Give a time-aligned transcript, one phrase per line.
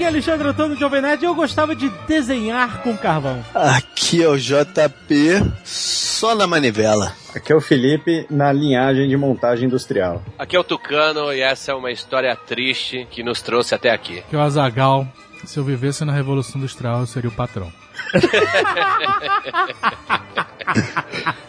[0.00, 3.44] Aqui é Alexandre Antônio de Jovem Nerd e eu gostava de desenhar com carvão.
[3.54, 7.12] Aqui é o JP, só na manivela.
[7.34, 10.22] Aqui é o Felipe, na linhagem de montagem industrial.
[10.38, 14.24] Aqui é o Tucano e essa é uma história triste que nos trouxe até aqui.
[14.30, 15.06] Que é o Azagal.
[15.44, 17.70] Se eu vivesse na Revolução Industrial, eu seria o patrão.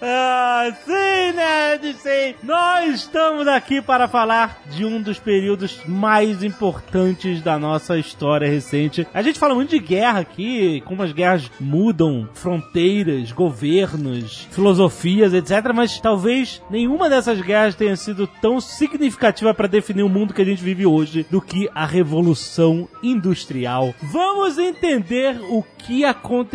[0.02, 2.36] Ah, sim, nerd, sim!
[2.44, 9.08] Nós estamos aqui para falar de um dos períodos mais importantes da nossa história recente.
[9.14, 15.72] A gente fala muito de guerra aqui, como as guerras mudam fronteiras, governos, filosofias, etc.
[15.74, 20.46] Mas talvez nenhuma dessas guerras tenha sido tão significativa para definir o mundo que a
[20.46, 23.94] gente vive hoje do que a Revolução Industrial.
[24.02, 26.51] Vamos entender o que aconteceu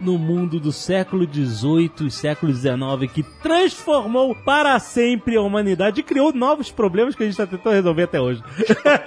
[0.00, 6.02] no mundo do século XVIII e século XIX que transformou para sempre a humanidade e
[6.02, 8.42] criou novos problemas que a gente está tentando resolver até hoje.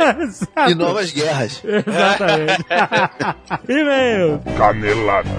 [0.67, 1.64] e novas guerras.
[1.64, 2.66] Exatamente.
[3.70, 4.42] E-mail.
[4.58, 5.30] Canelada.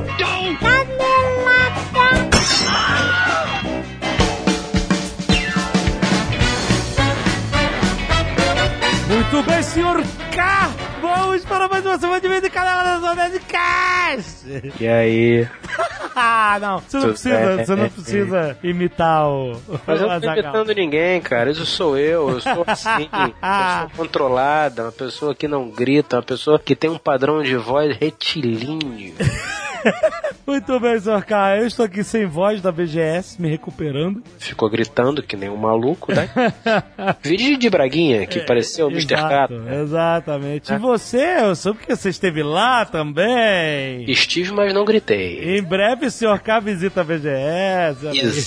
[9.28, 10.00] Muito bem, senhor
[10.32, 10.70] K.
[11.02, 14.72] Vamos para mais uma semana de vez de canal da Zona de Cast.
[14.80, 15.48] E aí?
[16.14, 16.78] ah, não.
[16.78, 19.60] Você não precisa, você não precisa imitar o.
[19.84, 21.50] Mas eu não tô imitando ninguém, cara.
[21.50, 22.30] Isso sou eu.
[22.30, 23.08] Eu sou assim.
[23.12, 27.56] uma pessoa controlada, uma pessoa que não grita, uma pessoa que tem um padrão de
[27.56, 29.12] voz retilíneo.
[30.46, 31.58] Muito bem, senhor K.
[31.58, 34.22] Eu estou aqui sem voz da BGS, me recuperando.
[34.38, 36.30] Ficou gritando que nem um maluco, né?
[37.20, 39.14] Vídeo de Braguinha, que pareceu o Mr.
[39.14, 39.82] Exato, né?
[39.82, 40.72] Exatamente.
[40.72, 44.08] E você, eu soube que você esteve lá também.
[44.08, 45.58] Estive, mas não gritei.
[45.58, 48.06] Em breve o senhor K visita a BGS.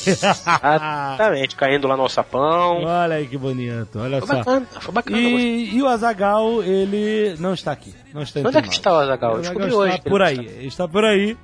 [0.09, 2.83] Exatamente, caindo lá no alçapão.
[2.85, 4.35] Olha aí que bonito, olha Foi só.
[4.35, 5.19] bacana, foi bacana.
[5.19, 7.93] E, e o Azagal, ele não está aqui.
[8.13, 9.37] Não está Onde é que está o Azagal?
[9.39, 9.99] Descobri está hoje.
[9.99, 10.37] que por aí.
[10.37, 11.37] Ele está por aí.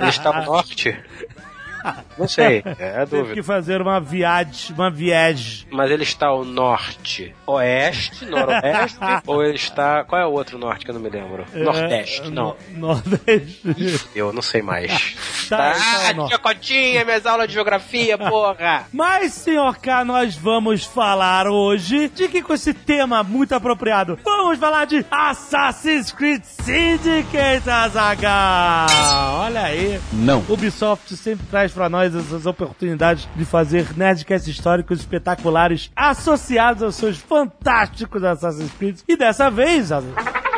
[0.00, 1.00] Ele está no norte?
[2.18, 3.34] Não sei, é a Teve dúvida.
[3.34, 5.66] que fazer uma viagem, uma viagem.
[5.70, 10.04] Mas ele está ao norte, oeste, noroeste, ou ele está.
[10.04, 11.44] Qual é o outro norte que eu não me lembro?
[11.54, 12.56] Nordeste, É, não.
[12.70, 14.08] no- Nordeste.
[14.14, 15.16] Eu não sei mais.
[15.48, 16.28] Tá, ah, então, não.
[16.28, 18.84] tia Cotinha, minhas aulas de geografia, porra!
[18.92, 24.18] Mas, senhor K, nós vamos falar hoje de que com esse tema muito apropriado.
[24.22, 28.88] Vamos falar de Assassin's Creed Syndicate, Azaghal.
[29.40, 29.98] Olha aí.
[30.12, 30.44] Não.
[30.48, 37.18] Ubisoft sempre traz pra nós essas oportunidades de fazer nerdcasts históricos espetaculares associados aos seus
[37.18, 38.98] fantásticos Assassin's Creed.
[39.06, 39.90] E dessa vez,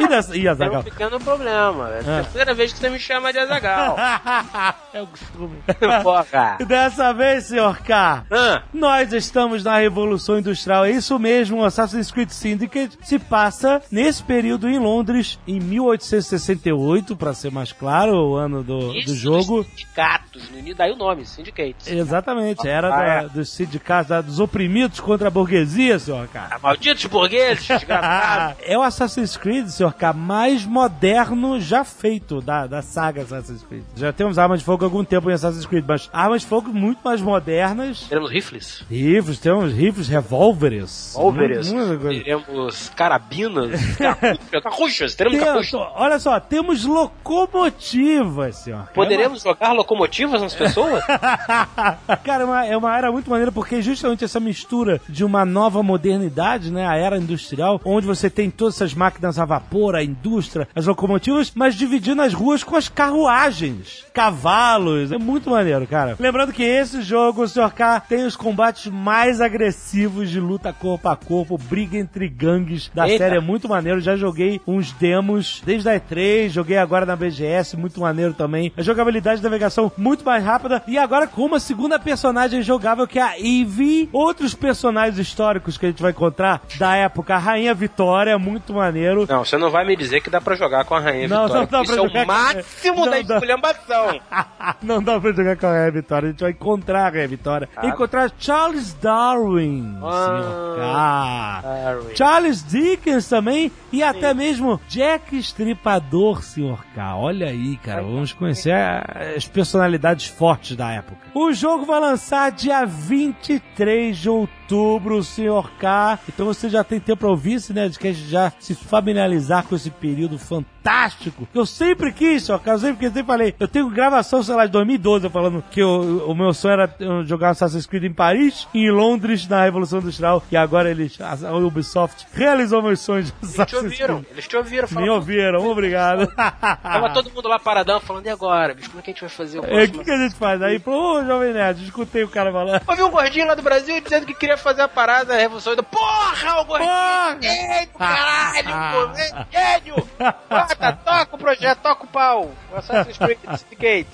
[0.00, 0.82] e dessa, e Tem um Azaghal.
[0.84, 1.88] pequeno problema.
[1.90, 3.96] É a terceira vez que você me chama de Azagal.
[4.94, 5.58] é o costume.
[6.02, 6.56] porra!
[6.60, 11.58] E dessa vez, senhor K, Ah, Nós estamos na Revolução Industrial, é isso mesmo.
[11.60, 17.72] O Assassin's Creed Syndicate se passa nesse período em Londres, em 1868, para ser mais
[17.72, 19.64] claro, o ano do, isso do jogo.
[19.64, 21.74] sindicatos, daí o nome, Syndicate.
[21.94, 23.28] Exatamente, era Ah, da- é.
[23.28, 26.48] dos sindicatos, da- dos oprimidos contra a burguesia, senhor K.
[26.50, 28.56] Ah, Malditos burgueses, desgraçados.
[28.62, 33.82] é o Assassin's Creed, senhor K, mais moderno já feito da, da saga Assassin's Creed.
[33.96, 36.70] Já temos armas de fogo há algum tempo em Assassin's Creed, mas armas de fogo
[36.72, 38.06] muito mais modernas.
[38.08, 41.14] Teremos rifles, Rifles, temos rifles, revólveres.
[41.14, 41.98] Coisa.
[42.00, 45.80] teremos carabinas, carruchas, carruchas, teremos Tem- carruchas.
[45.94, 48.88] olha só, temos locomotivas, senhor.
[48.94, 51.02] Poderemos jogar locomotivas nas pessoas?
[52.24, 55.82] Cara, é uma, é uma era muito maneira porque justamente essa mistura de uma nova
[55.82, 60.68] modernidade, né, a era industrial, onde você tem todas essas máquinas a vapor, a indústria,
[60.74, 66.16] as locomotivas, mas dividindo as ruas com as carruagens, cavalos, é muito maneiro, cara.
[66.18, 67.72] Lembrando que esse jogo, o Sr.
[67.72, 73.08] K, tem os combates mais agressivos de luta corpo a corpo, briga entre gangues da
[73.08, 73.24] Eita.
[73.24, 74.00] série, é muito maneiro.
[74.00, 78.72] Já joguei uns demos desde a E3, joguei agora na BGS, muito maneiro também.
[78.76, 83.18] A jogabilidade de navegação muito mais rápida e agora com uma segunda personagem jogável que
[83.18, 84.08] é a Eve.
[84.12, 89.26] Outros personagens históricos que a gente vai encontrar da época, a Rainha Vitória, muito maneiro.
[89.28, 91.60] Não, você não vai me dizer que dá pra jogar com a Rainha Não, Vitória.
[91.60, 94.20] não pra isso é o máximo Não da esculhambação.
[94.82, 97.68] Não dá pra jogar com a Rainha Vitória, a gente vai encontrar a Rainha Vitória.
[97.82, 101.60] Encontrar Charles Darwin, senhor K.
[101.62, 102.16] Harry.
[102.16, 107.16] Charles Dickens também e até mesmo Jack Estripador, senhor K.
[107.16, 111.20] Olha aí, cara, vamos conhecer a- as personalidades fortes da época.
[111.34, 116.18] O jogo vai lançar dia 23 de outubro outubro, senhor K.
[116.28, 120.38] Então você já tem tempo pra ouvir esse Nerdcast, já se familiarizar com esse período
[120.38, 121.46] fantástico.
[121.54, 122.72] Eu sempre quis, senhor K.
[122.72, 123.54] Eu sempre, quis, eu sempre falei.
[123.58, 126.94] Eu tenho gravação, sei lá, de 2012, eu falando que eu- o meu sonho era
[127.00, 130.42] eu jogar Assassin's Creed em Paris e em Londres na Revolução Industrial.
[130.50, 134.32] E agora eles, a Ubisoft realizou meus sonhos de Eles te Assassin's ouviram, Creed.
[134.32, 134.88] eles te ouviram.
[134.90, 136.26] Me ouviram, obrigado.
[136.36, 139.30] Tava todo mundo lá paradão falando, e agora, bicho, como é que a gente vai
[139.30, 139.98] fazer o É, o próximo?
[139.98, 140.62] que, que a gente faz?
[140.62, 142.80] Aí, pô, ô, Jovem Nerd, escutei o cara falando.
[142.86, 145.82] Ouvi um gordinho lá do Brasil dizendo que queria fazer a parada da Revolução do
[145.82, 146.88] Porra, o gordinho!
[146.88, 147.38] Porra!
[147.40, 149.08] Gênio, caralho!
[149.08, 149.14] pô,
[149.50, 150.08] Gênio!
[150.48, 152.50] Bota, toca o projeto, toca o pau!
[152.74, 154.08] Assassin's Creed Syndicate.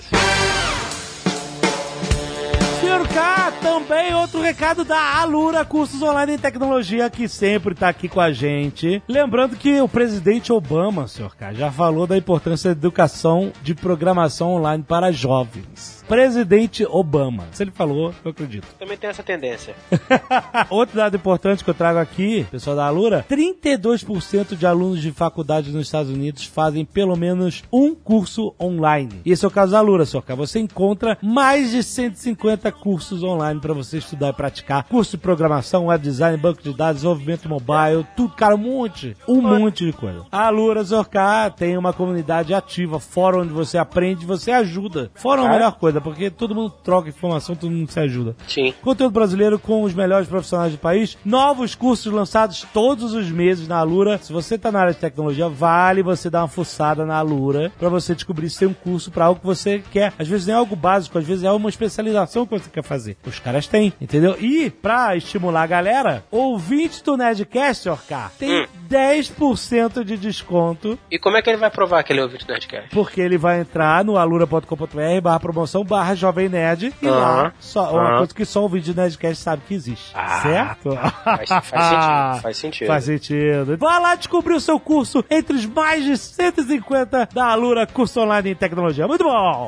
[2.79, 8.07] Senhor K, também outro recado da Alura Cursos Online em Tecnologia, que sempre tá aqui
[8.07, 9.01] com a gente.
[9.07, 14.51] Lembrando que o presidente Obama, senhor K, já falou da importância da educação de programação
[14.51, 15.96] online para jovens.
[16.07, 17.45] Presidente Obama.
[17.51, 18.67] Se ele falou, eu acredito.
[18.79, 19.75] Também tem essa tendência.
[20.69, 25.71] Outro dado importante que eu trago aqui, pessoal da Alura, 32% de alunos de faculdade
[25.71, 29.21] nos Estados Unidos fazem pelo menos um curso online.
[29.25, 33.59] E esse é o caso da Alura, que você encontra mais de 150 cursos online
[33.59, 34.83] para você estudar e praticar.
[34.85, 39.15] Curso de programação, web design, banco de dados, desenvolvimento mobile, tudo, cara, um monte.
[39.27, 40.25] Um monte de coisa.
[40.31, 45.11] A Alura Zorcar tem uma comunidade ativa, fórum onde você aprende, você ajuda.
[45.15, 48.35] Fórum é a melhor coisa, porque todo mundo troca informação, todo mundo se ajuda.
[48.47, 48.73] Sim.
[48.81, 51.17] Conteúdo brasileiro com os melhores profissionais do país.
[51.25, 54.17] Novos cursos lançados todos os meses na Alura.
[54.17, 57.89] Se você tá na área de tecnologia, vale você dar uma fuçada na Alura para
[57.89, 60.13] você descobrir se tem um curso para algo que você quer.
[60.17, 63.17] Às vezes é algo básico, às vezes é uma especialização que você quer fazer.
[63.25, 64.35] Os caras têm, entendeu?
[64.39, 68.65] E pra estimular a galera, ouvinte do Nerdcast, Orcar, tem Hum.
[68.89, 72.51] 10% de desconto E como é que ele vai provar que ele é ouvinte do
[72.53, 72.89] Nerdcast?
[72.91, 77.19] porque ele vai entrar no alura.com.br barra promoção barra jovem nerd e Aham.
[77.19, 78.17] lá só, uma Aham.
[78.19, 80.11] coisa que só o vídeo Nerdcast sabe que existe.
[80.13, 80.91] Ah, certo?
[81.23, 82.87] Faz, faz sentido, faz sentido.
[82.87, 83.77] Faz sentido.
[83.77, 88.51] Vai lá descobrir o seu curso entre os mais de 150 da Alura Curso Online
[88.51, 89.07] em Tecnologia.
[89.07, 89.67] Muito bom!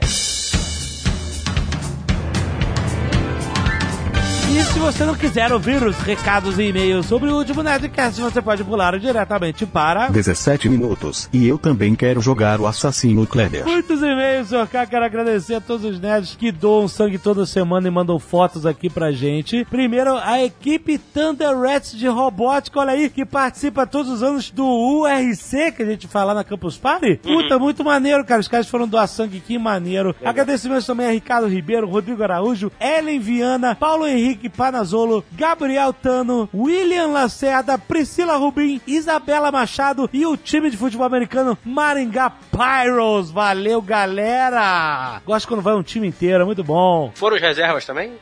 [4.51, 8.41] E se você não quiser ouvir os recados e e-mails sobre o último Nerdcast, você
[8.41, 11.29] pode pular diretamente para 17 minutos.
[11.31, 13.63] E eu também quero jogar o assassino Kleber.
[13.63, 14.87] Muitos e-mails, senhor K.
[14.87, 18.89] Quero agradecer a todos os nerds que doam sangue toda semana e mandam fotos aqui
[18.89, 19.63] pra gente.
[19.65, 24.65] Primeiro, a equipe Thunder Rats de robótica, olha aí, que participa todos os anos do
[24.65, 27.17] URC, que a gente fala na Campus Party.
[27.21, 28.41] Puta, muito maneiro, cara.
[28.41, 30.15] Os caras foram doar sangue, que maneiro.
[30.25, 37.07] Agradecimentos também a Ricardo Ribeiro, Rodrigo Araújo, Ellen Viana, Paulo Henrique Panazolo, Gabriel Tano, William
[37.07, 43.31] Lacerda, Priscila Rubim, Isabela Machado e o time de futebol americano Maringá Pyros.
[43.31, 45.21] Valeu, galera!
[45.25, 47.11] Gosto quando vai um time inteiro, é muito bom.
[47.15, 48.13] Foram os reservas também?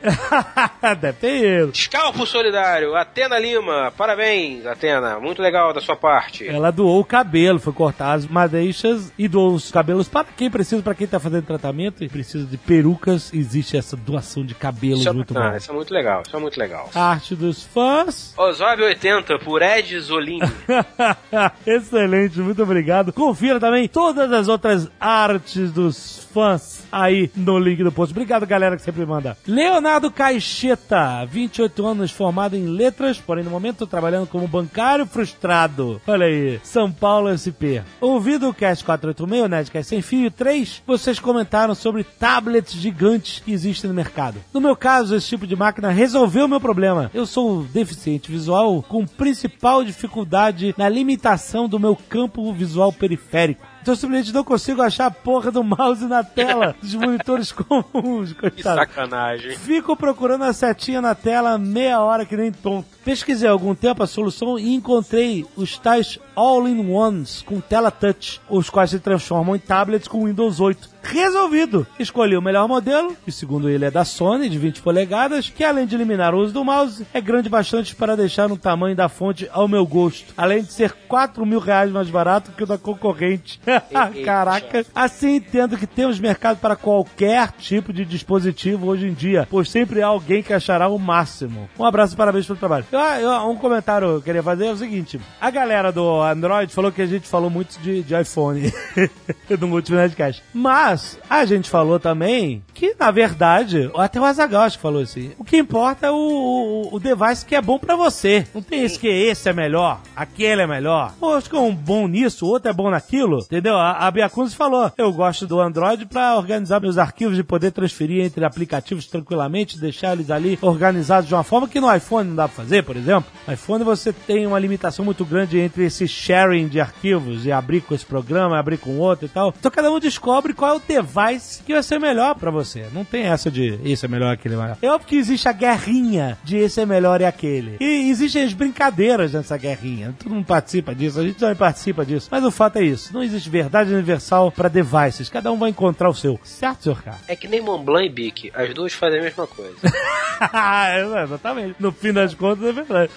[1.00, 1.76] Deve ter ido.
[1.76, 6.48] Scalpo Solidário, Atena Lima, parabéns, Atena, muito legal da sua parte.
[6.48, 10.82] Ela doou o cabelo, foi cortar as madeixas e doou os cabelos para quem precisa,
[10.82, 13.32] para quem tá fazendo tratamento e precisa de perucas.
[13.34, 15.56] Existe essa doação de cabelos Isso é, muito ah, bom.
[15.56, 16.90] isso é muito legal, isso é muito legal.
[16.94, 18.34] Arte dos fãs.
[18.36, 20.40] Osório 80 por Ed Zolini.
[21.66, 23.12] Excelente, muito obrigado.
[23.12, 28.12] Confira também todas as outras artes dos fãs aí no link do post.
[28.12, 29.36] Obrigado, galera, que sempre manda.
[29.44, 36.00] Leonardo Caixeta, 28 anos, formado em letras, porém no momento trabalhando como bancário frustrado.
[36.06, 37.82] Olha aí, São Paulo SP.
[38.00, 43.50] Ouvido o Cast 486, o Nerdcast Sem Fio 3, vocês comentaram sobre tablets gigantes que
[43.50, 44.38] existem no mercado.
[44.54, 47.10] No meu caso, esse tipo de máquina resolveu o meu problema.
[47.12, 53.66] Eu sou deficiente visual com principal dificuldade na limitação do meu campo visual periférico.
[53.80, 58.32] Então eu simplesmente não consigo achar a porra do mouse na tela dos monitores comuns,
[58.32, 58.78] que coitado.
[58.80, 59.56] sacanagem.
[59.56, 62.86] Fico procurando a setinha na tela meia hora que nem tonto.
[63.04, 68.90] Pesquisei algum tempo a solução e encontrei os tais All-in-Ones com tela touch, os quais
[68.90, 70.97] se transformam em tablets com Windows 8.
[71.02, 71.86] Resolvido!
[71.98, 75.86] Escolhi o melhor modelo, que segundo ele é da Sony, de 20 polegadas, que além
[75.86, 79.48] de eliminar o uso do mouse, é grande bastante para deixar no tamanho da fonte
[79.52, 80.32] ao meu gosto.
[80.36, 83.60] Além de ser 4 mil reais mais barato que o da concorrente.
[84.24, 84.84] Caraca!
[84.94, 90.02] Assim entendo que temos mercado para qualquer tipo de dispositivo hoje em dia, pois sempre
[90.02, 91.68] há alguém que achará o máximo.
[91.78, 92.84] Um abraço e parabéns pelo trabalho.
[92.92, 96.72] Eu- eu- um comentário que eu queria fazer é o seguinte: a galera do Android
[96.72, 98.72] falou que a gente falou muito de, de iPhone
[99.60, 100.42] no último Nerdcast.
[100.52, 105.02] Mas Mas a gente falou também que, na verdade, até o Azagal acho que falou
[105.02, 108.46] assim: o que importa é o, o, o device que é bom pra você.
[108.54, 111.12] Não tem esse que esse é melhor, aquele é melhor.
[111.20, 113.40] Pô, acho que é um bom nisso, o outro é bom naquilo.
[113.40, 113.76] Entendeu?
[113.76, 117.70] A, a Bia Kunze falou: eu gosto do Android pra organizar meus arquivos e poder
[117.70, 122.36] transferir entre aplicativos tranquilamente, deixar eles ali organizados de uma forma que no iPhone não
[122.36, 123.30] dá pra fazer, por exemplo.
[123.46, 127.82] No iPhone você tem uma limitação muito grande entre esse sharing de arquivos e abrir
[127.82, 129.52] com esse programa, abrir com outro e tal.
[129.58, 132.86] Então cada um descobre qual é o device que vai ser melhor pra você.
[132.92, 134.76] Não tem essa de esse é melhor, aquele é melhor.
[134.80, 137.76] É óbvio que existe a guerrinha de esse é melhor e aquele.
[137.80, 140.14] E existem as brincadeiras nessa guerrinha.
[140.18, 142.28] Todo mundo participa disso, a gente também participa disso.
[142.30, 145.28] Mas o fato é isso: não existe verdade universal pra devices.
[145.28, 146.38] Cada um vai encontrar o seu.
[146.44, 147.14] Certo, senhor K?
[147.28, 149.76] É que nem Montblanc e Bic, as duas fazem a mesma coisa.
[150.40, 151.74] É, Exatamente.
[151.80, 153.10] No fim das contas é verdade.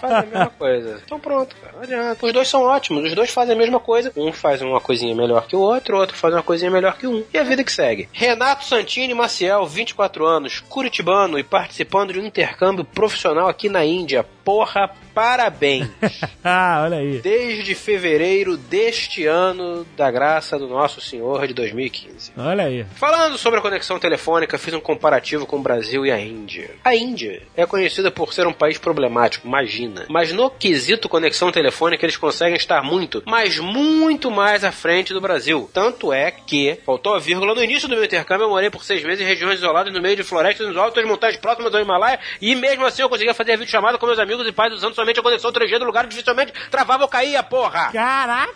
[0.00, 1.00] fazem a mesma coisa.
[1.04, 1.72] Então pronto, cara.
[1.76, 2.26] Não adianta.
[2.26, 4.12] Os dois são ótimos, os dois fazem a mesma coisa.
[4.16, 7.03] Um faz uma coisinha melhor que o outro, o outro faz uma coisinha melhor que
[7.06, 7.24] um.
[7.32, 8.08] E a vida que segue.
[8.12, 14.24] Renato Santini Maciel, 24 anos, curitibano e participando de um intercâmbio profissional aqui na Índia.
[14.44, 15.88] Porra, parabéns!
[16.44, 17.18] ah, olha aí.
[17.20, 22.32] Desde fevereiro deste ano, da graça do Nosso Senhor de 2015.
[22.36, 22.84] Olha aí.
[22.94, 26.70] Falando sobre a conexão telefônica, fiz um comparativo com o Brasil e a Índia.
[26.84, 30.04] A Índia é conhecida por ser um país problemático, imagina.
[30.10, 35.20] Mas no quesito conexão telefônica, eles conseguem estar muito, mas muito mais à frente do
[35.20, 35.70] Brasil.
[35.72, 39.02] Tanto é que, faltou a vírgula, no início do meu intercâmbio eu morei por seis
[39.02, 42.54] meses em regiões isoladas no meio de florestas, nos altos montanhas próximas do Himalaia, e
[42.54, 45.52] mesmo assim eu conseguia fazer videochamada com meus amigos e pais usando somente a conexão
[45.52, 47.90] 3G do lugar dificilmente travava ou caía, porra!
[47.92, 48.52] Caraca!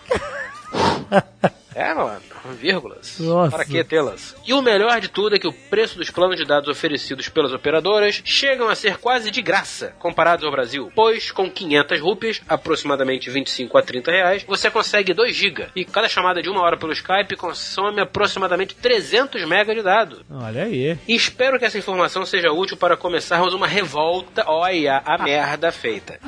[1.75, 2.21] É, mano,
[2.57, 3.19] vírgulas.
[3.19, 3.51] Nossa.
[3.51, 4.37] Para que tê-las?
[4.47, 7.53] E o melhor de tudo é que o preço dos planos de dados oferecidos pelas
[7.53, 13.31] operadoras chegam a ser quase de graça comparados ao Brasil, pois com 500 rúpias, aproximadamente
[13.31, 16.93] 25 a 30 reais, você consegue 2 GB e cada chamada de uma hora pelo
[16.93, 20.21] Skype consome aproximadamente 300 MB de dados.
[20.31, 20.99] Olha aí.
[21.07, 26.19] E espero que essa informação seja útil para começarmos uma revolta, olha a merda feita,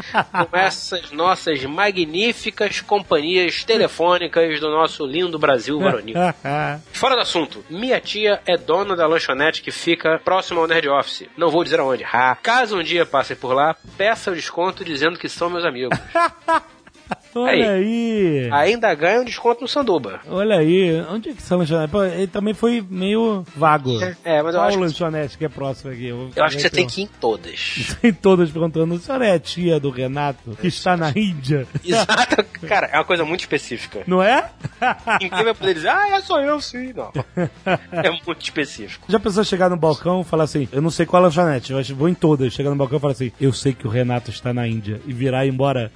[0.51, 6.10] com essas nossas magníficas companhias telefônicas do nosso lindo Brasil varonil.
[6.93, 11.29] Fora do assunto, minha tia é dona da lanchonete que fica próximo ao Nerd Office.
[11.37, 12.05] Não vou dizer aonde.
[12.05, 12.37] Ha.
[12.37, 15.99] Caso um dia passe por lá, peça o desconto dizendo que são meus amigos.
[17.35, 18.49] Olha aí.
[18.53, 20.21] Ainda ganha um desconto no Sanduba.
[20.29, 21.01] Olha aí.
[21.11, 21.91] Onde é que são lanchonete?
[21.91, 23.99] Pô, ele também foi meio vago.
[24.25, 26.07] É, mas eu Qual acho, que, lanchonete que é próximo aqui?
[26.07, 27.97] Eu, eu acho que você tem que ir em todas.
[28.01, 31.67] Tem todas perguntando, a senhora é a tia do Renato, que está na Índia?
[31.85, 32.45] Exato.
[32.67, 34.03] Cara, é uma coisa muito específica.
[34.07, 34.51] Não é?
[35.21, 36.93] Ninguém vai poder dizer, ah, é só eu sim.
[36.93, 37.13] Não.
[37.93, 39.07] É muito específico.
[39.09, 42.09] Já pensou chegar no balcão e falar assim, eu não sei qual lanchonete, mas vou
[42.09, 42.53] em todas.
[42.53, 45.01] Chegar no balcão e falar assim, eu sei que o Renato está na Índia.
[45.07, 45.93] E virar e ir embora.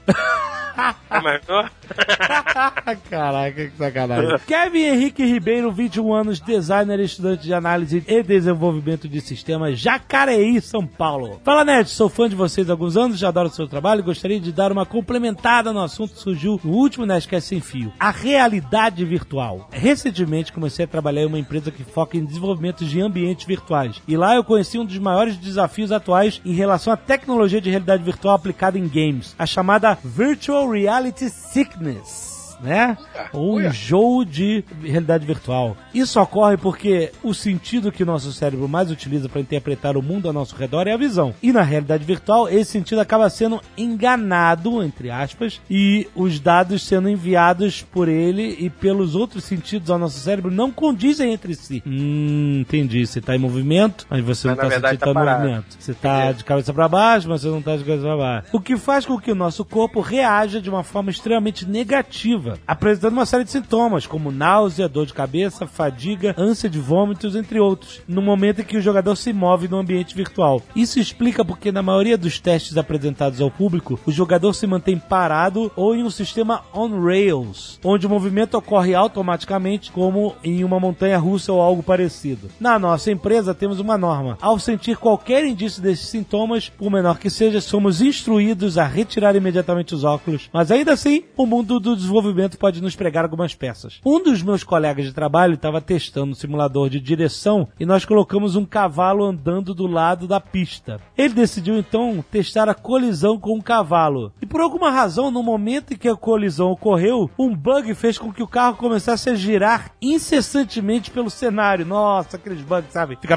[0.76, 1.70] 哈哈
[3.10, 4.38] Caraca, que sacanagem.
[4.46, 10.86] Kevin Henrique Ribeiro, 21 anos, designer, estudante de análise e desenvolvimento de sistemas, Jacareí, São
[10.86, 11.40] Paulo.
[11.44, 14.04] Fala, Nerd, sou fã de vocês há alguns anos, já adoro o seu trabalho e
[14.04, 18.10] gostaria de dar uma complementada no assunto que surgiu no último Nerdcast Sem Fio, a
[18.10, 19.68] realidade virtual.
[19.70, 24.16] Recentemente comecei a trabalhar em uma empresa que foca em desenvolvimento de ambientes virtuais e
[24.16, 28.34] lá eu conheci um dos maiores desafios atuais em relação à tecnologia de realidade virtual
[28.34, 31.28] aplicada em games, a chamada Virtual Reality
[31.74, 32.33] Sickness
[32.64, 32.96] né?
[33.32, 35.76] Ou um jogo de realidade virtual.
[35.92, 40.32] Isso ocorre porque o sentido que nosso cérebro mais utiliza para interpretar o mundo ao
[40.32, 41.34] nosso redor é a visão.
[41.42, 47.08] E na realidade virtual, esse sentido acaba sendo enganado, entre aspas, e os dados sendo
[47.08, 51.82] enviados por ele e pelos outros sentidos ao nosso cérebro não condizem entre si.
[51.86, 53.06] Hum, entendi.
[53.06, 55.76] Você está em movimento, mas você Mas, não está sentindo tá tá movimento.
[55.78, 58.48] Você está de cabeça para baixo, mas você não está de cabeça para baixo.
[58.52, 63.12] O que faz com que o nosso corpo reaja de uma forma extremamente negativa, apresentando
[63.12, 68.00] uma série de sintomas, como náusea, dor de cabeça, fadiga, ânsia de vômitos, entre outros,
[68.06, 70.62] no momento em que o jogador se move no ambiente virtual.
[70.74, 75.70] Isso explica porque na maioria dos testes apresentados ao público, o jogador se mantém parado
[75.76, 81.18] ou em um sistema on rails, onde o movimento ocorre automaticamente, como em uma montanha
[81.18, 82.48] russa ou algo parecido.
[82.60, 84.38] Na nossa empresa temos uma norma.
[84.40, 89.94] Ao sentir qualquer indício desses sintomas, por menor que seja, somos instruídos a retirar imediatamente
[89.94, 90.48] os óculos.
[90.52, 94.00] Mas ainda assim, o mundo do desenvolvimento pode nos pregar algumas peças.
[94.04, 98.56] Um dos meus colegas de trabalho estava testando um simulador de direção e nós colocamos
[98.56, 101.00] um cavalo andando do lado da pista.
[101.16, 104.32] Ele decidiu então testar a colisão com um cavalo.
[104.40, 108.32] E por alguma razão, no momento em que a colisão ocorreu, um bug fez com
[108.32, 111.86] que o carro começasse a girar incessantemente pelo cenário.
[111.86, 113.16] Nossa, aqueles bugs, sabe?
[113.20, 113.36] Fica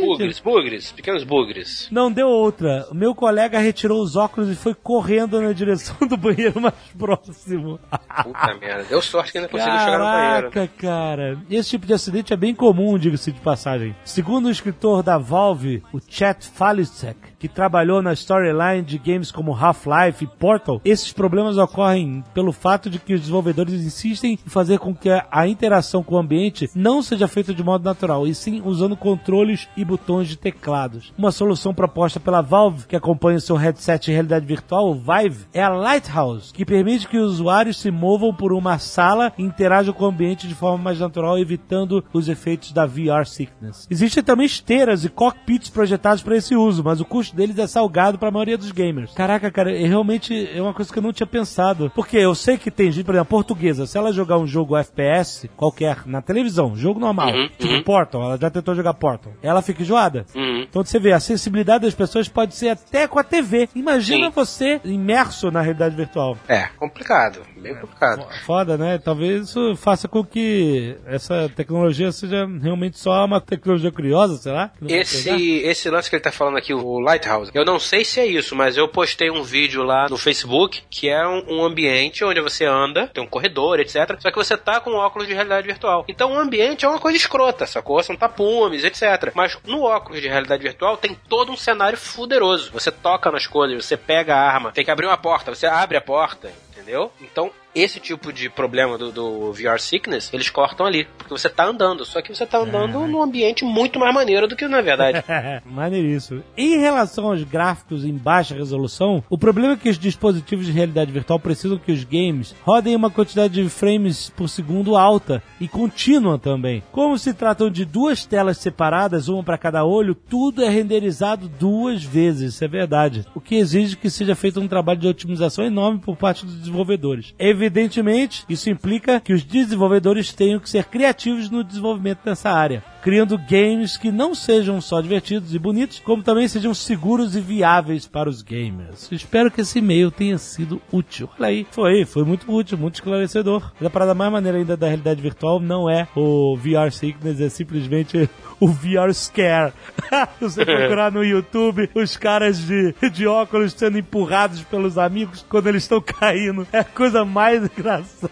[0.00, 1.88] Bugres, bugres, pequenos bugres.
[1.90, 2.86] Não deu outra.
[2.90, 7.78] O meu colega retirou os óculos e foi correndo na direção do banheiro mais próximo.
[8.22, 8.84] Puta merda.
[8.84, 10.50] Deu sorte que ainda conseguiu chegar no banheiro.
[10.50, 11.38] Caraca, cara.
[11.50, 13.94] Esse tipo de acidente é bem comum, diga-se de passagem.
[14.04, 19.54] Segundo o escritor da Valve, o Chet Falisek, que trabalhou na storyline de games como
[19.54, 24.78] Half-Life e Portal, esses problemas ocorrem pelo fato de que os desenvolvedores insistem em fazer
[24.78, 28.60] com que a interação com o ambiente não seja feita de modo natural, e sim
[28.64, 31.12] usando controles e botões de teclados.
[31.16, 35.44] Uma solução proposta pela Valve, que acompanha o seu headset de realidade virtual, o Vive,
[35.52, 39.92] é a Lighthouse, que permite que os usuários se movam por uma sala e interajam
[39.92, 43.86] com o ambiente de forma mais natural, evitando os efeitos da VR sickness.
[43.90, 48.18] Existem também esteiras e cockpits projetados para esse uso, mas o custo deles é salgado
[48.18, 49.12] para a maioria dos gamers.
[49.12, 51.92] Caraca, cara, é realmente é uma coisa que eu não tinha pensado.
[51.94, 55.48] Porque eu sei que tem gente, por exemplo, portuguesa, se ela jogar um jogo FPS
[55.56, 57.82] qualquer na televisão, jogo normal, Uhum, tipo uhum.
[57.82, 59.09] Portal, ela já tentou jogar Portal,
[59.42, 60.26] ela fica enjoada.
[60.34, 60.66] Uhum.
[60.68, 63.68] Então você vê, a sensibilidade das pessoas pode ser até com a TV.
[63.74, 64.32] Imagina Sim.
[64.34, 66.36] você imerso na realidade virtual.
[66.48, 67.40] É, complicado.
[67.56, 68.26] Bem complicado.
[68.44, 68.98] Foda, né?
[68.98, 74.70] Talvez isso faça com que essa tecnologia seja realmente só uma tecnologia curiosa, será?
[74.86, 78.26] Esse, esse lance que ele tá falando aqui, o Lighthouse, eu não sei se é
[78.26, 82.40] isso, mas eu postei um vídeo lá no Facebook que é um, um ambiente onde
[82.40, 84.18] você anda, tem um corredor, etc.
[84.18, 86.04] Só que você tá com óculos de realidade virtual.
[86.08, 88.02] Então o ambiente é uma coisa escrota, sacou?
[88.02, 88.99] São tapumes, etc.
[89.34, 92.70] Mas no óculos de realidade virtual tem todo um cenário fuderoso.
[92.72, 95.96] Você toca nas coisas, você pega a arma, tem que abrir uma porta, você abre
[95.96, 97.12] a porta, entendeu?
[97.20, 101.06] Então esse tipo de problema do, do VR sickness, eles cortam ali.
[101.16, 104.56] Porque você tá andando, só que você tá andando num ambiente muito mais maneiro do
[104.56, 105.22] que na verdade.
[105.64, 106.42] Maneiríssimo.
[106.56, 111.12] Em relação aos gráficos em baixa resolução, o problema é que os dispositivos de realidade
[111.12, 116.38] virtual precisam que os games rodem uma quantidade de frames por segundo alta e contínua
[116.38, 116.82] também.
[116.92, 122.02] Como se tratam de duas telas separadas, uma para cada olho, tudo é renderizado duas
[122.02, 123.24] vezes, isso é verdade.
[123.34, 127.34] O que exige que seja feito um trabalho de otimização enorme por parte dos desenvolvedores.
[127.60, 133.38] Evidentemente, isso implica que os desenvolvedores tenham que ser criativos no desenvolvimento dessa área criando
[133.38, 138.28] games que não sejam só divertidos e bonitos, como também sejam seguros e viáveis para
[138.28, 139.10] os gamers.
[139.10, 141.28] Espero que esse e-mail tenha sido útil.
[141.38, 143.72] Olha aí, foi, foi muito útil, muito esclarecedor.
[143.78, 147.48] Mas a parada mais maneira ainda da realidade virtual não é o VR Sickness, é
[147.48, 149.72] simplesmente o VR Scare.
[150.40, 155.84] Você procurar no YouTube, os caras de, de óculos sendo empurrados pelos amigos quando eles
[155.84, 156.66] estão caindo.
[156.72, 158.30] É a coisa mais engraçada.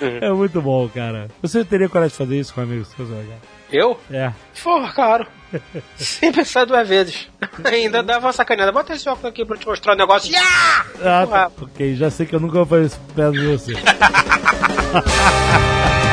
[0.00, 1.28] É muito bom, cara.
[1.40, 3.24] Você teria coragem de fazer isso com amigos seus, cara?
[3.70, 3.98] Eu?
[4.10, 4.32] É.
[4.62, 5.26] Porra, claro.
[5.96, 7.28] Sem pensar duas vezes.
[7.64, 8.72] Ainda dava uma sacaneada.
[8.72, 10.32] Bota esse óculos aqui pra te mostrar um negócio.
[10.32, 10.86] Yeah!
[11.02, 13.72] Ah, ok, já sei que eu nunca vou fazer isso perto de você.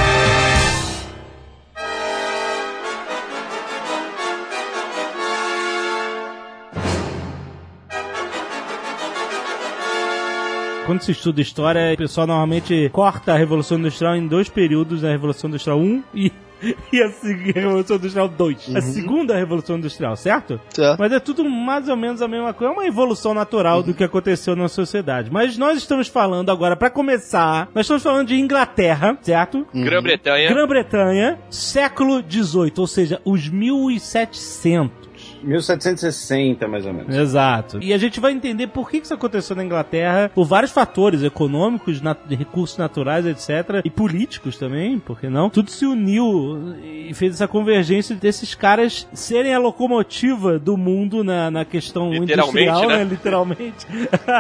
[10.91, 15.09] Quando se estuda história, o pessoal normalmente corta a Revolução Industrial em dois períodos, a
[15.09, 16.33] Revolução Industrial 1 e,
[16.91, 18.75] e a a Revolução Industrial 2.
[18.75, 20.59] A segunda Revolução Industrial, certo?
[20.69, 20.99] Certo.
[20.99, 22.73] Mas é tudo mais ou menos a mesma coisa.
[22.73, 25.31] É uma evolução natural do que aconteceu na sociedade.
[25.31, 29.65] Mas nós estamos falando agora, pra começar, nós estamos falando de Inglaterra, certo?
[29.73, 30.49] Grã-Bretanha.
[30.49, 35.00] Grã-Bretanha, século XVIII, ou seja, os 1700.
[35.43, 37.15] 1760, mais ou menos.
[37.15, 37.79] Exato.
[37.81, 41.23] E a gente vai entender por que que isso aconteceu na Inglaterra, por vários fatores
[41.23, 43.81] econômicos, nat- de recursos naturais, etc.
[43.83, 45.49] E políticos também, por que não?
[45.49, 51.49] Tudo se uniu e fez essa convergência desses caras serem a locomotiva do mundo na,
[51.49, 52.97] na questão Literalmente, industrial, né?
[52.99, 53.03] né?
[53.03, 53.87] Literalmente.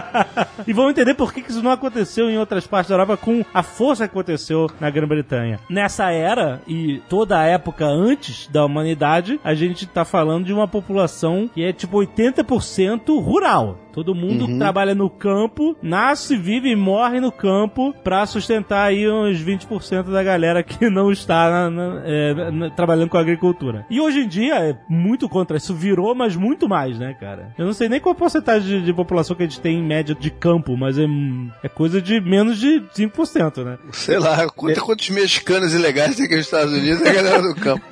[0.67, 3.43] e vamos entender por que que isso não aconteceu em outras partes da Europa com
[3.53, 5.59] a força que aconteceu na Grã-Bretanha.
[5.69, 10.67] Nessa era e toda a época antes da humanidade, a gente tá falando de uma
[10.67, 10.90] população
[11.53, 13.77] que é tipo 80% rural.
[13.93, 19.09] Todo mundo que trabalha no campo, nasce, vive e morre no campo pra sustentar aí
[19.09, 23.85] uns 20% da galera que não está na- na- é, na- trabalhando com agricultura.
[23.89, 27.53] E hoje em dia é muito contra isso, virou, mas muito mais, né, cara?
[27.57, 29.83] Eu não sei nem qual a porcentagem de, de população que a gente tem em
[29.83, 31.05] média de campo, mas é,
[31.63, 33.77] é coisa de menos de 5%, né?
[33.91, 37.55] Sei lá, conta quantos mexicanos ilegais tem aqui nos Estados Unidos e a galera do
[37.55, 37.83] campo.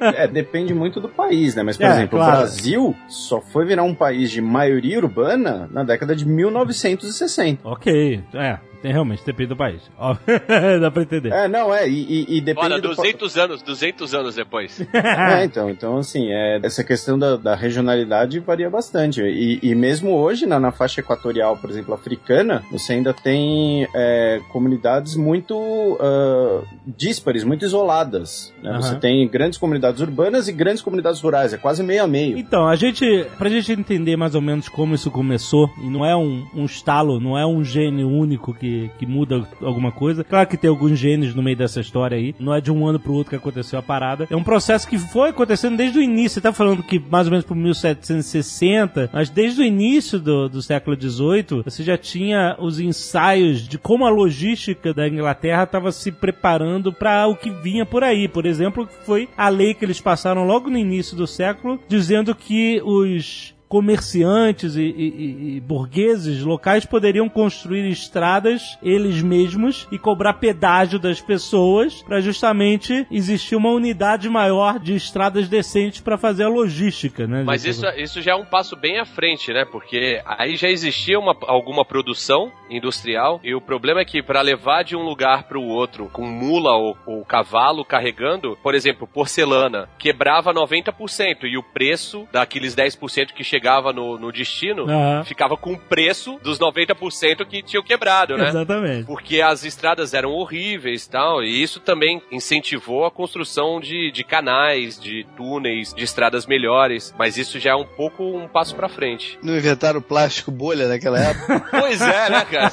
[0.00, 1.62] É, depende muito do país, né?
[1.62, 2.32] Mas, por É, exemplo, claro.
[2.32, 7.60] o Brasil só foi virar um país de maioria urbana na década de 1960.
[7.64, 8.58] Ok, é.
[8.82, 9.82] Tem, realmente, depende do país.
[9.98, 10.16] Ó,
[10.80, 11.32] Dá pra entender.
[11.32, 12.94] É, não, é, e, e, e depende Olha, do...
[12.94, 14.86] 200 anos, 200 anos depois.
[15.06, 19.20] É, então, então assim, é, essa questão da, da regionalidade varia bastante.
[19.22, 24.40] E, e mesmo hoje, na, na faixa equatorial, por exemplo, africana, você ainda tem é,
[24.50, 28.52] comunidades muito ah, díspares, muito isoladas.
[28.62, 28.70] né?
[28.70, 28.82] Aham.
[28.82, 32.38] Você tem grandes comunidades urbanas e grandes comunidades rurais, é quase meio a meio.
[32.38, 36.16] Então, a gente, pra gente entender mais ou menos como isso começou, e não é
[36.16, 38.65] um, um estalo, não é um gene único que,
[38.98, 40.24] que muda alguma coisa.
[40.24, 42.98] Claro que tem alguns genes no meio dessa história aí, não é de um ano
[42.98, 44.26] pro outro que aconteceu a parada.
[44.30, 46.36] É um processo que foi acontecendo desde o início.
[46.36, 50.62] Você tá falando que mais ou menos por 1760, mas desde o início do, do
[50.62, 56.12] século XVIII, você já tinha os ensaios de como a logística da Inglaterra estava se
[56.12, 58.28] preparando para o que vinha por aí.
[58.28, 62.80] Por exemplo, foi a lei que eles passaram logo no início do século, dizendo que
[62.84, 70.98] os comerciantes e, e- e- burgueses locais poderiam construir estradas eles mesmos e cobrar pedágio
[70.98, 77.26] das pessoas para justamente existir uma unidade maior de estradas decentes para fazer a logística,
[77.26, 77.42] né?
[77.44, 79.64] Mas isso, isso já é um passo bem à frente, né?
[79.64, 84.82] Porque aí já existia uma, alguma produção industrial e o problema é que para levar
[84.84, 89.88] de um lugar para o outro com mula ou, ou cavalo carregando, por exemplo, porcelana,
[89.98, 93.55] quebrava 90% e o preço daqueles 10% que chegava
[93.92, 95.24] no, no destino Aham.
[95.24, 98.48] ficava com o preço dos 90% que tinham quebrado, né?
[98.48, 99.06] Exatamente.
[99.06, 104.24] porque as estradas eram horríveis e tal, e isso também incentivou a construção de, de
[104.24, 108.88] canais, de túneis, de estradas melhores, mas isso já é um pouco um passo pra
[108.88, 109.38] frente.
[109.42, 111.64] Não inventaram plástico bolha naquela época?
[111.86, 112.72] Pois é, né, cara?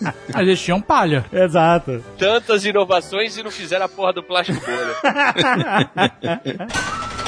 [0.32, 1.24] Mas eles tinham palha.
[1.32, 2.02] Exato.
[2.18, 4.96] Tantas inovações e não fizeram a porra do plástico bolha.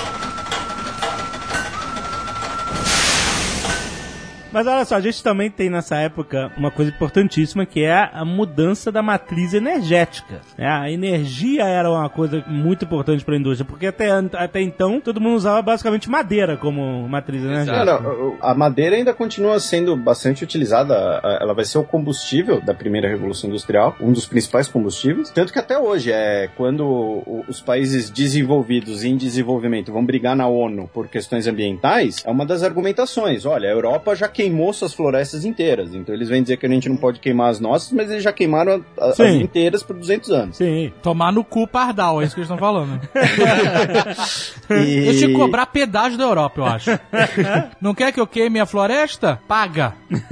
[4.54, 8.24] Mas olha só, a gente também tem nessa época uma coisa importantíssima que é a
[8.24, 10.40] mudança da matriz energética.
[10.56, 10.68] né?
[10.68, 15.20] A energia era uma coisa muito importante para a indústria, porque até, até então todo
[15.20, 17.84] mundo usava basicamente madeira como matriz energética.
[17.84, 20.94] Não, a madeira ainda continua sendo bastante utilizada.
[21.40, 25.30] Ela vai ser o combustível da primeira revolução industrial, um dos principais combustíveis.
[25.30, 30.46] Tanto que até hoje é quando os países desenvolvidos e em desenvolvimento vão brigar na
[30.46, 33.44] ONU por questões ambientais, é uma das argumentações.
[33.44, 36.88] Olha, a Europa já queimou suas florestas inteiras, então eles vêm dizer que a gente
[36.88, 40.56] não pode queimar as nossas, mas eles já queimaram a- as inteiras por 200 anos.
[40.56, 40.92] Sim.
[41.02, 43.00] Tomar no cu pardal, é isso que eles estão falando.
[44.70, 45.12] E...
[45.18, 46.90] Tinham que cobrar pedágio da Europa, eu acho.
[47.80, 49.40] Não quer que eu queime a floresta?
[49.48, 49.94] Paga.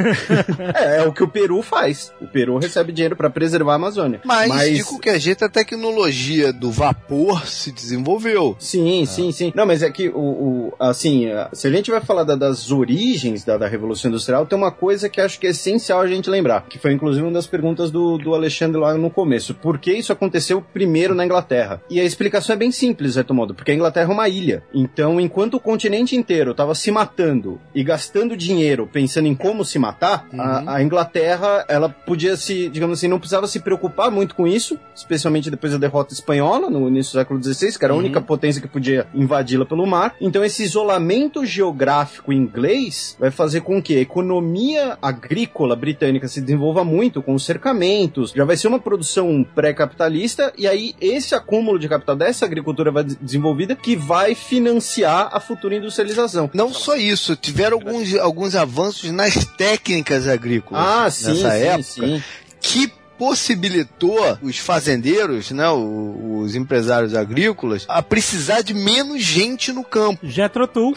[0.74, 2.12] É, é o que o Peru faz.
[2.20, 4.20] O Peru recebe dinheiro para preservar a Amazônia.
[4.24, 8.56] Mas, de qualquer jeito, a tecnologia do vapor se desenvolveu.
[8.58, 9.52] Sim, sim, sim.
[9.54, 13.44] Não, mas é que o, o- assim, se a gente vai falar da- das origens
[13.44, 16.66] da, da Revolução Industrial, tem uma coisa que acho que é essencial a gente lembrar,
[16.68, 19.54] que foi inclusive uma das perguntas do, do Alexandre lá no começo.
[19.54, 21.80] Por que isso aconteceu primeiro na Inglaterra?
[21.88, 24.62] E a explicação é bem simples, Zé Tomodo, porque a Inglaterra é uma ilha.
[24.72, 29.78] Então, enquanto o continente inteiro estava se matando e gastando dinheiro pensando em como se
[29.78, 34.46] matar, a, a Inglaterra, ela podia se, digamos assim, não precisava se preocupar muito com
[34.46, 38.20] isso, especialmente depois da derrota espanhola, no início do século XVI, que era a única
[38.20, 40.14] potência que podia invadi-la pelo mar.
[40.20, 46.84] Então, esse isolamento geográfico inglês vai fazer com que a economia agrícola britânica se desenvolva
[46.84, 51.88] muito com os cercamentos, já vai ser uma produção pré-capitalista, e aí esse acúmulo de
[51.88, 56.48] capital dessa agricultura vai de- desenvolvida que vai financiar a futura industrialização.
[56.54, 61.82] Não só isso, tiveram alguns, alguns avanços nas técnicas agrícolas Ah, sim, nessa sim, época
[61.82, 62.22] sim.
[62.60, 69.84] que possibilitou os fazendeiros, né, o- os empresários agrícolas, a precisar de menos gente no
[69.84, 70.18] campo.
[70.26, 70.94] Jethro Tull.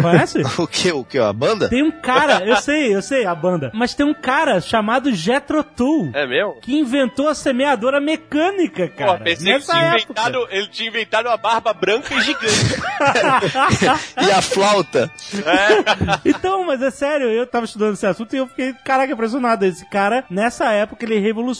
[0.00, 0.38] Conhece?
[0.58, 0.90] O que?
[0.92, 1.18] O que?
[1.18, 1.68] A banda?
[1.68, 5.62] Tem um cara, eu sei, eu sei, a banda, mas tem um cara chamado Jethro
[5.62, 6.56] Tull É mesmo?
[6.62, 9.18] que inventou a semeadora mecânica, cara.
[9.18, 10.02] Pô, pensei que nessa tinha época.
[10.04, 12.48] inventado, ele tinha inventado uma barba branca e gigante.
[14.26, 15.10] E a flauta?
[16.24, 19.64] Então, mas é sério, eu tava estudando esse assunto e eu fiquei, caraca, impressionado.
[19.64, 21.57] Esse cara, nessa época, ele revolucionou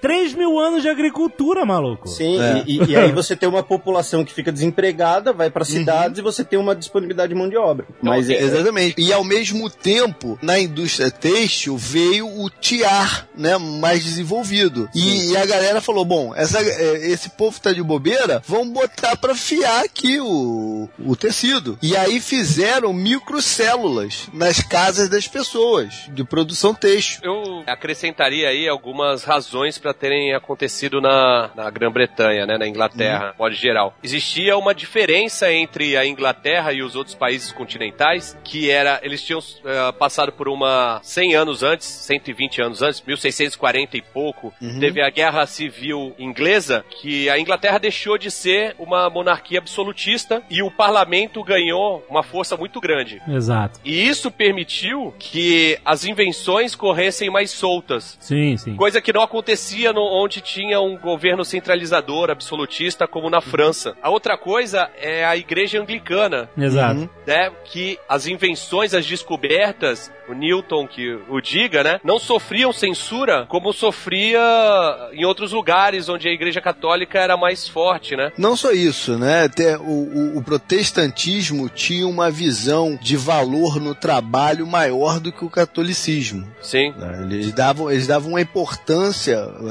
[0.00, 2.08] 3 mil anos de agricultura, maluco.
[2.08, 2.64] Sim, É.
[2.66, 6.44] e, e aí você tem uma população que fica desempregada, vai para cidades e você
[6.44, 7.86] tem uma disponibilidade de mão de obra.
[8.02, 9.00] Mas é, Exatamente.
[9.00, 14.88] E ao mesmo tempo, na indústria têxtil veio o tiar, né, mais desenvolvido.
[14.94, 19.16] E, e a galera falou, bom, essa, é, esse povo tá de bobeira, vamos botar
[19.16, 21.78] pra fiar aqui o, o tecido.
[21.82, 27.20] E aí fizeram microcélulas nas casas das pessoas de produção têxtil.
[27.22, 33.32] Eu acrescentaria aí algumas algumas razões para terem acontecido na, na Grã-Bretanha, né, na Inglaterra,
[33.32, 33.94] de modo geral.
[34.02, 39.40] Existia uma diferença entre a Inglaterra e os outros países continentais, que era, eles tinham
[39.64, 45.10] eh, passado por uma 100 anos antes, 120 anos antes, 1640 e pouco, teve a
[45.10, 51.42] Guerra Civil Inglesa, que a Inglaterra deixou de ser uma monarquia absolutista e o parlamento
[51.42, 53.20] ganhou uma força muito grande.
[53.28, 53.80] Exato.
[53.84, 58.16] E isso permitiu que as invenções corressem mais soltas.
[58.20, 58.76] Sim, sim.
[58.76, 63.94] Coisa que não acontecia no, onde tinha um governo centralizador, absolutista, como na França.
[64.02, 67.08] A outra coisa é a igreja anglicana, Exato.
[67.26, 67.50] né?
[67.64, 72.00] Que as invenções, as descobertas, o Newton que o diga, né?
[72.04, 74.40] Não sofriam censura como sofria
[75.12, 78.32] em outros lugares onde a igreja católica era mais forte, né?
[78.38, 79.44] Não só isso, né?
[79.44, 85.44] Até o, o- o protestantismo tinha uma visão de valor no trabalho maior do que
[85.44, 86.46] o catolicismo.
[86.60, 86.92] Sim.
[86.96, 87.20] né?
[87.22, 88.91] Eles davam, eles davam uma importância,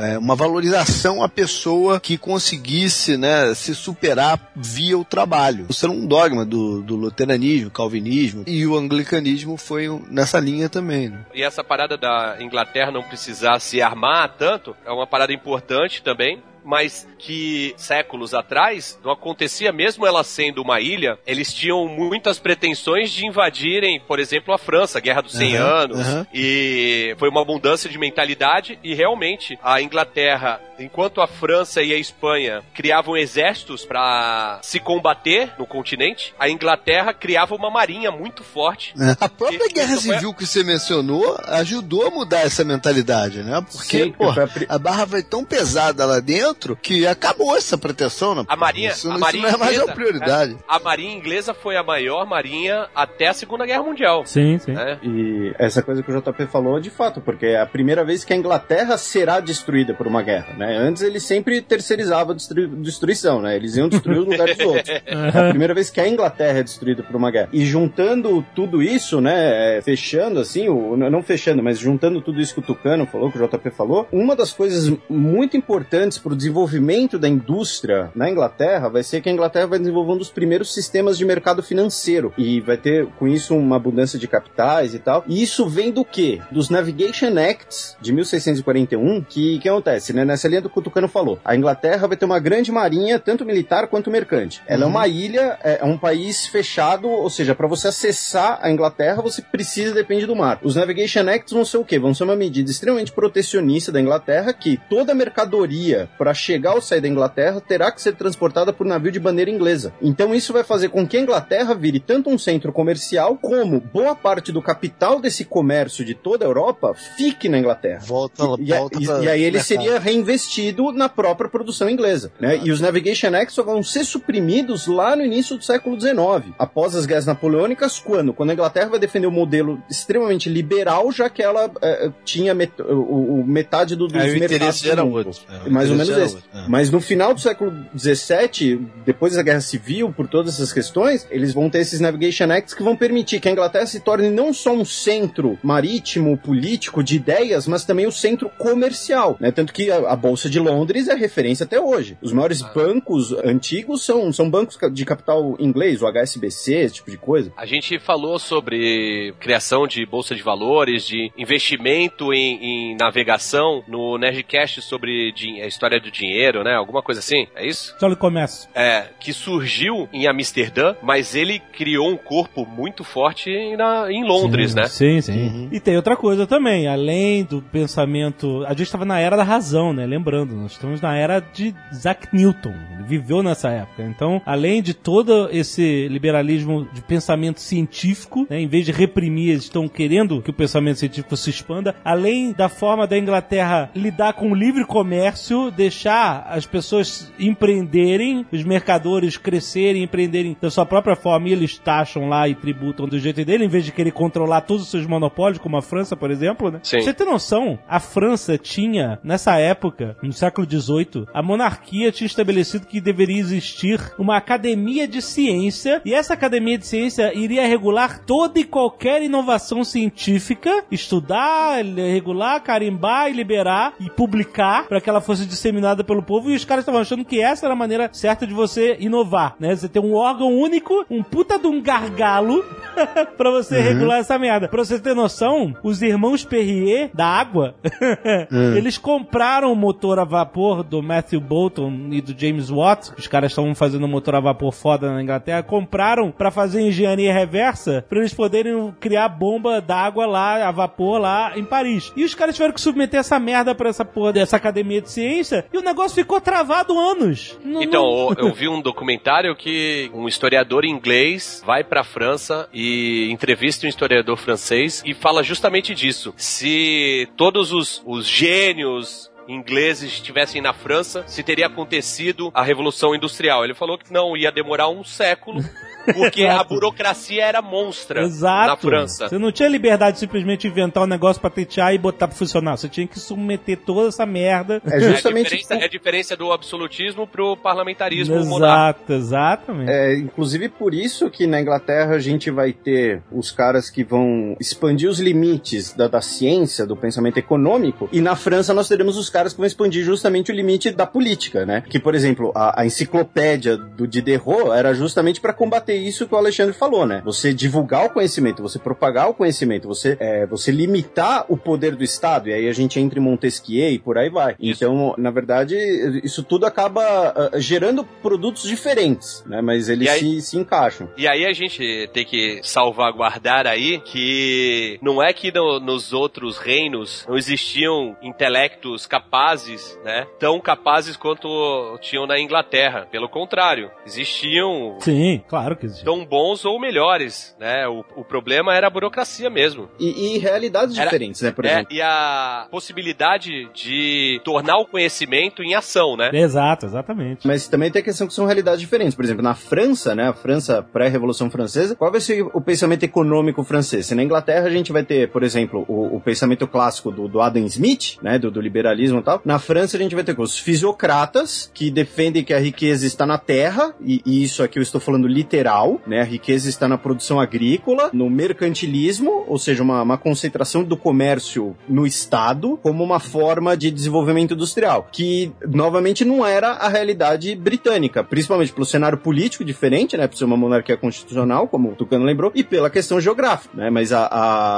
[0.01, 5.67] é, uma valorização à pessoa que conseguisse né, se superar via o trabalho.
[5.69, 11.09] Isso era um dogma do, do luteranismo, calvinismo, e o anglicanismo foi nessa linha também.
[11.09, 11.25] Né?
[11.33, 16.41] E essa parada da Inglaterra não precisar se armar tanto é uma parada importante também.
[16.63, 23.11] Mas que séculos atrás não acontecia, mesmo ela sendo uma ilha, eles tinham muitas pretensões
[23.11, 25.99] de invadirem, por exemplo, a França, a Guerra dos 100 Aham, Anos.
[25.99, 26.27] aham.
[26.33, 28.77] E foi uma abundância de mentalidade.
[28.83, 35.51] E realmente, a Inglaterra, enquanto a França e a Espanha criavam exércitos para se combater
[35.57, 38.93] no continente, a Inglaterra criava uma marinha muito forte.
[38.95, 39.15] né?
[39.19, 43.61] A própria E- guerra foi- civil que você mencionou ajudou a mudar essa mentalidade, né?
[43.71, 46.50] Porque, Sim, pô, foi a barra vai tão pesada lá dentro
[46.81, 48.43] que acabou essa proteção, né?
[48.47, 50.53] A marinha, isso, a isso marinha não é mais inglesa, uma prioridade.
[50.53, 54.25] é, a marinha inglesa foi a maior marinha até a Segunda Guerra Mundial.
[54.25, 54.71] Sim, sim.
[54.73, 54.99] né?
[55.03, 58.33] E essa coisa que o JP falou, de fato, porque é a primeira vez que
[58.33, 60.77] a Inglaterra será destruída por uma guerra, né?
[60.77, 63.55] Antes eles sempre terceirizavam a destru- destruição, né?
[63.55, 65.01] Eles iam destruir os lugares dos outros.
[65.11, 67.49] É a primeira vez que a Inglaterra é destruída por uma guerra.
[67.53, 69.77] E juntando tudo isso, né?
[69.77, 73.37] é, Fechando assim, o, não fechando, mas juntando tudo isso que o Tucano falou, que
[73.37, 78.89] o JP falou, uma das coisas muito importantes para o desenvolvimento da indústria na Inglaterra
[78.89, 82.33] vai ser que a Inglaterra vai desenvolver um dos primeiros sistemas de mercado financeiro.
[82.37, 85.23] E vai ter com isso uma abundância de capitais e tal.
[85.27, 86.41] E isso vem do quê?
[86.51, 90.23] Dos Navigation Acts de 1641, que que acontece, né?
[90.23, 91.39] Nessa linha do que o Tucano falou.
[91.43, 94.61] A Inglaterra vai ter uma grande marinha, tanto militar quanto mercante.
[94.65, 98.71] Ela é uma ilha, é é um país fechado, ou seja, para você acessar a
[98.71, 100.59] Inglaterra, você precisa depende do mar.
[100.63, 101.97] Os Navigation Acts vão ser o quê?
[101.97, 107.01] Vão ser uma medida extremamente protecionista da Inglaterra que toda mercadoria para chegar ou sair
[107.01, 109.93] da Inglaterra terá que ser transportada por navio de bandeira inglesa.
[110.01, 114.15] Então isso vai fazer com que a Inglaterra vire tanto um centro comercial como boa
[114.15, 118.01] parte do capital desse comércio de toda a Europa fique na Inglaterra.
[118.05, 122.31] Volta, E, volta e- pra- e aí ele seria reinvestido na própria produção inglesa.
[122.39, 122.59] Né?
[122.63, 126.95] E os Navigation Acts só vão ser suprimidos lá no início do século XIX, após
[126.95, 128.33] as guerras napoleônicas, quando?
[128.33, 132.71] Quando a Inglaterra vai defender um modelo extremamente liberal, já que ela eh, tinha met
[132.81, 135.31] o, o- metade do, dos Aí o mercados interesse do era outro.
[135.49, 136.65] É, o Mais ou interesse menos é.
[136.67, 141.53] Mas no final do século XVII, depois da Guerra Civil, por todas essas questões, eles
[141.53, 144.73] vão ter esses Navigation Acts que vão permitir que a Inglaterra se torne não só
[144.73, 149.37] um centro marítimo, político, de ideias, mas também um centro comercial.
[149.39, 149.51] Né?
[149.51, 152.17] Tanto que a, a Bolsa de Londres é referência até hoje.
[152.21, 157.17] Os maiores bancos antigos são, são bancos de capital inglês, o HSBC, esse tipo de
[157.17, 157.51] coisa.
[157.57, 164.17] A gente falou sobre criação de bolsa de valores, de investimento em, em navegação no
[164.17, 166.75] Nerdcast sobre a história do dinheiro, né?
[166.75, 167.95] Alguma coisa assim, é isso?
[167.99, 168.67] Só no começo.
[168.75, 174.71] É, que surgiu em Amsterdã, mas ele criou um corpo muito forte na- em Londres,
[174.71, 174.85] sim, né?
[174.87, 175.69] Sim, sim.
[175.71, 178.63] E tem outra coisa também, além do pensamento.
[178.65, 180.05] A gente estava na era da razão, né?
[180.05, 182.73] Lembrando, nós estamos na era de Isaac Newton.
[182.95, 184.03] Ele viveu nessa época.
[184.03, 188.59] Então, além de todo esse liberalismo de pensamento científico, né?
[188.59, 191.95] em vez de reprimir, eles estão querendo que o pensamento científico se expanda.
[192.03, 195.71] Além da forma da Inglaterra lidar com o livre comércio,
[196.01, 202.27] deixar as pessoas empreenderem, os mercadores crescerem, empreenderem da sua própria forma e eles taxam
[202.27, 205.59] lá e tributam do jeito dele, em vez de querer controlar todos os seus monopólios,
[205.59, 206.79] como a França, por exemplo, né?
[206.81, 207.01] Sim.
[207.01, 207.77] Você tem noção?
[207.87, 213.99] A França tinha, nessa época, no século XVIII, a monarquia tinha estabelecido que deveria existir
[214.17, 219.83] uma academia de ciência e essa academia de ciência iria regular toda e qualquer inovação
[219.83, 226.21] científica, estudar, regular, carimbar e liberar e publicar para que ela fosse disseminada dominada pelo
[226.21, 229.55] povo e os caras estavam achando que essa era a maneira certa de você inovar,
[229.59, 229.75] né?
[229.75, 232.63] Você ter um órgão único, um puta de um gargalo
[233.35, 234.67] pra você regular essa merda.
[234.67, 237.75] Pra você ter noção, os irmãos Perrier da água,
[238.75, 243.51] eles compraram o motor a vapor do Matthew Bolton e do James Watt, os caras
[243.51, 248.19] estavam fazendo um motor a vapor foda na Inglaterra, compraram pra fazer engenharia reversa pra
[248.19, 252.11] eles poderem criar bomba d'água lá, a vapor lá em Paris.
[252.15, 255.65] E os caras tiveram que submeter essa merda pra essa porra dessa academia de ciência
[255.73, 257.57] e o negócio ficou travado anos.
[257.63, 262.67] Não- Então, não- eu eu vi um documentário que um historiador inglês vai pra França
[262.73, 266.33] e entrevista um historiador francês e fala justamente disso.
[266.37, 273.63] Se todos os, os gênios ingleses estivessem na França, se teria acontecido a Revolução Industrial.
[273.63, 275.61] Ele falou que não, ia demorar um século,
[276.13, 276.69] porque a Exato.
[276.73, 278.67] burocracia era monstra Exato.
[278.67, 279.29] na França.
[279.29, 282.77] Você não tinha liberdade de simplesmente inventar um negócio, patentear e botar pra funcionar.
[282.77, 284.81] Você tinha que submeter toda essa merda.
[284.85, 285.43] É É a, justamente.
[285.49, 289.11] diferença, é a diferença do absolutismo pro parlamentarismo monárquico.
[289.13, 289.91] Exato, exatamente.
[289.91, 294.55] É, inclusive por isso que na Inglaterra a gente vai ter os caras que vão
[294.59, 299.29] expandir os limites da, da ciência, do pensamento econômico, e na França nós teremos os
[299.29, 301.83] caras que vão expandir justamente o limite da política, né?
[301.89, 306.37] Que, por exemplo, a, a enciclopédia do Diderot era justamente para combater isso que o
[306.37, 307.21] Alexandre falou, né?
[307.25, 312.03] Você divulgar o conhecimento, você propagar o conhecimento, você, é, você limitar o poder do
[312.03, 314.55] Estado, e aí a gente entra em Montesquieu e por aí vai.
[314.59, 314.83] Isso.
[314.83, 315.75] Então, na verdade,
[316.23, 319.61] isso tudo acaba ah, gerando produtos diferentes, né?
[319.61, 321.09] Mas eles aí- se, se encaixam.
[321.17, 326.57] E aí a gente tem que salvaguardar aí que não é que no- nos outros
[326.57, 330.25] reinos não existiam intelectos capazes, né?
[330.39, 333.07] Tão capazes quanto tinham na Inglaterra.
[333.11, 336.05] Pelo contrário, existiam Sim, claro que existe.
[336.05, 337.87] tão bons ou melhores, né?
[337.87, 339.89] O, o problema era a burocracia mesmo.
[339.99, 341.51] E, e realidades Era- diferentes, né?
[341.51, 341.93] Por É, exemplo.
[341.93, 346.29] e a possibilidade de tornar o conhecimento em ação, né?
[346.33, 347.47] Exato, exatamente.
[347.47, 349.15] Mas também tem a questão que são realidades diferentes.
[349.15, 350.29] Por exemplo, na França, né?
[350.29, 354.05] A França pré-revolução francesa, qual vai ser o pensamento econômico francês?
[354.05, 357.41] Se na Inglaterra a gente vai ter, por exemplo, o, o pensamento clássico do, do
[357.41, 358.37] Adam Smith, né?
[358.37, 359.41] Do, do liberalismo e tal.
[359.43, 363.37] Na França a gente vai ter os fisiocratas, que defendem que a riqueza está na
[363.37, 365.70] terra, e, e isso aqui eu estou falando literal,
[366.05, 366.21] né?
[366.21, 371.75] A riqueza está na produção agrícola, no mercantilismo, ou seja, uma, uma concentração do comércio
[371.87, 378.23] no Estado, como uma forma de desenvolvimento industrial, que novamente não era a realidade britânica,
[378.23, 380.27] principalmente pelo cenário político diferente, né?
[380.27, 383.89] Por ser uma monarquia constitucional, como o Tucano lembrou, e pela questão geográfica, né?
[383.89, 384.27] Mas a,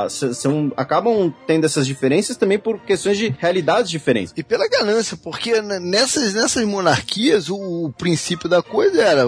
[0.04, 4.34] a- são, acabam tendo essas diferenças também por questões de realidades diferentes.
[4.36, 9.24] E pela ganância, porque nessas, nessas monarquias o, o princípio da coisa era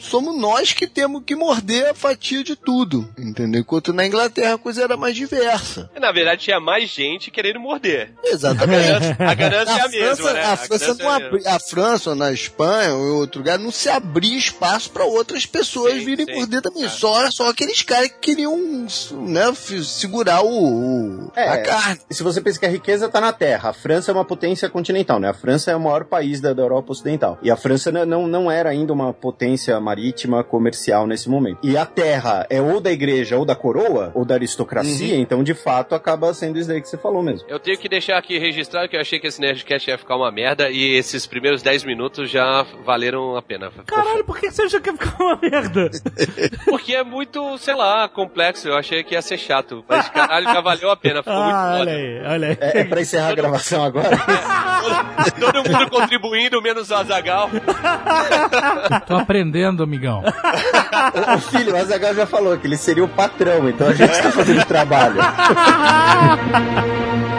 [0.00, 3.60] somos nós que temos que morder a fatia de tudo, entendeu?
[3.60, 5.90] Enquanto na Inglaterra a coisa era mais diversa.
[6.00, 8.12] Na verdade, tinha mais gente querendo morder.
[8.24, 9.16] Exatamente.
[9.18, 10.42] A ganância é a mesma, França, né?
[10.44, 13.70] a, França ganância não é a França, ou na Espanha ou em outro lugar, não
[13.70, 16.34] se abria espaço para outras pessoas Sim, virem sim.
[16.34, 16.88] morder também.
[16.88, 18.56] Só, só aqueles caras que queriam
[19.12, 19.52] né,
[19.84, 21.48] segurar o, o- É.
[21.48, 22.00] a carne.
[22.10, 25.18] Se você pensa que a riqueza está na Terra, a França é uma potência continental,
[25.18, 25.28] né?
[25.30, 27.38] A França é o maior país da, da Europa Ocidental.
[27.42, 31.58] E a França não, não era ainda uma potência marítima comercial nesse momento.
[31.62, 35.54] E a Terra é ou da igreja ou da coroa, ou da aristocracia, então de
[35.54, 37.46] fato acaba sendo isso daí que você falou mesmo.
[37.48, 40.30] Eu tenho que deixar aqui registrado que eu achei que esse Nerdcast ia ficar uma
[40.30, 43.70] merda e esses primeiros 10 minutos já valeram a pena.
[43.86, 45.90] Caralho, por que você achou que ia ficar uma merda?
[46.66, 48.68] Porque é muito, sei lá, complexo.
[48.68, 49.84] Eu achei que ia ser chato.
[49.88, 51.16] Mas caralho, já valeu a pena.
[51.16, 51.80] Muito Ah, foda.
[51.80, 52.56] olha aí, olha aí.
[52.60, 54.10] É, é pra encerrar a gravação agora?
[55.40, 57.50] Todo mundo contribuindo, menos o Azagal.
[59.06, 60.22] Tô aprendendo, amigão.
[61.36, 64.30] O, filho, o Azaghal já falou que ele seria o patrão, então a gente está
[64.30, 65.16] fazendo trabalho.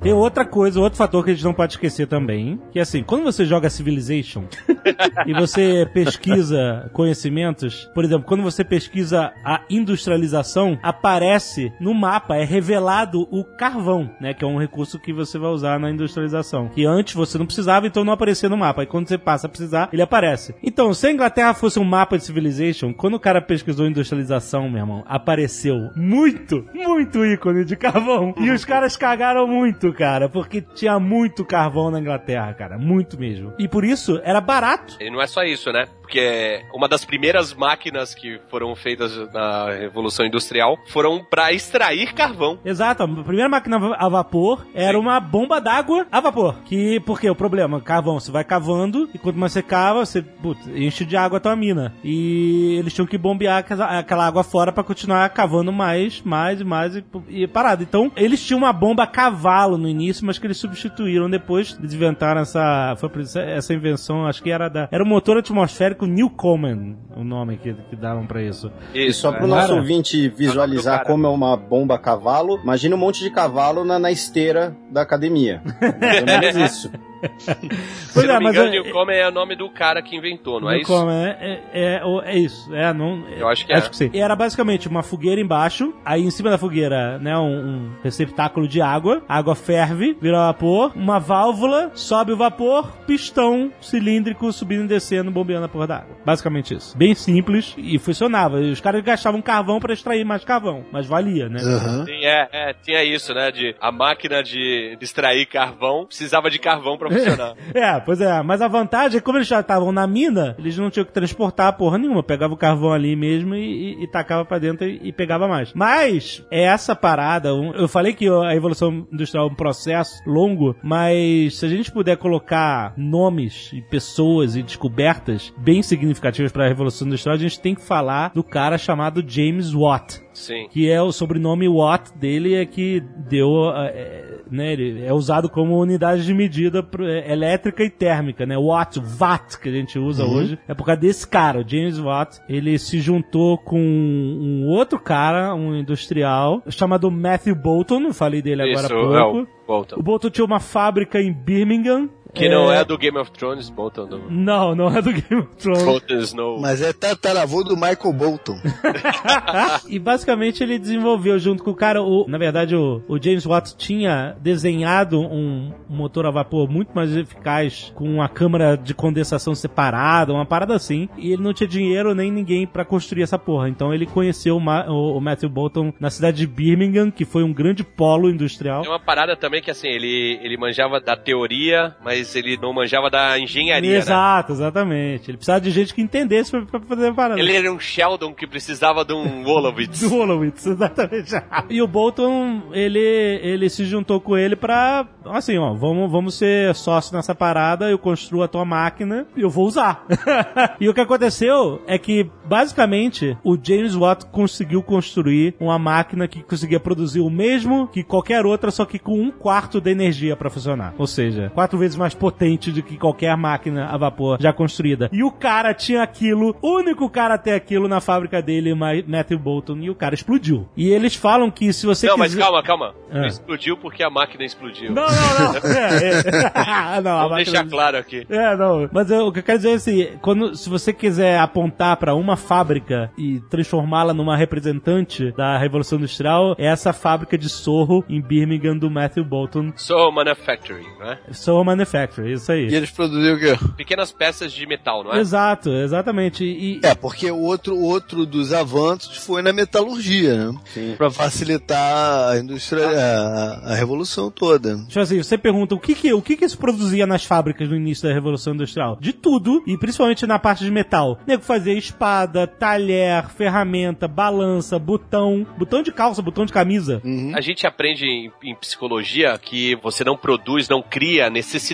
[0.00, 3.02] Tem outra coisa, outro fator que a gente não pode esquecer também, que é assim,
[3.02, 4.44] quando você joga Civilization
[5.26, 12.44] e você pesquisa conhecimentos, por exemplo, quando você pesquisa a industrialização, aparece no mapa, é
[12.44, 16.84] revelado o carvão, né, que é um recurso que você vai usar na industrialização, que
[16.84, 19.88] antes você não precisava, então não aparecia no mapa, e quando você passa a precisar,
[19.92, 20.54] ele aparece.
[20.62, 24.80] Então, se a Inglaterra fosse um mapa de Civilization, quando o cara pesquisou industrialização, meu
[24.80, 30.98] irmão, apareceu muito, muito ícone de carvão, e os caras cagaram muito, cara, porque tinha
[30.98, 33.52] muito carvão na Inglaterra, cara, muito mesmo.
[33.58, 34.96] E por isso era barato.
[35.00, 35.86] E não é só isso, né?
[36.00, 42.60] Porque uma das primeiras máquinas que foram feitas na Revolução Industrial foram pra extrair carvão.
[42.64, 46.62] Exato, a primeira máquina a vapor era uma bomba d'água a vapor.
[46.64, 50.66] Que, porque o problema, carvão, você vai cavando e quanto mais você cava, você putz,
[50.68, 51.92] enche de água a tua mina.
[52.04, 56.96] E eles tinham que bombear aquela, água fora pra continuar cavando mais, mais e mais
[56.96, 57.82] e, e parado.
[57.82, 61.76] Então, eles tinham uma bomba a cavalo no início, mas que eles substituíram depois.
[61.78, 66.96] Eles inventaram essa, foi essa invenção, acho que era da, era o motor atmosférico Newcomen,
[67.16, 68.70] o nome que, que davam pra isso.
[68.94, 69.80] E só pro nosso Cara.
[69.80, 74.10] ouvinte visualizar como é uma bomba a cavalo, imagina um monte de cavalo na, na
[74.10, 75.62] esteira da academia.
[76.00, 76.90] Mais ou menos isso.
[77.38, 80.16] Se Pois não é, me mas engano, é- Newcomen é o nome do cara que
[80.16, 80.90] inventou, não é isso?
[80.90, 82.74] Newcomen, é, é, é, é isso.
[82.74, 83.90] É, não, Eu acho que acho é.
[83.90, 84.10] que sim.
[84.12, 87.42] E era basicamente uma fogueira embaixo, aí em cima da fogueira, né, um,
[87.76, 93.70] um receptáculo de água, a água ferve, vira vapor, uma válvula, sobe o vapor, pistão
[93.80, 96.16] cilíndrico subindo e descendo, bombeando a porra da água.
[96.24, 96.96] Basicamente isso.
[96.96, 98.60] Bem simples e funcionava.
[98.60, 101.60] E os caras gastavam carvão pra extrair mais carvão, mas valia, né?
[101.60, 102.04] Aham.
[102.04, 103.50] Sim, é, é, tinha isso, né?
[103.50, 107.54] De a máquina de extrair carvão precisava de carvão pra funcionar.
[107.74, 108.42] É, pois é.
[108.42, 111.12] Mas a vantagem é que como eles já estavam na mina, eles não tinham que
[111.12, 112.22] transportar porra nenhuma.
[112.22, 115.72] Pegava o carvão ali mesmo e, e- e tacava pra dentro e, e pegava mais.
[115.74, 121.56] Mas essa parada, um- eu falei que a evolução industrial é um processo longo, mas
[121.58, 127.06] se a gente puder colocar nomes e pessoas e descobertas bem significativas para a revolução
[127.06, 130.68] industrial, a gente tem que falar do cara chamado James Watt Sim.
[130.70, 135.78] que é o sobrenome Watt dele é que deu, é, né, ele é usado como
[135.80, 140.24] unidade de medida pro- é, elétrica e térmica, né, Watt, Watt que a gente usa
[140.24, 144.98] hoje, é por causa desse cara, o James Watt, ele se juntou com um outro
[145.00, 149.38] cara, um industrial, chamado Matthew Bolton, eu falei dele agora Isso, há é pouco.
[149.40, 149.96] o Bolton.
[149.98, 152.08] O Bolton tinha uma fábrica em Birmingham.
[152.36, 154.06] Que não é do Game of Thrones, Bolton.
[154.06, 154.30] Do...
[154.30, 155.82] Não, não é do Game of Thrones.
[155.82, 156.60] Bolton Snow.
[156.60, 158.56] Mas é tataravô do Michael Bolton.
[159.88, 163.76] e basicamente ele desenvolveu junto com o cara, o, na verdade o, o James Watt
[163.76, 170.32] tinha desenhado um motor a vapor muito mais eficaz com uma câmara de condensação separada,
[170.32, 173.68] uma parada assim, e ele não tinha dinheiro nem ninguém pra construir essa porra.
[173.68, 177.42] Então ele conheceu o, Ma- o- o Matthew Bolton na cidade de Birmingham, que foi
[177.42, 178.82] um grande polo industrial.
[178.82, 183.10] Tem uma parada também que assim, ele, ele manjava da teoria, mas ele não manjava
[183.10, 183.98] da engenharia, né?
[183.98, 185.30] Exato, exatamente.
[185.30, 187.40] Ele precisava de gente que entendesse pra, pra fazer a parada.
[187.40, 190.00] Ele era um Sheldon que precisava de um Wolowitz.
[190.00, 191.34] Do Wolowitz, exatamente.
[191.68, 196.74] E o Bolton, ele, ele se juntou com ele pra, assim, ó, vamos, vamos ser
[196.74, 200.06] sócios nessa parada, eu construo a tua máquina e eu vou usar.
[200.80, 206.42] e o que aconteceu é que, basicamente, o James Watt conseguiu construir uma máquina que
[206.42, 210.50] conseguia produzir o mesmo que qualquer outra, só que com um quarto da energia pra
[210.50, 210.94] funcionar.
[210.98, 215.08] Ou seja, quatro vezes mais potente do que qualquer máquina a vapor já construída.
[215.12, 218.92] E o cara tinha aquilo, o único cara a ter aquilo na fábrica dele, Ma-
[219.06, 220.68] Matthew Bolton, e o cara explodiu.
[220.76, 222.42] E eles falam que se você Não, mas quiser...
[222.44, 222.94] calma, calma.
[223.10, 223.18] Ah.
[223.20, 224.92] Não explodiu porque a máquina explodiu.
[224.92, 225.56] Não, não, não.
[225.76, 227.00] É, é.
[227.00, 228.26] não Vamos máquina- deixar claro aqui.
[228.28, 228.88] é, não.
[228.92, 232.14] Mas eu- o que eu quero dizer é assim, quando, se você quiser apontar pra
[232.14, 238.20] uma fábrica e transformá-la numa representante da Revolução Industrial, é essa fábrica de sorro em
[238.20, 239.72] Birmingham do Matthew Bolton.
[239.76, 241.18] So Manufacturing, né?
[241.32, 242.68] Sorro Manufacturing, isso aí.
[242.68, 243.58] E eles produziram o quê?
[243.76, 245.20] Pequenas peças de metal, não é?
[245.20, 246.44] Exato, exatamente.
[246.44, 250.58] E, É, porque o outro, outro dos avanços foi na metalurgia, né?
[250.66, 250.94] Sim.
[250.96, 254.76] Pra facilitar a indústria, a, a revolução toda.
[254.86, 257.76] Tipo assim, você pergunta o que que, o que que se produzia nas fábricas no
[257.76, 258.96] início da Revolução Industrial?
[259.00, 261.18] De tudo, e principalmente na parte de metal.
[261.24, 267.00] O nego fazia espada, talher, ferramenta, balança, botão, botão de calça, botão de camisa.
[267.34, 271.66] A gente aprende em, em psicologia que você não produz, não cria necessidade,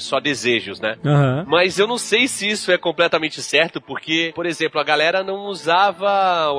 [0.00, 0.96] só desejos, né?
[1.04, 1.44] Aham.
[1.46, 5.46] Mas eu não sei se isso é completamente certo, porque, por exemplo, a galera não
[5.46, 6.08] usava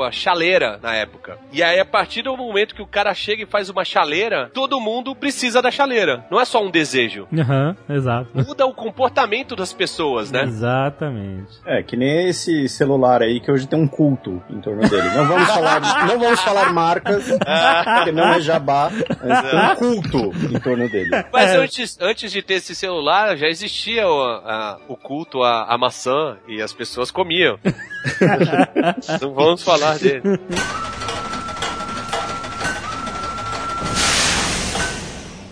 [0.08, 1.38] a chaleira na época.
[1.52, 4.80] E aí, a partir do momento que o cara chega e faz uma chaleira, todo
[4.80, 6.26] mundo precisa da chaleira.
[6.32, 7.28] Não é só um desejo.
[7.38, 8.30] Aham, exato.
[8.34, 10.44] Muda o comportamento das pessoas, né?
[10.44, 11.52] Exatamente.
[11.66, 15.10] É, que nem esse celular aí que hoje tem um culto em torno dele.
[15.10, 18.90] Não vamos falar, não vamos falar marcas, porque não é jabá,
[19.24, 21.10] mas tem um culto em torno dele.
[21.32, 21.58] Mas É.
[21.58, 22.99] antes, antes de ter esse celular,
[23.36, 27.58] já existia o, a- o culto à, à maçã e as pessoas comiam.
[29.22, 30.22] Não vamos falar dele.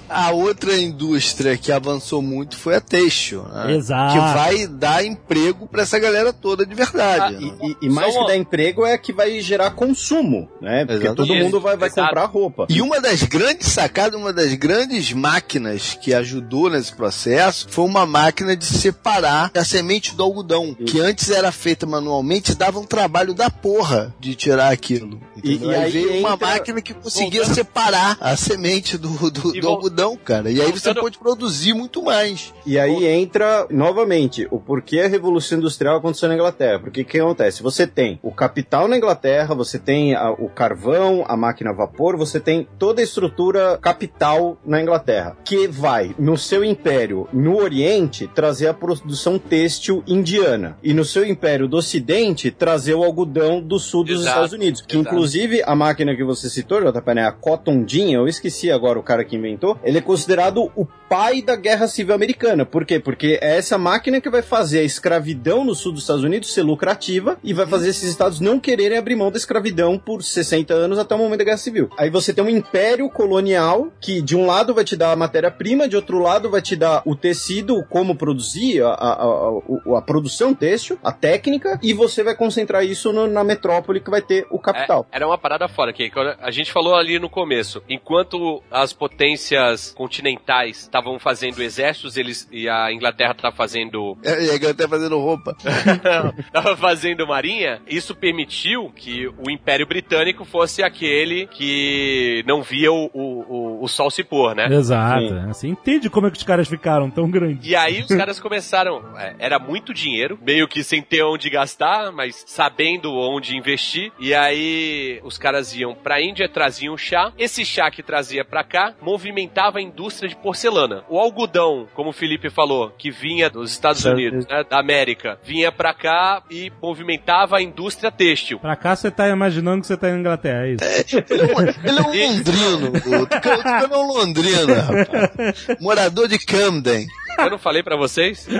[0.10, 3.76] A outra indústria que avançou muito foi a têxtil, né?
[3.76, 4.14] Exato.
[4.14, 7.36] Que vai dar emprego pra essa galera toda de verdade.
[7.36, 7.76] Ah, né?
[7.82, 10.86] e, e- mais Só que uma- dar emprego é que vai gerar consumo, né?
[10.86, 11.16] Porque Exato.
[11.16, 12.08] todo Isso, mundo vai, vai exato.
[12.08, 12.66] comprar roupa.
[12.70, 18.06] E uma das grandes sacadas, uma das grandes máquinas que ajudou nesse processo foi uma
[18.06, 23.34] máquina de separar a semente do algodão, que antes era feita manualmente, dava um trabalho
[23.34, 25.20] da porra de tirar aquilo.
[25.44, 25.72] E- entendeu?
[25.72, 29.52] e aí aí veio uma entra- máquina que conseguia Voltando- separar a semente do, do,
[29.54, 30.50] do vol- cara.
[30.52, 32.54] E aí você pode produzir muito mais.
[32.66, 36.80] E aí entra, novamente, o porquê a Revolução Industrial aconteceu na Inglaterra.
[36.80, 37.64] Porque o que acontece?
[37.64, 42.16] Você tem o capital na Inglaterra, você tem a- o carvão, a máquina a vapor,
[42.18, 48.28] você tem toda a estrutura capital na Inglaterra, que vai, no seu império no Oriente,
[48.28, 50.78] trazer a produção têxtil indiana.
[50.84, 54.82] E no seu império do Ocidente, trazer o algodão do sul dos Exato, Estados Unidos.
[54.82, 55.10] Que exato.
[55.10, 59.04] inclusive a máquina que você citou, JP, né, a Cotton Gin, eu esqueci agora o
[59.04, 62.66] cara que inventou, ele é considerado o pai da Guerra Civil Americana.
[62.66, 63.00] Por quê?
[63.00, 66.64] Porque é essa máquina que vai fazer a escravidão no sul dos Estados Unidos ser
[66.64, 71.00] lucrativa e vai fazer esses estados não quererem abrir mão da escravidão por 60 anos
[71.00, 71.90] até o momento da Guerra Civil.
[71.98, 75.88] Aí você tem um império colonial que de um lado vai te dar a matéria-prima,
[75.88, 80.54] de outro lado vai te dar o tecido, como produzir a, a, a, a produção
[80.54, 84.60] têxtil, a técnica, e você vai concentrar isso no- na metrópole que vai ter o
[84.60, 85.06] capital.
[85.12, 86.12] É, era uma parada fora, que
[86.42, 87.82] a gente falou ali no começo.
[87.88, 94.52] Enquanto as potências continentais estavam fazendo exércitos, eles e a Inglaterra estava fazendo É, E
[94.52, 95.56] a galera fazendo roupa.
[96.52, 103.10] tava fazendo marinha, isso permitiu que o Império Britânico fosse aquele que não via o,
[103.14, 104.68] o, o, o sol se pôr, né?
[104.72, 105.28] Exato.
[105.28, 105.48] Sim.
[105.48, 107.68] Você entende como é que os caras ficaram tão grandes.
[107.68, 109.04] E aí os caras começaram.
[109.18, 114.12] é, Era muito dinheiro, meio que sem ter onde gastar, mas sabendo onde investir.
[114.20, 117.32] E aí os caras iam pra Índia, traziam chá.
[117.38, 121.04] Esse chá que trazia pra cá movimentava a indústria de porcelana.
[121.10, 124.16] O algodão, como o Felipe falou, que vinha dos Estados Certo.
[124.16, 128.60] Unidos, né, da América, vinha pra cá e movimentava a indústria têxtil.
[128.60, 130.84] Pra cá você tá imaginando que você tá na Inglaterra, é isso?
[131.30, 132.98] Ele é um, ele é um londrino.
[133.18, 135.68] O Tucano é um londrino, rapaz.
[135.82, 137.08] Morador de Camden.
[137.38, 138.48] Eu não falei pra vocês?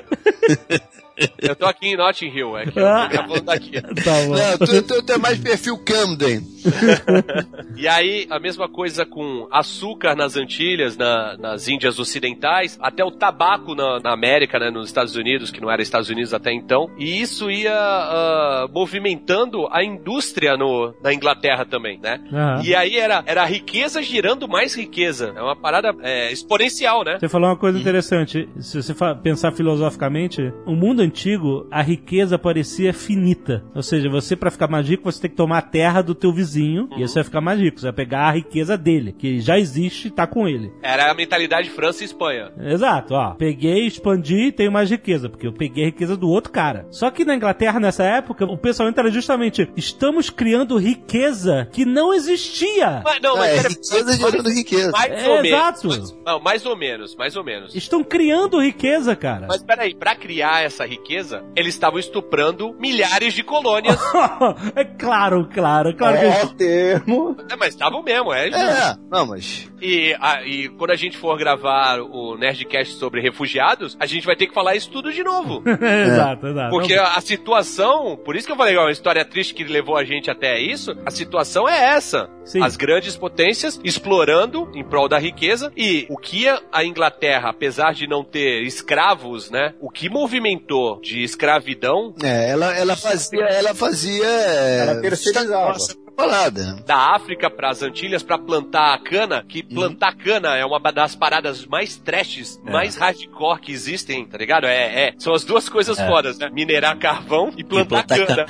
[1.40, 3.82] Eu tô aqui em Notting Hill, é que eu tô falando aqui.
[3.82, 4.36] Tá bom.
[4.36, 6.42] Não, tu, tu, tu é mais perfil Camden.
[7.78, 13.12] E aí, a mesma coisa com açúcar nas Antilhas, na- nas Índias Ocidentais, até o
[13.12, 16.90] tabaco na, na América, né, nos Estados Unidos, que não era Estados Unidos até então.
[16.98, 22.20] E isso ia ah, movimentando a indústria no, na Inglaterra também, né?
[22.34, 22.62] Aham.
[22.64, 25.34] E aí era, era a riqueza girando mais riqueza.
[25.36, 27.18] É uma parada é, exponencial, né?
[27.20, 28.50] Você falou uma coisa interessante.
[28.60, 33.64] Se você pensar filosoficamente, o mundo antigo, a riqueza parecia finita.
[33.76, 36.34] Ou seja, você pra ficar mais rico, você tem que tomar a terra do teu
[36.34, 37.80] vizinho e aí você vai ficar mais rico.
[37.80, 40.72] Você vai pegar a riqueza dele, que já existe e tá com ele.
[40.82, 42.52] Era a mentalidade França e Espanha.
[42.60, 43.32] Exato, ó.
[43.36, 46.86] Peguei, expandi e tenho mais riqueza, porque eu peguei a riqueza do outro cara.
[46.92, 52.14] Só que na Inglaterra, nessa época, o pensamento era justamente: estamos criando riqueza que não
[52.14, 53.02] existia.
[53.04, 54.92] Mas, não, mas é, era- riqueza gerando riqueza.
[54.92, 55.48] mais É, ou menos.
[55.60, 55.88] exato.
[55.88, 57.76] Mais- não, mais ou menos, mais ou menos.
[57.76, 59.46] Estão criando riqueza, cara.
[59.48, 63.98] Mas peraí, pra criar essa riqueza, eles estavam estuprando milhares de colônias.
[64.76, 67.36] é claro, claro, claro que Ó, termo.
[67.50, 68.48] é, mas estavam mesmo, é.
[68.50, 69.70] É, não, mas.
[69.82, 74.36] E, a- e quando a gente for gravar o Nerdcast sobre refugiados, a gente vai
[74.36, 75.62] ter que falar isso tudo de novo.
[75.68, 76.70] exato, exato.
[76.72, 79.96] Porque a, a situação, por isso que eu falei, ó, uma história triste que levou
[79.98, 82.30] a gente até isso, a situação é essa.
[82.46, 82.64] Sim.
[82.64, 88.08] As grandes potências explorando em prol da riqueza e o que a- Inglaterra, apesar de
[88.08, 93.44] não ter escravos, né, o que movimentou de escravidão É, ela, ela fazia.
[93.44, 94.26] Ela fazia.
[94.26, 95.74] é, Ela terceirizava.
[95.74, 96.78] Nossa, parada.
[96.86, 101.16] da África para as Antilhas para plantar a cana, que plantar cana é uma das
[101.16, 104.66] paradas mais trashes, mais hardcore que existem, tá ligado?
[104.66, 106.50] É, é são as duas coisas fodas, né?
[106.52, 108.46] Minerar carvão e plantar, plantar cana.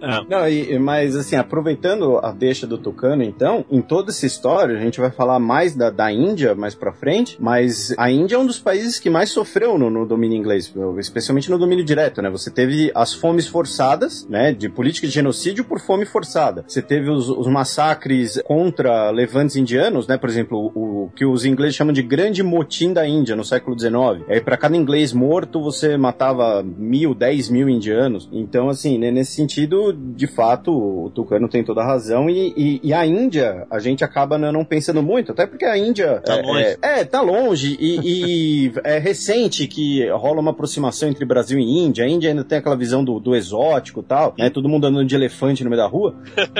[0.28, 4.80] Não, e, mas assim, aproveitando a deixa do Tucano, então, em toda essa história, a
[4.80, 8.46] gente vai falar mais da, da Índia mais pra frente, mas a Índia é um
[8.46, 12.30] dos países que mais sofreu no, no domínio inglês, especialmente no domínio direto, né?
[12.30, 14.52] Você teve as fomes forçadas, né?
[14.52, 16.64] De política de genocídio por fome forçada.
[16.66, 20.16] Você teve os, os massacres contra levantes indianos, né?
[20.16, 23.78] Por exemplo, o, o que os ingleses chamam de grande motim da Índia no século
[23.78, 23.96] XIX.
[24.28, 28.28] Aí, para cada inglês morto, você matava mil, dez mil indianos.
[28.32, 32.28] Então, assim, né, nesse sentido, de fato, o Tucano tem toda a razão.
[32.28, 36.20] E, e- e a Índia, a gente acaba não pensando muito, até porque a Índia.
[36.24, 36.64] Tá é, longe.
[36.64, 37.76] É, é, tá longe.
[37.80, 38.00] E,
[38.66, 42.04] e é recente que rola uma aproximação entre Brasil e Índia.
[42.04, 44.50] A Índia ainda tem aquela visão do, do exótico e tal, né?
[44.50, 46.14] Todo mundo andando de elefante no meio da rua.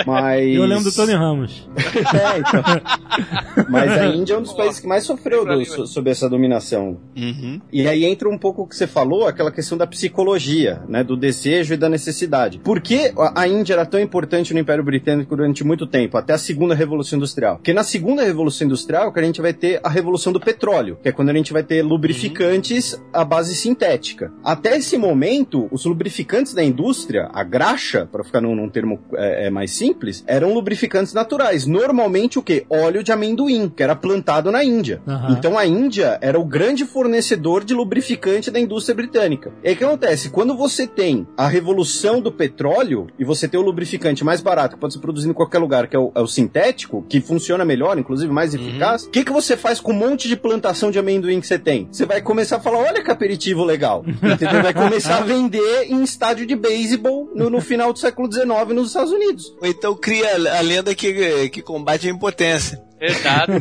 [0.07, 0.26] Mas.
[0.27, 0.57] Mas.
[0.57, 1.69] Eu lembro do Tony Ramos.
[1.97, 3.67] É, então.
[3.69, 6.99] Mas a Índia é um dos países que mais sofreu do, so, sob essa dominação.
[7.17, 7.61] Uhum.
[7.73, 11.03] E aí entra um pouco o que você falou, aquela questão da psicologia, né?
[11.03, 12.59] Do desejo e da necessidade.
[12.59, 16.39] Por que a Índia era tão importante no Império Britânico durante muito tempo, até a
[16.39, 17.57] segunda Revolução Industrial?
[17.57, 21.09] Porque na segunda Revolução Industrial que a gente vai ter a Revolução do Petróleo, que
[21.09, 24.33] é quando a gente vai ter lubrificantes à base sintética.
[24.45, 29.47] Até esse momento, os lubrificantes da indústria, a graxa, para ficar num, num termo é,
[29.47, 31.67] é, mais simples, eram lubrificantes naturais.
[31.67, 32.65] Normalmente o que?
[32.69, 35.01] Óleo de amendoim, que era plantado na Índia.
[35.07, 35.33] Aham.
[35.33, 39.53] Então a Índia era o grande fornecedor de lubrificante da indústria britânica.
[39.63, 40.31] E aí o que acontece?
[40.31, 44.81] Quando você tem a revolução do petróleo e você tem o lubrificante mais barato que
[44.81, 47.99] pode ser produzido em qualquer lugar, que é o, é o sintético, que funciona melhor,
[47.99, 51.41] inclusive mais eficaz, o que, que você faz com um monte de plantação de amendoim
[51.41, 51.89] que você tem?
[51.91, 54.05] Você vai começar a falar, olha que aperitivo legal.
[54.23, 54.63] Entendeu?
[54.63, 58.89] Vai começar a vender em estádio de beisebol no, no final do século XIX nos
[58.89, 59.55] Estados Unidos.
[59.61, 62.86] Ou então cria a lenda que, que combate a impotência.
[63.01, 63.53] Exato.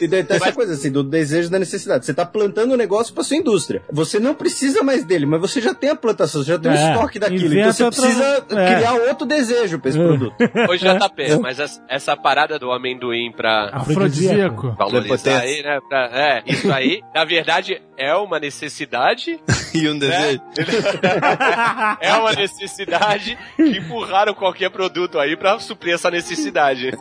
[0.00, 2.04] E daí tem essa coisa assim, do desejo da necessidade.
[2.04, 3.82] Você tá plantando um negócio pra sua indústria.
[3.92, 6.74] Você não precisa mais dele, mas você já tem a plantação, você já tem o
[6.74, 7.46] É, estoque daquilo.
[7.46, 8.74] inventa Então você outra- precisa é.
[8.76, 10.34] criar outro desejo pra esse produto.
[10.68, 14.74] Ô, JP, mas as- essa parada do amendoim pra Afrodisíaco.
[14.78, 15.78] valorizar aí, né?
[15.88, 19.38] pra- é, isso aí, na verdade, é uma necessidade.
[19.74, 20.40] E um desejo.
[22.00, 26.92] É uma necessidade que empurraram qualquer produto aí pra suprir essa necessidade.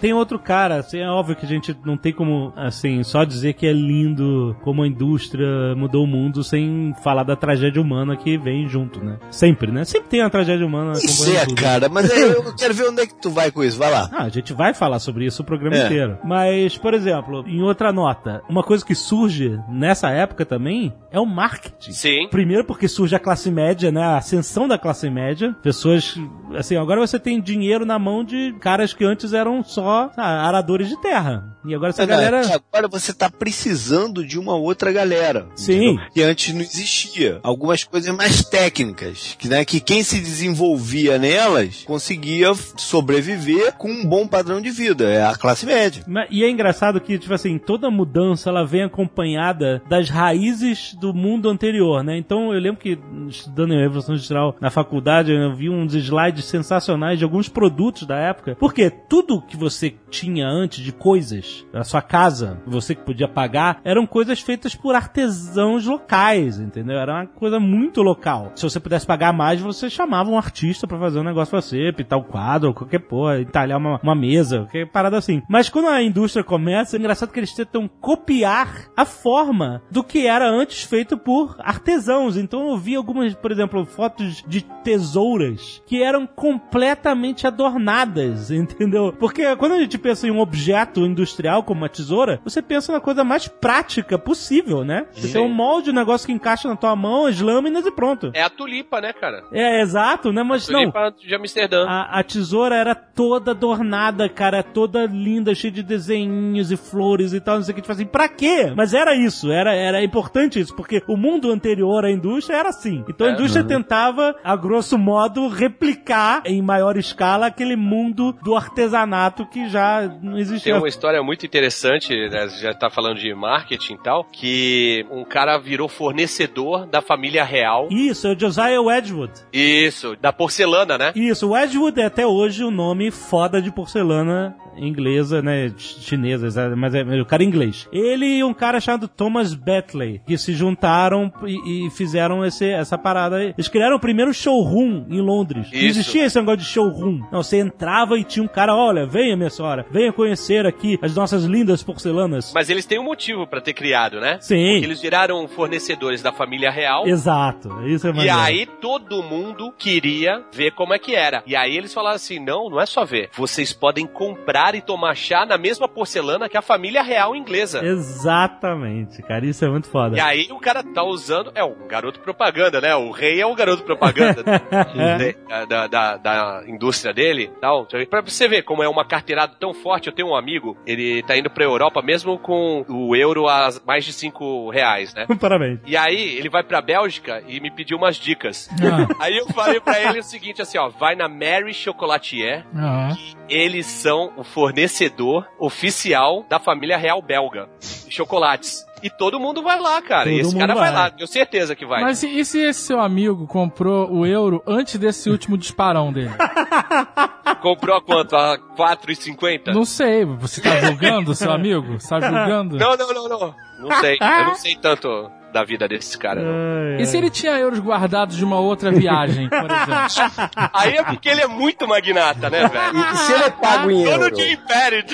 [0.00, 3.54] Tem outro cara, assim, é óbvio que a gente não tem como, assim, só dizer
[3.54, 8.36] que é lindo como a indústria mudou o mundo sem falar da tragédia humana que
[8.38, 9.18] vem junto, né?
[9.30, 9.84] Sempre, né?
[9.84, 11.60] Sempre tem uma tragédia humana Isso é, tudo.
[11.60, 11.88] cara.
[11.88, 13.78] Mas eu quero ver onde é que tu vai com isso.
[13.78, 14.08] Vai lá.
[14.12, 15.84] Ah, a gente vai falar sobre isso o programa É.
[15.86, 16.18] inteiro.
[16.24, 21.26] Mas, por exemplo, em outra nota, uma coisa que surge nessa época também é o
[21.26, 21.92] marketing.
[21.92, 22.28] Sim.
[22.30, 24.02] Primeiro porque surge a classe média, né?
[24.02, 25.54] A ascensão da classe média.
[25.62, 26.14] Pessoas,
[26.56, 30.88] assim, agora você tem dinheiro na mão de caras que antes eram só ah, aradores
[30.88, 31.56] de terra.
[31.64, 32.40] E agora essa é galera...
[32.40, 35.46] agora você tá precisando de uma outra galera.
[35.54, 35.92] Sim.
[35.92, 36.06] entendeu?
[36.14, 37.40] Que antes não existia.
[37.42, 39.36] Algumas coisas mais técnicas.
[39.38, 45.10] Que, né, que quem se desenvolvia nelas conseguia sobreviver com um bom padrão de vida.
[45.10, 46.04] É a classe média.
[46.30, 51.48] E é engraçado que, tipo assim, toda mudança ela vem acompanhada das raízes do mundo
[51.48, 52.16] anterior, né?
[52.16, 57.18] Então eu lembro que, estudando em Revolução Industrial na faculdade, eu vi uns slides sensacionais
[57.18, 58.56] de alguns produtos da época.
[58.58, 59.77] Porque tudo que você
[60.10, 64.94] tinha antes de coisas, a sua casa, você que podia pagar, eram coisas feitas por
[64.94, 66.98] artesãos locais, entendeu?
[66.98, 68.52] Era uma coisa muito local.
[68.54, 71.92] Se você pudesse pagar mais, você chamava um artista pra fazer um negócio pra você,
[71.92, 75.42] pintar um quadro, qualquer porra, entalhar uma, uma mesa, qualquer parada assim.
[75.48, 80.26] Mas quando a indústria começa, é engraçado que eles tentam copiar a forma do que
[80.26, 82.36] era antes feito por artesãos.
[82.36, 89.12] Então eu vi algumas, por exemplo, fotos de tesouras que eram completamente adornadas, entendeu?
[89.18, 93.00] Porque quando a gente pensa em um objeto industrial como uma tesoura, você pensa na
[93.00, 95.06] coisa mais prática possível, né?
[95.12, 98.30] Você tem um molde, um negócio que encaixa na tua mão, as lâminas e pronto.
[98.34, 99.42] É a tulipa, né, cara?
[99.52, 100.42] É, exato, né?
[100.42, 101.86] Mas não, Tulipa de Amsterdã.
[101.86, 107.40] a, a tesoura era toda adornada, cara, toda linda, cheia de desenhos e flores e
[107.40, 107.82] tal, não sei o que.
[107.82, 108.72] Tipo assim, pra quê?
[108.76, 113.04] Mas era isso, era, era importante isso, porque o mundo anterior à indústria era assim.
[113.08, 113.32] Então a É.
[113.34, 120.02] indústria tentava, a grosso modo, replicar em maior escala aquele mundo do artesanato que já
[120.22, 120.76] não Tem existia.
[120.76, 125.56] uma história muito interessante, né, já tá falando de marketing e tal, que um cara
[125.56, 127.88] virou fornecedor da família real.
[127.90, 129.32] Isso, é o Josiah Wedgwood.
[129.52, 131.12] Isso, da porcelana, né?
[131.16, 136.94] Isso, Wedgwood é até hoje o nome foda de porcelana inglesa, né, ch- chinesa, mas
[136.94, 137.88] é o cara inglês.
[137.92, 142.96] Ele e um cara chamado Thomas Bentley, que se juntaram e, e fizeram esse, essa
[142.98, 143.36] parada.
[143.36, 143.54] aí.
[143.56, 145.68] Eles criaram o primeiro showroom em Londres.
[145.72, 145.98] Não Isso.
[146.00, 147.20] existia esse negócio de showroom.
[147.32, 151.14] Não, você entrava e tinha um cara, olha, venha minha senhora, venha conhecer aqui as
[151.14, 152.52] nossas lindas porcelanas.
[152.54, 154.38] Mas eles têm um motivo pra ter criado, né?
[154.40, 157.06] Sim, Porque eles viraram fornecedores da família real.
[157.06, 157.68] exato.
[157.86, 158.38] Isso é E maneiro.
[158.38, 161.42] aí todo mundo queria ver como é que era.
[161.46, 163.30] E aí eles falaram assim: não, não é só ver.
[163.36, 167.82] Vocês podem comprar e tomar chá na mesma porcelana que a família real inglesa.
[167.84, 170.16] Exatamente, cara, isso é muito foda.
[170.16, 171.50] E aí o cara tá usando.
[171.54, 172.94] É um garoto propaganda, né?
[172.94, 177.86] O rei é o garoto propaganda da, da, da- da indústria dele e tal.
[178.10, 180.08] Pra você ver como é uma carteira virado tão forte.
[180.08, 184.04] Eu tenho um amigo, ele tá indo pra Europa mesmo com o euro a mais
[184.04, 185.26] de 5 reais, né?
[185.40, 185.78] Parabéns.
[185.86, 188.68] E aí, ele vai pra Bélgica e me pediu umas dicas.
[188.82, 193.10] Ah, Aí eu falei pra ele o seguinte, assim, ó, vai na Mary Chocolatier, ah.
[193.48, 198.84] eles são o fornecedor oficial da família real belga de chocolates.
[199.00, 200.24] E todo mundo vai lá, cara.
[200.24, 200.92] Todo e esse cara vai vai.
[200.92, 202.02] lá, tenho certeza que vai.
[202.02, 206.32] Mas e, e se esse seu amigo comprou o euro antes desse último disparão dele?
[207.62, 208.34] Comprou a quanto?
[208.36, 209.72] A 4,50?
[209.72, 212.00] Não sei, você tá julgando seu amigo?
[212.00, 212.76] Você tá julgando?
[212.76, 213.54] Não, não, não, não.
[213.78, 214.18] Não sei.
[214.20, 216.40] Eu não sei tanto da vida desse cara.
[216.42, 216.96] não.
[217.00, 220.50] E se ele tinha euros guardados de uma outra viagem, por exemplo?
[220.72, 222.98] Aí é porque ele é muito magnata, né, velho?
[222.98, 224.34] E se ele é pago em Dono euro?
[224.34, 225.04] de império.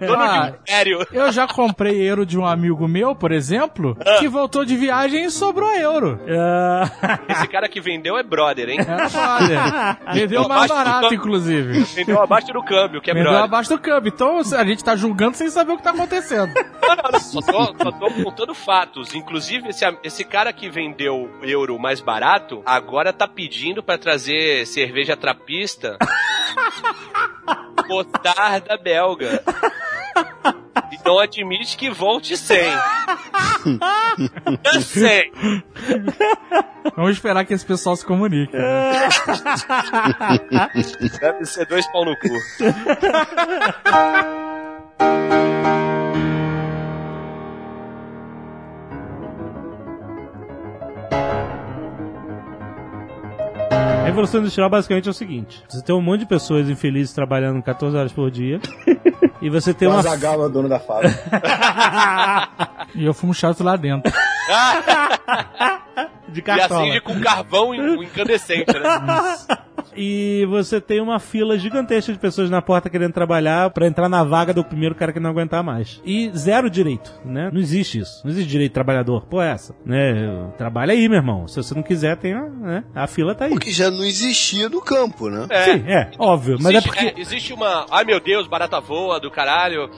[0.00, 0.50] Dono Ah.
[0.50, 1.06] de império.
[1.12, 5.30] Eu já comprei euro de um amigo meu, por exemplo, que voltou de viagem e
[5.30, 6.20] sobrou euro.
[6.28, 8.78] Ah, Esse cara que vendeu é brother, hein?
[8.80, 11.80] É, olha, vendeu mais barato, inclusive.
[11.94, 13.44] Vendeu abaixo do câmbio, que é Vendeu brother.
[13.48, 14.12] abaixo do câmbio.
[14.14, 16.52] Então a gente tá julgando sem saber o que tá acontecendo.
[16.54, 17.20] Não, não, não.
[17.20, 19.14] Só tô, só tô contando fatos.
[19.14, 25.16] Inclusive, esse, esse cara que vendeu euro mais barato, agora tá pedindo pra trazer cerveja
[25.16, 25.98] trapista
[28.68, 29.42] da belga.
[30.92, 32.70] E não admite que volte sem.
[34.82, 35.32] sem.
[36.94, 38.56] Vamos esperar que esse pessoal se comunique.
[41.20, 42.28] Deve ser dois pau no cu.
[54.02, 57.62] A Revolução Industrial basicamente é o seguinte: você tem um monte de pessoas infelizes trabalhando
[57.62, 58.60] 14 horas por dia.
[59.40, 60.00] e você tem O uma.
[60.00, 61.22] Azaghal é o dono da fábrica.
[62.94, 64.12] E eu fumo chato lá dentro.
[66.32, 66.80] de E cartola.
[66.82, 69.36] acende com carvão in- incandescente, né?
[69.94, 74.24] E você tem uma fila gigantesca de pessoas na porta querendo trabalhar pra entrar na
[74.24, 76.00] vaga do primeiro cara que não aguentar mais.
[76.04, 77.50] E zero direito, né?
[77.52, 78.22] Não existe isso.
[78.24, 79.26] Não existe direito de trabalhador.
[79.26, 79.74] Pô, é essa.
[79.84, 80.48] Né?
[80.56, 81.46] Trabalha aí, meu irmão.
[81.46, 82.84] Se você não quiser, tem a, né?
[82.94, 83.50] a fila tá aí.
[83.50, 85.46] Porque já não existia no campo, né?
[85.50, 85.64] É.
[85.64, 86.56] Sim, é, óbvio.
[86.60, 87.04] Mas é existe, porque.
[87.06, 87.84] é, existe uma.
[87.90, 89.90] Ai meu Deus, barata voa do caralho.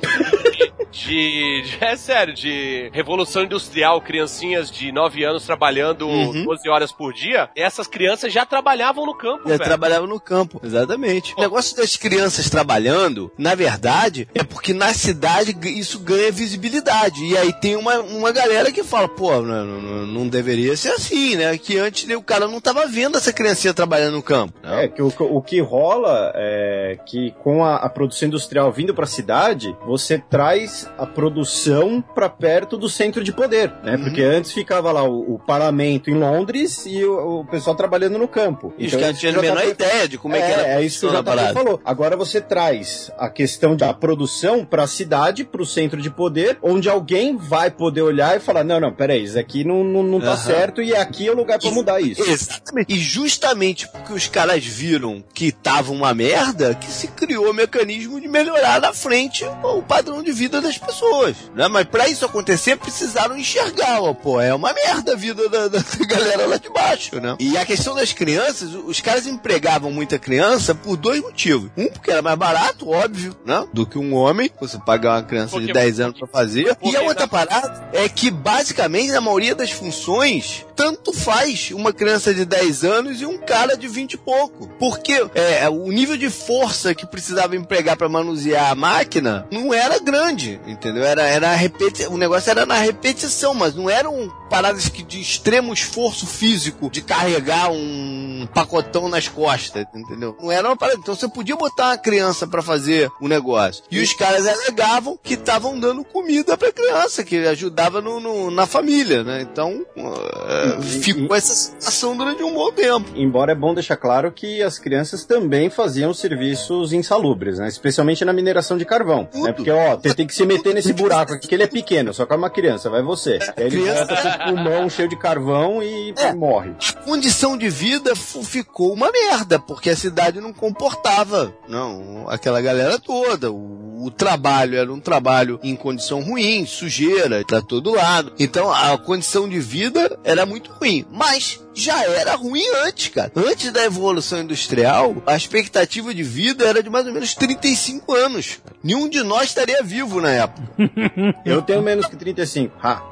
[0.91, 6.45] De, de- É sério, de revolução industrial, criancinhas de 9 anos trabalhando Uhum.
[6.45, 7.49] 12 horas por dia.
[7.57, 9.65] Essas crianças já trabalhavam no campo, Já velho.
[9.65, 11.35] trabalhava no campo, exatamente.
[11.37, 17.25] O negócio das crianças trabalhando, na verdade, é porque na cidade isso ganha visibilidade.
[17.25, 21.37] E aí tem uma, uma galera que fala, pô, não, não- não deveria ser assim,
[21.37, 21.57] né?
[21.59, 24.55] Que antes o cara não tava vendo essa criancinha trabalhando no campo.
[24.63, 24.85] né?
[24.85, 29.07] É, que o, o que rola é que com a, a produção industrial vindo pra
[29.07, 33.97] cidade, você traz a produção pra perto do centro de poder, né?
[33.97, 38.29] Porque antes ficava lá o, o parlamento em Londres e o, o pessoal trabalhando no
[38.29, 38.73] campo.
[38.79, 40.51] Os Então, isso tinham a já tá menor per- ideia de como é, que é,
[40.53, 41.81] era é isso que o a JP falou.
[41.85, 47.37] Agora você traz a questão da produção pra cidade, pro centro de poder, onde alguém
[47.37, 50.83] vai poder olhar e falar: não, não, peraí, isso aqui não, não, não tá certo
[50.83, 52.23] e aqui é o lugar pra mudar isso.
[52.23, 52.93] Exatamente.
[52.93, 58.21] E justamente porque os caras viram que tava uma merda, que se criou o mecanismo
[58.21, 61.37] de melhorar na frente o padrão de vida das pessoas.
[61.55, 61.69] Né?
[61.69, 65.81] Mas pra isso acontecer, precisaram enxergar, ó, pô, é uma merda a vida da, da
[66.07, 67.37] galera lá de baixo, né?
[67.39, 71.71] E a questão das crianças, os caras empregavam muita criança por dois motivos.
[71.77, 73.67] Um, porque era mais barato, óbvio, né?
[73.73, 76.77] Do que um homem, você pagar uma criança de Porque- 10 anos pra fazer.
[76.83, 82.35] E a outra parada é que, basicamente, na maioria das funções, tanto faz uma criança
[82.35, 84.69] de 10 anos e um cara de 20 e pouco.
[84.79, 89.99] Porque é, o nível de força que precisava empregar pra manusear a máquina não era
[89.99, 91.05] grande, entendeu?
[91.05, 95.21] Era, era a repeti o negócio era na repetição, mas não eram paradas que de
[95.21, 100.37] extremo esforço físico de carregar um pacotão nas costas, entendeu?
[100.41, 100.99] Não era uma parada.
[101.01, 103.85] Então você podia botar uma criança pra fazer o negócio.
[103.91, 108.67] E os caras alegavam que estavam dando comida pra criança, que ajudava no, no- na
[108.67, 109.43] família, né?
[109.43, 113.11] Então uh, ficou essa situação durante um bom tempo.
[113.15, 117.69] Embora é bom deixar claro que as crianças também faziam serviços insalubres, né?
[117.69, 119.29] Especialmente na mineração de carvão.
[119.33, 119.53] Né?
[119.53, 122.27] Porque, ó, você tem que se meter nesse buraco aqui, que ele é pequeno, só
[122.27, 123.39] que é uma criança, vai você.
[123.57, 126.33] Aí ele Criança- volta com o pulmão cheio de carvão e É.
[126.35, 126.73] morre.
[126.89, 132.99] A condição de vida ficou uma merda, porque a cidade não comportava, não, aquela galera
[132.99, 133.51] toda.
[133.53, 138.33] O, o trabalho era um trabalho em condição ruim, sujeira, pra todo lado.
[138.39, 141.05] Então a condição de vida era muito ruim.
[141.11, 143.31] Mas já era ruim antes, cara.
[143.37, 148.59] Antes da evolução industrial, a expectativa de vida era de mais ou menos 35 anos.
[148.83, 150.63] Nenhum de nós estaria vivo na época.
[151.45, 152.77] Eu tenho menos que 35.
[152.83, 153.03] Ha.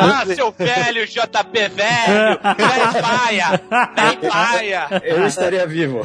[0.00, 2.38] Ah, seu velho, JP velho!
[2.56, 3.60] Velho paia!
[3.94, 5.02] Velho paia!
[5.04, 6.00] Eu estaria vivo.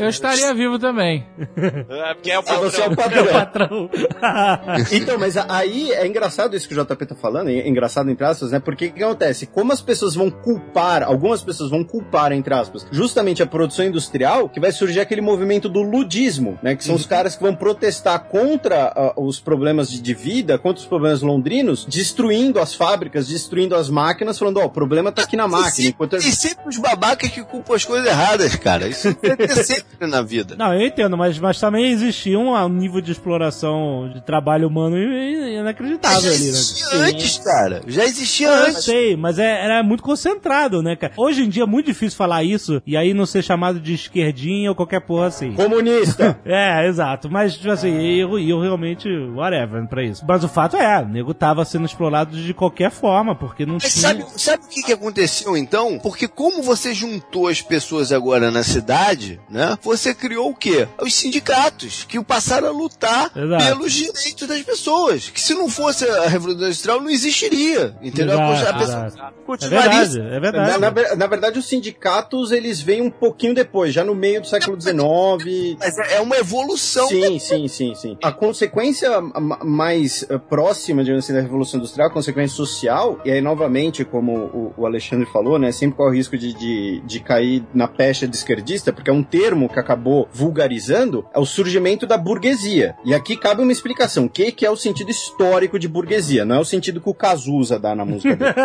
[0.00, 1.26] Eu estaria vivo também.
[1.56, 3.26] É, porque é o Ah, você é o patrão.
[3.26, 3.88] patrão.
[3.88, 3.90] Patrão.
[4.92, 8.50] Então, mas aí é engraçado isso que o JP tá falando, é engraçado entre aspas,
[8.52, 8.60] né?
[8.60, 9.46] Porque o que acontece?
[9.46, 14.48] Como as pessoas vão culpar, algumas pessoas vão culpar, entre aspas, justamente a produção industrial,
[14.48, 16.74] que vai surgir aquele movimento do ludismo, né?
[16.74, 20.80] Que são os caras que vão protestar contra ah, os problemas de, de vida, contra
[20.80, 25.36] os problemas londrinos, destruindo as fábricas, destruindo as máquinas, falando, ó, o problema tá aqui
[25.36, 25.88] na máquina.
[25.88, 28.88] Enquanto E sempre os babacas que culpam as coisas erradas, cara.
[28.88, 30.56] Isso vai ter sempre na vida.
[30.56, 34.96] Não, eu entendo, mas, mas também existia um, um nível de exploração de trabalho humano
[34.98, 36.48] inacreditável ali, né?
[36.50, 37.82] existia antes, cara.
[37.86, 38.84] Já existia Eu antes.
[38.84, 41.12] sei, mas é- era muito concentrado, né, cara?
[41.22, 44.70] Hoje em dia é muito difícil falar isso e aí não ser chamado de esquerdinha
[44.70, 45.52] ou qualquer porra assim.
[45.52, 46.38] comunista.
[46.44, 47.30] É, exato.
[47.30, 50.24] Mas, tipo assim, eu, eu realmente, whatever pra isso.
[50.26, 53.92] Mas o fato é, o nego tava sendo explorado de qualquer forma, porque não Mas
[53.92, 54.02] tinha...
[54.02, 55.98] sabe, sabe o que, que aconteceu então?
[56.00, 59.78] Porque como você juntou as pessoas agora na cidade, né?
[59.82, 60.88] Você criou o quê?
[61.00, 63.64] Os sindicatos, que passaram a lutar Exato.
[63.64, 65.30] pelos direitos das pessoas.
[65.30, 67.94] Que se não fosse a Revolução Industrial, não existiria.
[68.02, 68.38] Entendeu?
[68.40, 69.34] A Exato, pessoa exato.
[69.40, 70.78] É continuaria verdade, é Na, verdade.
[70.80, 74.46] na ver- na verdade, os sindicatos, eles vêm um pouquinho depois, já no meio do
[74.46, 75.76] século XIX.
[75.78, 77.08] Mas é é uma evolução.
[77.08, 78.18] Sim, sim, sim, sim.
[78.22, 83.30] A consequência ma- mais eh, próxima, digamos assim, da Revolução Industrial, a consequência social, e
[83.30, 87.20] aí, novamente, como o, o Alexandre falou, né, sempre corre o risco de, de, de
[87.20, 92.06] cair na pecha de esquerdista, porque é um termo que acabou vulgarizando, é o surgimento
[92.06, 92.94] da burguesia.
[93.04, 94.26] E aqui cabe uma explicação.
[94.26, 96.44] O que, que é o sentido histórico de burguesia?
[96.44, 98.52] Não é o sentido que o Cazuza dá na música dele.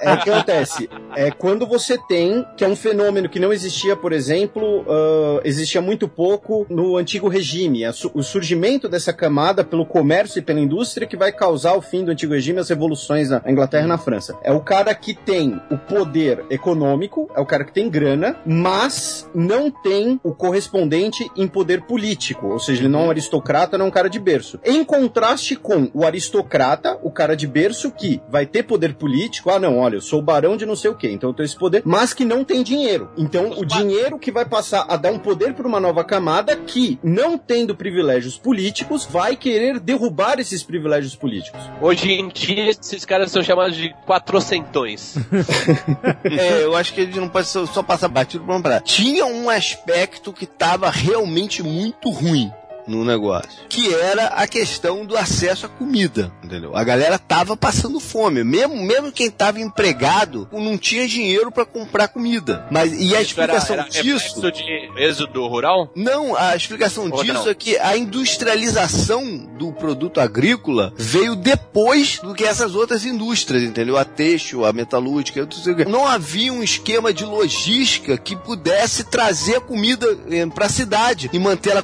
[0.00, 0.88] É o que acontece.
[1.16, 5.80] É quando você tem, que é um fenômeno que não existia, por exemplo, ah, existia
[5.80, 7.82] muito pouco no antigo regime.
[8.14, 12.10] O surgimento dessa camada pelo comércio e pela indústria que vai causar o fim do
[12.10, 14.36] antigo regime, as revoluções na Inglaterra e na França.
[14.42, 19.28] É o cara que tem o poder econômico, é o cara que tem grana, mas
[19.34, 22.48] não tem o correspondente em poder político.
[22.48, 24.58] Ou seja, ele não é um aristocrata, não é um cara de berço.
[24.64, 29.50] Em contraste com o aristocrata, o cara de berço que vai ter poder político.
[29.50, 31.44] Ah, não, olha, eu sou o barão de não sei o quê, então eu tenho
[31.44, 33.10] esse poder, mas que não tem dinheiro.
[33.16, 36.98] Então, o dinheiro que vai passar a dar um poder para uma nova camada que,
[37.02, 41.60] não tendo privilégios políticos, vai querer derrubar esses privilégios políticos.
[41.80, 45.14] Hoje em dia, esses caras são chamados de quatrocentões.
[46.24, 48.80] É, eu acho que a gente não pode só, passar batido pra uma parada.
[48.80, 52.50] Tinha um aspecto que tava realmente muito ruim
[52.86, 56.76] no negócio, que era a questão do acesso à comida, entendeu?
[56.76, 62.08] A galera tava passando fome, mesmo, mesmo quem tava empregado não tinha dinheiro pra comprar
[62.08, 62.66] comida.
[62.70, 64.34] Mas e a Isso era, explicação era disso?
[64.40, 65.90] reflexo de êxodo rural?
[65.94, 67.48] Não, a explicação Ou disso não?
[67.48, 69.24] é que a industrialização
[69.58, 73.96] do produto agrícola veio depois do que essas outras indústrias, entendeu?
[73.96, 75.84] A têxtil, a metalúrgica, não sei o quê.
[75.84, 81.38] não havia um esquema de logística que pudesse trazer a comida eh, pra cidade e
[81.38, 81.82] manter ela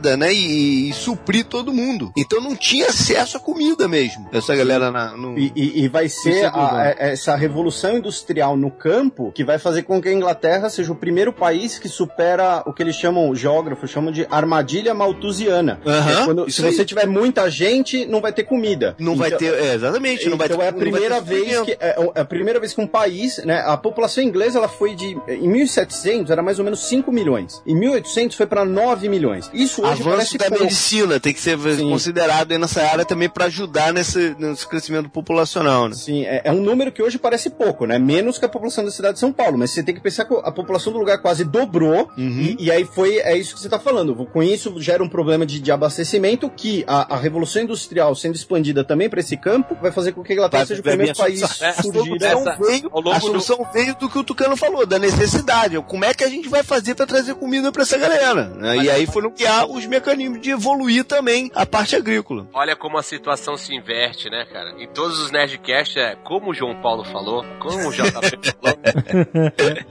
[0.00, 0.32] conservada, né?
[0.32, 2.12] E, e suprir todo mundo.
[2.16, 4.28] Então não tinha acesso à comida mesmo.
[4.32, 5.38] Essa galera na, no...
[5.38, 10.00] E, e- e vai ser a- essa revolução industrial no campo que vai fazer com
[10.00, 13.90] que a Inglaterra seja o primeiro país que supera o que eles chamam, os geógrafos
[13.90, 15.80] chamam de armadilha malthusiana.
[15.86, 16.72] Aham, É quando- se aí.
[16.72, 18.96] você tiver muita gente, não vai ter comida.
[18.98, 21.60] Não vai Então- ter, é, exatamente, não vai então ter é a vai primeira vez
[21.62, 21.76] que é,
[22.14, 25.48] é a primeira vez que um país, né, a população inglesa ela foi de em
[25.48, 27.62] 1700 era mais ou menos 5 milhões.
[27.66, 29.50] Em 1800 foi para 9 milhões.
[29.52, 30.64] Isso hoje Avanço parece da pouco.
[30.64, 31.88] medicina tem que ser Sim.
[31.90, 35.94] considerado aí nessa área também para ajudar nesse, nesse crescimento populacional, né?
[35.94, 37.98] Sim, é, é um número que hoje parece pouco, né?
[37.98, 39.58] Menos que a população da cidade de São Paulo.
[39.58, 42.08] Mas você tem que pensar que a população do lugar quase dobrou.
[42.16, 42.56] Uhum.
[42.58, 44.14] E, e aí foi, é isso que você tá falando.
[44.26, 48.84] Com isso gera um problema de, de abastecimento que a, a revolução industrial sendo expandida
[48.84, 51.40] também para esse campo vai fazer com que a Inglaterra seja o primeiro país.
[51.60, 51.98] É, A surgir.
[52.08, 55.80] solução, Essa- veio, longo a solução veio do que o Tucano falou, da necessidade.
[55.82, 58.44] Como é que a gente vai fazer para trazer comida para essa galera?
[58.48, 58.76] né?
[58.78, 62.46] E aí foram criar os mecanismos de evoluir também a parte agrícola.
[62.52, 64.70] Olha como a situação se inverte, né, cara?
[64.82, 68.78] Em todos os Nerdcasts é como o João Paulo falou, como o JP falou.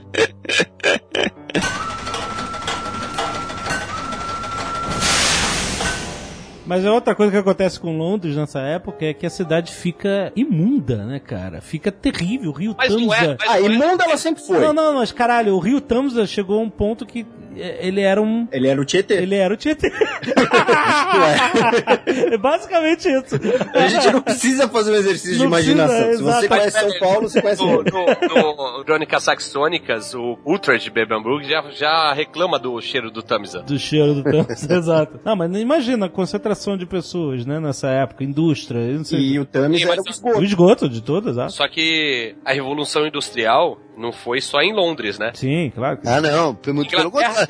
[6.66, 10.30] Mas a outra coisa que acontece com Londres nessa época é que a cidade fica
[10.36, 11.60] imunda, né, cara?
[11.60, 12.50] Fica terrível.
[12.50, 13.36] O Rio Mas não é, Tamsa.
[13.40, 14.58] mas Ah, não é- imunda ela sempre foi.
[14.60, 17.26] Não, não, mas caralho, o Rio Tamsa chegou a um ponto que
[17.56, 18.46] ele era um.
[18.52, 19.14] Ele era o Tietê.
[19.14, 19.90] Ele era o Tietê.
[22.06, 23.36] é basicamente isso.
[23.74, 26.12] A gente não precisa fazer um exercício de Não precisa, imaginação.
[26.12, 26.48] Se você exato.
[26.48, 31.62] conhece São Paulo, você conhece No, no, no Crônicas Saxônicas, o Ultra de Bebamburg já,
[31.70, 33.62] já reclama do cheiro do Tamisa.
[33.62, 35.20] Do cheiro do Thames, exato.
[35.24, 39.20] Não, mas imagina a concentração de pessoas, né, nessa época, indústria, não sei.
[39.20, 40.38] E o Tamis Sim, era o esgoto.
[40.38, 41.48] O esgoto de todas, ah.
[41.48, 45.32] Só que a Revolução Industrial não foi só em Londres, né?
[45.34, 45.98] Sim, claro.
[45.98, 47.48] que- Ah, não, foi muito pelo contrário.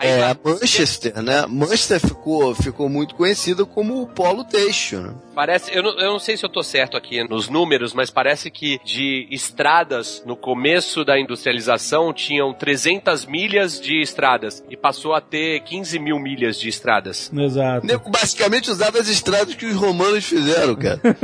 [0.00, 1.44] É, a Manchester, né?
[1.48, 5.14] Manchester ficou, ficou muito conhecida como o polo têxtil, né?
[5.34, 8.48] Parece, eu não, eu não sei se eu tô certo aqui nos números, mas parece
[8.50, 15.20] que de estradas no começo da industrialização tinham 300 milhas de estradas e passou a
[15.20, 17.32] ter 15 mil milhas de estradas.
[17.36, 17.86] Exato.
[18.08, 21.00] Basicamente usava as estradas que os romanos fizeram, cara.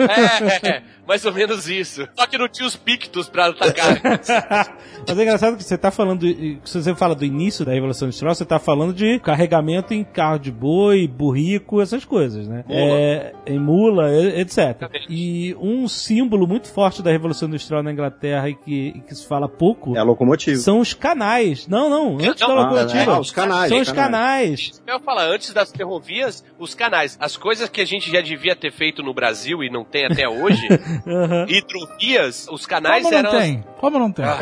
[0.65, 2.09] É, é, mais ou menos isso.
[2.17, 4.01] Só que não tinha os pictos pra atacar.
[5.07, 6.25] Mas é engraçado que você tá falando,
[6.65, 10.39] se você fala do início da Revolução Industrial, você tá falando de carregamento em carro
[10.39, 12.65] de boi, burrico, essas coisas, né?
[12.67, 12.81] Mula.
[12.81, 14.89] É, em mula, etc.
[15.09, 19.27] E um símbolo muito forte da Revolução Industrial na Inglaterra e que, e que se
[19.27, 20.57] fala pouco É a locomotiva.
[20.59, 21.67] são os canais.
[21.69, 23.13] Não, não, antes Não, da locomotiva.
[23.15, 23.69] Ah, os canais.
[23.69, 24.83] são os os canais.
[24.87, 27.17] Eu falar, antes das ferrovias, os canais.
[27.21, 30.27] As coisas que a gente já devia ter feito no Brasil e não tem até
[30.29, 30.67] hoje,
[31.07, 31.47] Aham.
[31.49, 33.39] hidrovias, os canais Como não eram...
[33.39, 33.65] tem?
[33.79, 34.25] Como não tem?
[34.25, 34.39] Ah,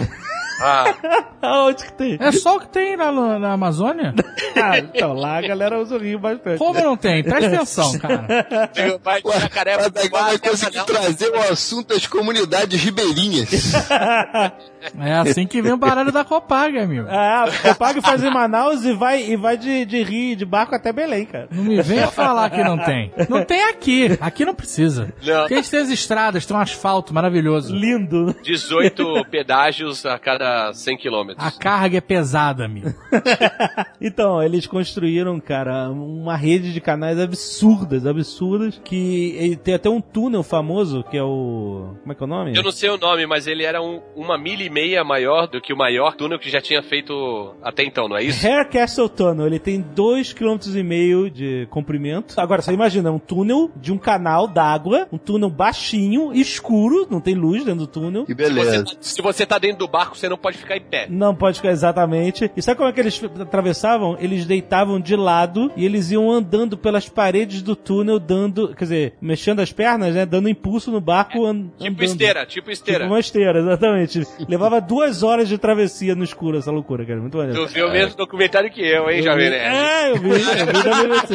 [1.42, 2.16] Aonde que tem?
[2.20, 4.14] É só o que tem no- na Amazônia?
[4.54, 6.58] Ah, então, lá a galera usa o rio bastante.
[6.58, 7.22] Como não tem?
[7.24, 8.26] Presta atenção, cara.
[9.02, 9.76] vai de jacaré
[10.38, 13.48] conseguir trazer o assunto das comunidades ribeirinhas.
[15.00, 17.06] É assim que vem o baralho da Copag, amigo.
[17.08, 20.74] Ah, o Pago faz em Manaus e vai, e vai de, de rio, de barco
[20.74, 21.48] até Belém, cara.
[21.50, 23.12] Não me venha falar que não tem.
[23.28, 24.16] Não tem aqui.
[24.20, 25.12] Aqui não precisa.
[25.24, 25.40] Não.
[25.40, 27.74] Porque a gente tem as estradas, tem um asfalto maravilhoso.
[27.74, 28.26] Lindo.
[28.26, 28.34] né?
[28.42, 31.46] 18 pedágios a cada 100 quilômetros.
[31.46, 32.92] A carga é pesada, amigo.
[34.00, 40.00] Então, eles construíram, cara, uma rede de canais absurdas, absurdas, que e tem até um
[40.00, 41.94] túnel famoso, que é o...
[42.00, 42.56] como é que é o nome?
[42.56, 45.60] Eu não sei o nome, mas ele era um- uma milha e meia maior do
[45.60, 48.46] que o maior túnel que já tinha feito até então, não é isso?
[48.46, 52.34] Hair Castle Tunnel, ele tem 2,5 km de comprimento.
[52.40, 57.20] Agora, você imagina, é um túnel de um canal d'água, um túnel baixinho, escuro, não
[57.20, 58.24] tem luz dentro do túnel.
[58.24, 58.84] Que Se você, beleza.
[58.84, 61.06] tá- se você tá dentro do barco, você não pode ficar em pé.
[61.08, 62.50] Não pode ficar exatamente.
[62.56, 64.16] E sabe como é que eles atravessavam?
[64.20, 69.14] Eles deitavam de lado e eles iam andando pelas paredes do túnel, dando, quer dizer,
[69.20, 70.24] mexendo as pernas, né?
[70.24, 72.02] Dando impulso no barco an Tipo andando.
[72.02, 73.00] esteira, tipo esteira.
[73.00, 74.22] Tipo uma esteira, exatamente.
[74.62, 77.20] Levava duas horas de travessia no escuro, essa loucura, cara.
[77.20, 77.66] Muito maneiro.
[77.66, 79.76] Tu viu o mesmo documentário que eu, hein, Jovem Nerd?
[79.76, 80.34] É, eu vi, eu
[80.66, 81.34] vi da BBC.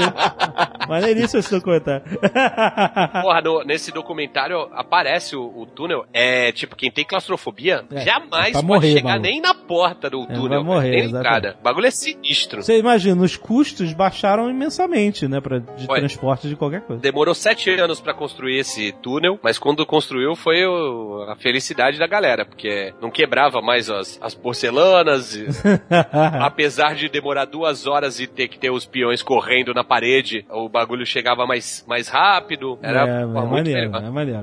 [0.87, 2.03] Maneiríssimo esse documentário.
[3.21, 6.05] Porra, no- nesse documentário aparece o, o túnel.
[6.13, 9.27] É, tipo, quem tem claustrofobia É, jamais é pode morrer, chegar maluco.
[9.27, 10.47] nem na porta do É, túnel.
[10.49, 11.55] vai morrer, nem entrada.
[11.59, 12.63] O bagulho é sinistro.
[12.63, 15.41] Você imagina, os custos baixaram imensamente, né?
[15.41, 17.01] Pra, de transporte de qualquer coisa.
[17.01, 22.07] Demorou sete anos pra construir esse túnel, mas quando construiu foi o- a felicidade da
[22.07, 25.35] galera, porque não quebrava mais as, as porcelanas.
[25.35, 25.47] e-
[26.39, 30.69] apesar de demorar duas horas e ter que ter os peões correndo na parede, o
[30.69, 32.77] bagulho chegava mais, mais rápido.
[32.81, 34.41] Era é, é muito maneiro, é maneiro.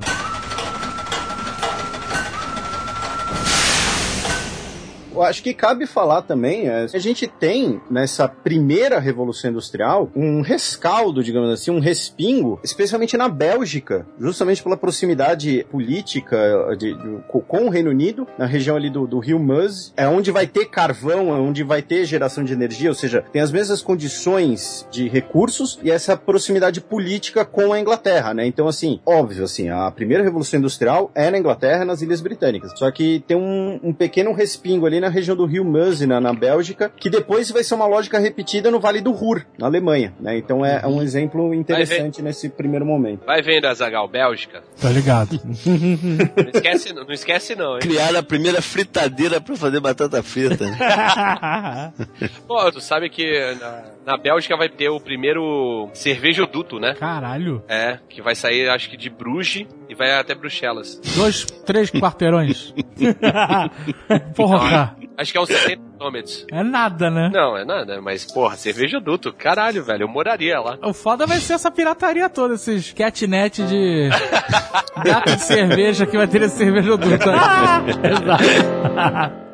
[5.15, 10.41] Eu acho que cabe falar também, é, a gente tem nessa primeira revolução industrial um
[10.41, 16.37] rescaldo, digamos assim, um respingo, especialmente na Bélgica, justamente pela proximidade política
[16.77, 20.33] de- de- com o Reino Unido, na região ali do, do rio Meuse, é onde
[20.33, 23.81] vai ter carvão, é onde vai ter geração de energia, ou seja, tem as mesmas
[23.83, 28.45] condições de recursos e essa proximidade política com a Inglaterra, né?
[28.47, 32.73] Então, assim, óbvio, assim, a primeira revolução industrial é na Inglaterra, nas Ilhas Britânicas.
[32.77, 36.33] Só que tem um, um pequeno respingo ali na região do rio Meuse, na, na
[36.33, 40.37] Bélgica, que depois vai ser uma lógica repetida no Vale do Ruhr, na Alemanha, né?
[40.39, 43.25] Então é, é um exemplo interessante nesse primeiro momento.
[43.27, 44.63] Vai vendo, Azagal, Bélgica.
[44.81, 45.41] Tá ligado.
[45.45, 47.81] Não esquece, não, não esquece não, hein?
[47.81, 50.65] Criaram a primeira fritadeira pra fazer batata frita.
[52.47, 56.95] Pô, tu sabe que na, na Bélgica vai ter o primeiro cervejoduto, né?
[56.95, 57.63] Caralho.
[57.69, 61.01] É, que vai sair, acho que de Bruges e vai até Bruxelas.
[61.17, 62.75] Dois, três quarteirões.
[64.37, 64.97] Porra.
[65.17, 66.47] Acho que é uns 70 quilômetros.
[66.51, 67.31] É nada, né?
[67.33, 70.77] Não, é nada, mas, porra, cervejoduto, caralho, velho, eu moraria lá.
[70.83, 74.09] O foda vai ser essa pirataria toda, esses catnet de
[75.05, 77.39] gato de cerveja que vai ter esse cervejoduto aí.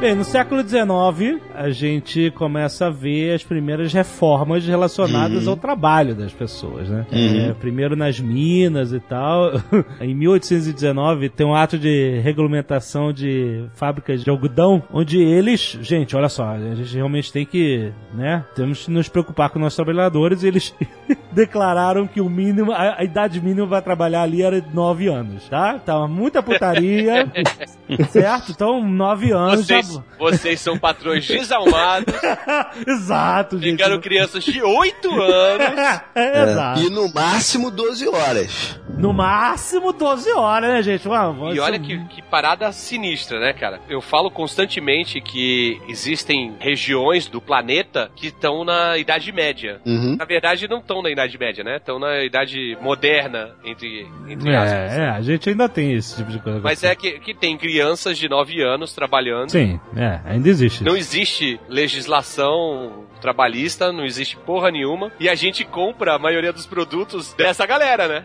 [0.00, 6.14] Bem, no século XIX, a gente começa a ver as primeiras reformas relacionadas ao trabalho
[6.14, 7.06] das pessoas, né?
[7.12, 9.52] É, primeiro nas minas e tal.
[10.00, 16.30] em 1819 tem um ato de regulamentação de fábricas de algodão, onde eles, gente, olha
[16.30, 18.42] só, a gente realmente tem que, né?
[18.54, 20.74] Temos que nos preocupar com nossos trabalhadores e eles
[21.30, 25.46] declararam que o mínimo, a, a idade mínima para trabalhar ali era de 9 anos,
[25.46, 25.78] tá?
[25.78, 27.30] Tava muita putaria,
[28.08, 28.52] certo?
[28.52, 30.02] Então, 9 anos Vocês, já...
[30.18, 32.14] vocês são patrões desalmados,
[32.86, 33.76] Exato, gente.
[33.76, 35.70] pegaram crianças de 8 anos.
[36.14, 36.80] É, Exato.
[36.80, 38.80] E no máximo 12 horas.
[38.98, 41.08] No máximo 12 horas, né, gente?
[41.08, 41.18] Ué,
[41.54, 43.80] E olha que, que parada sinistra, né, cara?
[43.88, 49.80] Eu falo constantemente que existem regiões do planeta que estão na Idade Média.
[49.86, 50.16] Uhum.
[50.16, 51.76] Na verdade, não estão na Idade Média, né?
[51.76, 54.92] Estão na Idade Moderna, entre, entre aspas.
[54.92, 56.60] É, é, a gente ainda tem esse tipo de coisa.
[56.60, 59.50] Mas é que, que tem crianças de 9 anos trabalhando.
[59.50, 60.84] Sim, é, ainda existe.
[60.84, 65.12] Não existe legislação trabalhista, não existe porra nenhuma.
[65.20, 68.24] E a gente compra a maioria dos produtos dessa galera, né?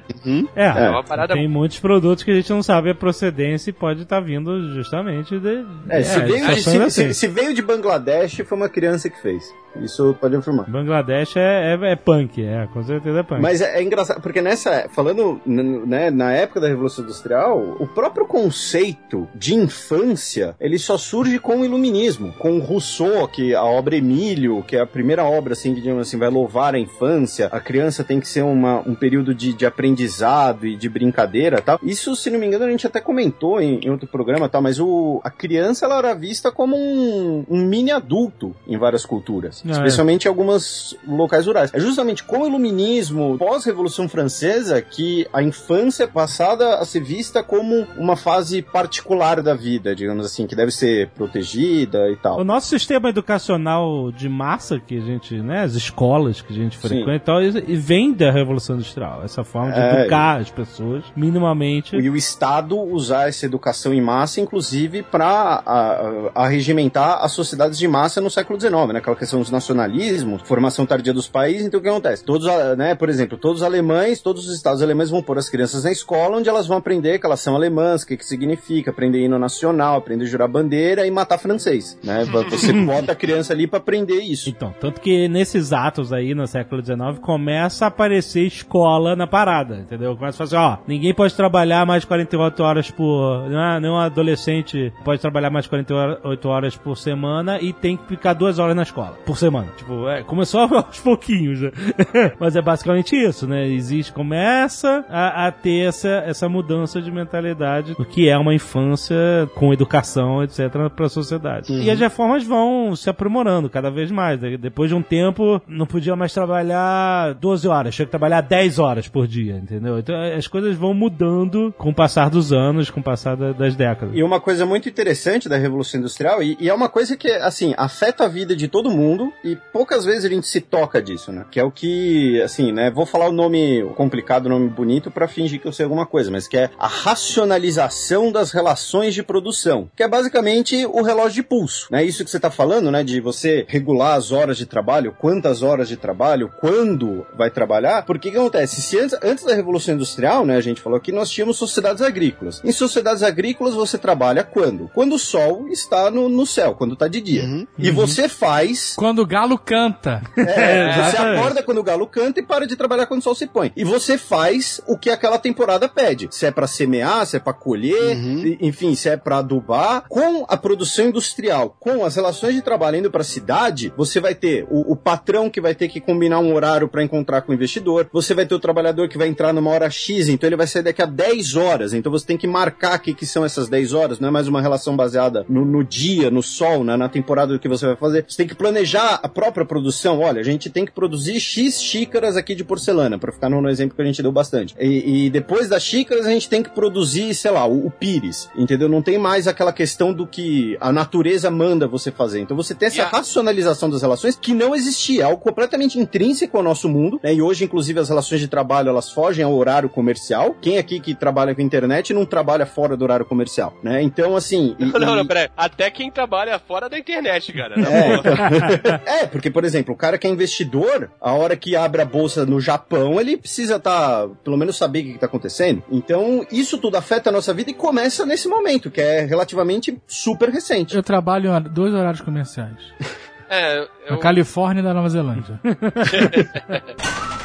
[0.56, 3.74] É, É uma parada tem muitos produtos que a gente não sabe a procedência e
[3.74, 5.66] pode estar vindo justamente de.
[5.90, 6.90] É, se, veio de, se, assim.
[6.90, 9.44] se- se veio de Bangladesh, foi uma criança que fez.
[9.82, 10.70] Isso pode afirmar.
[10.70, 13.42] Bangladesh é, é, é punk, é, com certeza é punk.
[13.42, 18.26] Mas é, é engraçado, porque nessa, falando né, na época da Revolução Industrial, o próprio
[18.26, 24.64] conceito de infância, ele só surge com o iluminismo, com Rousseau, que a obra Emílio,
[24.64, 28.04] que é a primeira obra, assim, que digamos assim, vai louvar a infância, a criança
[28.04, 31.80] tem que ser uma, um período de, de aprendizado e de brincadeira tal.
[31.84, 34.80] Isso, se não me engano, a gente até comentou em, em outro programa tal, mas
[34.80, 39.70] o, a criança, ela era vista como um, um mini adulto em várias culturas, Ah,
[39.70, 39.72] é.
[39.74, 41.72] especialmente em alguns locais rurais.
[41.74, 47.44] É justamente com o iluminismo pós-revolução francesa que a infância é passada a ser vista
[47.44, 52.40] como uma fase particular da vida, digamos assim, que deve ser protegida e tal.
[52.40, 56.76] O nosso sistema educacional de massa que a gente, né, as escolas que a gente
[56.78, 56.88] Sim.
[56.88, 59.22] frequenta e tal, e vem da Revolução Industrial.
[59.24, 61.96] Essa forma de É, educar as pessoas minimamente.
[61.96, 68.22] E o Estado usar essa educação em massa, inclusive, para arregimentar as sociedades de massa
[68.22, 69.00] no século XIX, né?
[69.00, 71.66] Aquela questão dos nacionalismos, formação tardia dos países.
[71.68, 72.24] Então, o que acontece?
[72.24, 72.48] Todos,
[72.78, 75.92] né, por exemplo, todos os alemães, todos os estados alemães vão pôr as crianças na
[75.92, 79.38] escola, onde elas vão aprender que elas são alemãs, o que, que significa, aprender hino
[79.40, 82.26] nacional, aprender a jurar bandeira e matar francês, né?
[82.50, 84.50] Você bota a criança ali para aprender isso.
[84.50, 89.78] Então, tanto que nesses atos aí no século XIX começa a aparecer escola na parada,
[89.78, 90.16] entendeu?
[90.16, 93.46] Começa a fazer, ó, ninguém pode trabalhar mais de 48 horas por.
[93.52, 98.34] É, nenhum adolescente pode trabalhar mais de 48 horas por semana e tem que ficar
[98.34, 99.68] duas horas na escola por semana.
[99.78, 101.72] Tipo, é, começou aos pouquinhos, né?
[102.40, 103.68] Mas é basicamente isso, né?
[103.68, 109.16] Existe, começa a, a ter essa, essa mudança de mentalidade do que é uma infância
[109.56, 111.74] com educação, etc., para a sociedade.
[111.74, 114.40] E as reformas vão se aprimorando cada vez mais.
[114.40, 114.55] né?
[114.58, 119.08] Depois de um tempo, não podia mais trabalhar 12 horas, tinha que trabalhar 10 horas
[119.08, 119.98] por dia, entendeu?
[120.00, 123.76] Então as coisas vão mudando com o passar dos anos, com o passar da- das
[123.76, 124.16] décadas.
[124.16, 127.74] E uma coisa muito interessante da Revolução Industrial, e, e é uma coisa que, assim,
[127.78, 131.46] afeta a vida de todo mundo, e poucas vezes a gente se toca disso, né?
[131.52, 132.90] Que é o que, assim, né?
[132.92, 136.32] Vou falar o nome complicado, o nome bonito, pra fingir que eu sei alguma coisa,
[136.32, 141.44] mas que é a racionalização das relações de produção, que é basicamente o relógio de
[141.44, 142.04] pulso, né?
[142.04, 143.04] Isso que você tá falando, né?
[143.04, 148.30] De você regular as horas de trabalho, quantas horas de trabalho, quando vai trabalhar, porque
[148.30, 148.82] o que acontece?
[148.82, 152.62] Se antes, antes da Revolução Industrial, né, a gente falou aqui, nós tínhamos sociedades agrícolas.
[152.64, 154.90] Em sociedades agrícolas você trabalha quando?
[154.94, 157.46] Quando o sol está no, no céu, quando está de dia.
[157.78, 160.22] E você faz Quando o galo canta.
[160.38, 160.44] é,
[160.94, 161.40] você exatamente.
[161.40, 163.72] acorda quando o galo canta e para de trabalhar quando o sol se põe.
[163.76, 166.28] E você faz o que aquela temporada pede.
[166.32, 170.04] Se é pra semear, se é pra colher, e- enfim, se é pra adubar.
[170.10, 174.66] Com a produção industrial, com as relações de trabalho indo pra cidade, você vai ter
[174.70, 178.08] o, o patrão que vai ter que combinar um horário pra encontrar com o investidor.
[178.12, 180.84] Você vai ter o trabalhador que vai entrar numa hora X, então ele vai sair
[180.84, 181.94] daqui a 10 horas.
[181.94, 184.20] Então você tem que marcar o que, são essas 10 horas.
[184.20, 187.60] Não é mais uma relação baseada no, no dia, no sol, né, na temporada do
[187.60, 188.26] que você vai fazer.
[188.28, 190.20] Você tem que planejar a própria produção.
[190.20, 193.96] Olha, a gente tem que produzir X xícaras aqui de porcelana, pra ficar no, exemplo
[193.96, 194.76] que a gente deu bastante.
[194.80, 198.50] E, e depois das xícaras a gente tem que produzir, sei lá, o, o pires,
[198.56, 198.88] entendeu?
[198.90, 202.40] Não tem mais aquela questão do que a natureza manda você fazer.
[202.40, 206.58] Então você tem essa a- racionalização das relações que não existia, é algo completamente intrínseco
[206.58, 207.34] ao nosso mundo, né?
[207.34, 210.56] E hoje, inclusive, as relações de trabalho elas fogem ao horário comercial.
[210.62, 214.02] Quem aqui que trabalha com internet não trabalha fora do horário comercial, né?
[214.02, 214.76] Então, assim.
[214.80, 215.50] e- Não, não, peraí.
[215.56, 217.76] Até quem trabalha fora da internet, cara.
[217.80, 219.02] É, boa.
[219.06, 222.46] é, porque, por exemplo, o cara que é investidor, a hora que abre a bolsa
[222.46, 225.84] no Japão, ele precisa estar, pelo menos saber o que está acontecendo.
[225.92, 230.50] Então, isso tudo afeta a nossa vida e começa nesse momento, que é relativamente super
[230.50, 230.96] recente.
[230.96, 232.78] Eu trabalho dois horários comerciais.
[233.50, 235.60] É, eu, Califórnia da Nova Zelândia.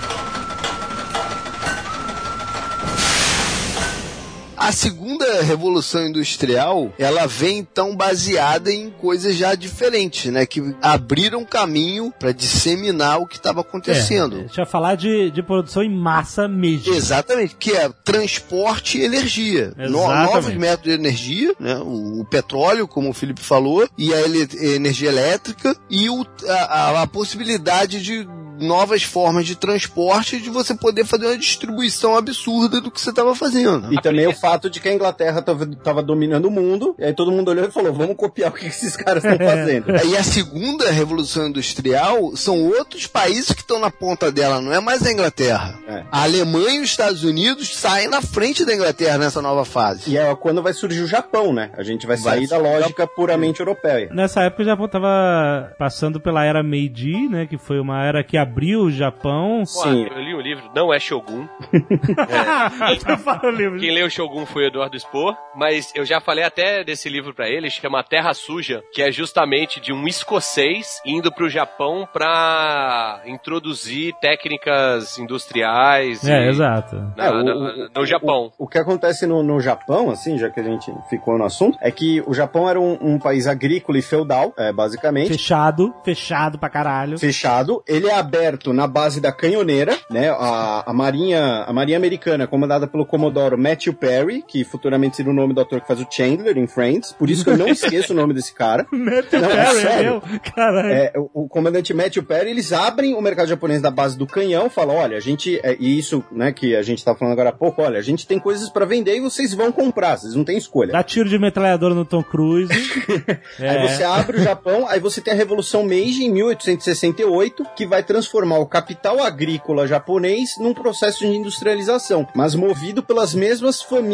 [4.60, 10.44] A segunda revolução industrial, ela vem então baseada em coisas já diferentes, né?
[10.44, 14.36] Que abriram caminho para disseminar o que estava acontecendo.
[14.36, 16.92] É, deixa eu falar de, de produção em massa mesmo.
[16.94, 19.72] Exatamente, que é transporte e energia.
[19.78, 20.32] No- Exatamente.
[20.34, 21.76] novos métodos de energia, né?
[21.78, 26.52] o, o petróleo, como o Felipe falou, e a ele- energia elétrica, e o- a,
[26.52, 28.28] a- a possibilidade de
[28.60, 33.34] novas formas de transporte de você poder fazer uma distribuição absurda do que você estava
[33.34, 33.90] fazendo.
[33.90, 37.12] E também o fato de que a Inglaterra tava, tava dominando o mundo, e aí
[37.12, 39.86] todo mundo olhou e falou, vamos copiar o que esses caras estão fazendo.
[40.10, 44.80] E a segunda revolução industrial são outros países que estão na ponta dela, não é
[44.80, 45.78] mais a Inglaterra.
[45.86, 46.04] É.
[46.10, 50.10] A Alemanha e os Estados Unidos saem na frente da Inglaterra nessa nova fase.
[50.10, 51.70] E é quando vai surgir o Japão, né?
[51.76, 54.08] A gente vai Vai sair da surgir o lógica puramente europeia.
[54.12, 57.46] Nessa época o Japão tava passando pela era Meiji, né?
[57.46, 59.60] Que foi uma era que abriu o Japão.
[59.60, 60.08] Pô, Sim.
[60.10, 61.46] eu li um livro, não é Shogun.
[63.08, 63.78] Eu falo o livro.
[63.78, 67.48] Quem leu Shogun foi o Eduardo Spohr, mas eu já falei até desse livro pra
[67.48, 74.14] ele, chama Terra Suja, que é justamente de um escocês indo pro Japão pra introduzir
[74.20, 76.96] técnicas industriais É, e- exato.
[77.16, 78.52] na- É, o- na- o- no Japão.
[78.58, 81.78] O, o que acontece no, no Japão, assim, já que a gente ficou no assunto,
[81.80, 85.28] é que o Japão era um, um país agrícola e feudal, é, basicamente.
[85.32, 87.18] Fechado, fechado pra caralho.
[87.18, 90.30] Fechado, ele é aberto na base da canhoneira, né?
[90.30, 95.34] A, a marinha, a marinha americana, comandada pelo Comodoro Matthew Perry, que futuramente seria o
[95.34, 97.12] nome do ator que faz o Chandler em Friends.
[97.12, 98.86] Por isso que eu não esqueço o nome desse cara.
[98.92, 100.22] Matthew Não, é Perry, sério.
[100.26, 100.40] meu.
[100.54, 100.88] Caralho.
[100.92, 104.70] É, o, o comandante Matthew Perry, eles abrem o mercado japonês da base do canhão,
[104.70, 107.52] falam, olha, a gente, é, e isso, né, que a gente tá falando agora há
[107.52, 110.56] pouco, olha, a gente tem coisas pra vender e vocês vão comprar, vocês não têm
[110.56, 110.92] escolha.
[110.92, 112.72] Dá tiro de metralhadora no Tom Cruise.
[113.58, 113.88] Aí É.
[113.88, 118.58] você abre o Japão, aí você tem a Revolução Meiji em 1868, que vai transformar
[118.58, 124.09] o capital agrícola japonês num processo de industrialização, mas movido pelas mesmas famílias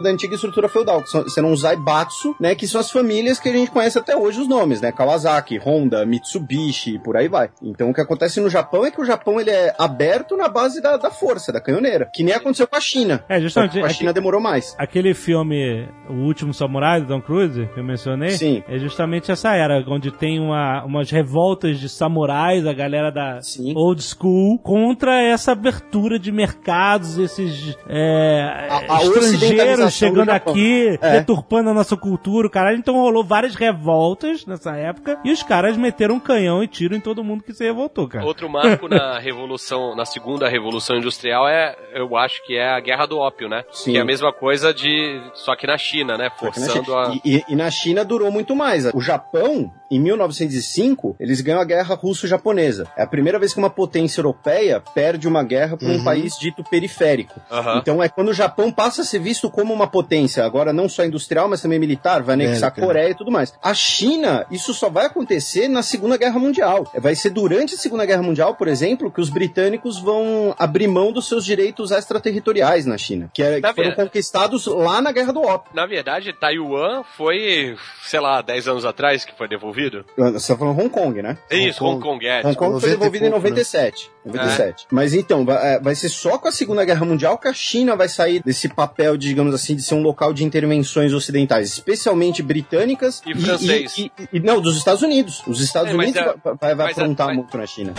[0.00, 3.48] da antiga estrutura feudal, que são, serão os Zaibatsu, né, que são as famílias que
[3.48, 7.50] a gente conhece até hoje os nomes, né, Kawasaki, Honda, Mitsubishi, e por aí vai.
[7.62, 10.80] Então o que acontece no Japão é que o Japão ele é aberto na base
[10.82, 13.24] da, da força, da canhoneira, que nem aconteceu com a China.
[13.28, 13.78] É, justamente.
[13.80, 14.74] A China demorou mais.
[14.78, 18.62] Aquele filme O Último Samurai, do Tom Cruise, que eu mencionei, Sim.
[18.68, 23.72] é justamente essa era, onde tem uma, umas revoltas de samurais, a galera da Sim.
[23.76, 28.98] old school, contra essa abertura de mercados, esses é, A- a
[29.42, 31.18] estrangeiros chegando aqui, É.
[31.18, 32.78] deturpando a nossa cultura, o caralho.
[32.78, 37.00] Então rolou várias revoltas nessa época, e os caras meteram um canhão e tiro em
[37.00, 38.24] todo mundo que se revoltou, cara.
[38.24, 43.06] Outro marco na revolução, na segunda revolução industrial é, eu acho que é a guerra
[43.06, 43.64] do ópio, né?
[43.72, 43.92] Sim.
[43.92, 46.30] Que é a mesma coisa de, só que na China, né?
[46.30, 48.86] Que na Forçando China- a e, e- e na China durou muito mais.
[48.94, 52.86] O Japão, em 1905, eles ganham a guerra russo-japonesa.
[52.96, 56.62] É a primeira vez que uma potência europeia perde uma guerra por um país dito
[56.64, 57.40] periférico.
[57.50, 57.78] Aham.
[57.78, 61.04] Então é quando o Japão passa a ser visto como uma potência, agora não só
[61.04, 63.52] industrial, mas também militar, vai anexar É, a Coreia e tudo mais.
[63.62, 66.90] A China, isso só vai acontecer na Segunda Guerra Mundial.
[66.98, 71.12] Vai ser durante a Segunda Guerra Mundial, por exemplo, que os britânicos vão abrir mão
[71.12, 75.32] dos seus direitos extraterritoriais na China, que, é- Tá que foram conquistados lá na Guerra
[75.32, 75.70] do Ópio.
[75.74, 80.04] Na verdade, Taiwan foi, sei lá, 10 anos atrás que foi devolvido.
[80.16, 81.36] Você tá falando Hong Kong, né?
[81.50, 82.40] É isso, Hong Hong Kong, é.
[82.46, 83.50] Hong Kong foi 90 devolvido em pouco, né?
[83.50, 84.10] 97.
[84.24, 84.86] 97.
[84.90, 87.96] Mas então, vai, é, vai ser só com a Segunda Guerra Mundial que a China
[87.96, 92.42] vai sair desse papel, de, digamos assim, de ser um local de intervenções ocidentais, especialmente
[92.42, 93.98] britânicas E francês.
[93.98, 95.42] E, e- e- não, dos Estados Unidos.
[95.46, 97.92] Os Estados É, Unidos a- vai, vai, vai mas a- aprontar mas- muito na China.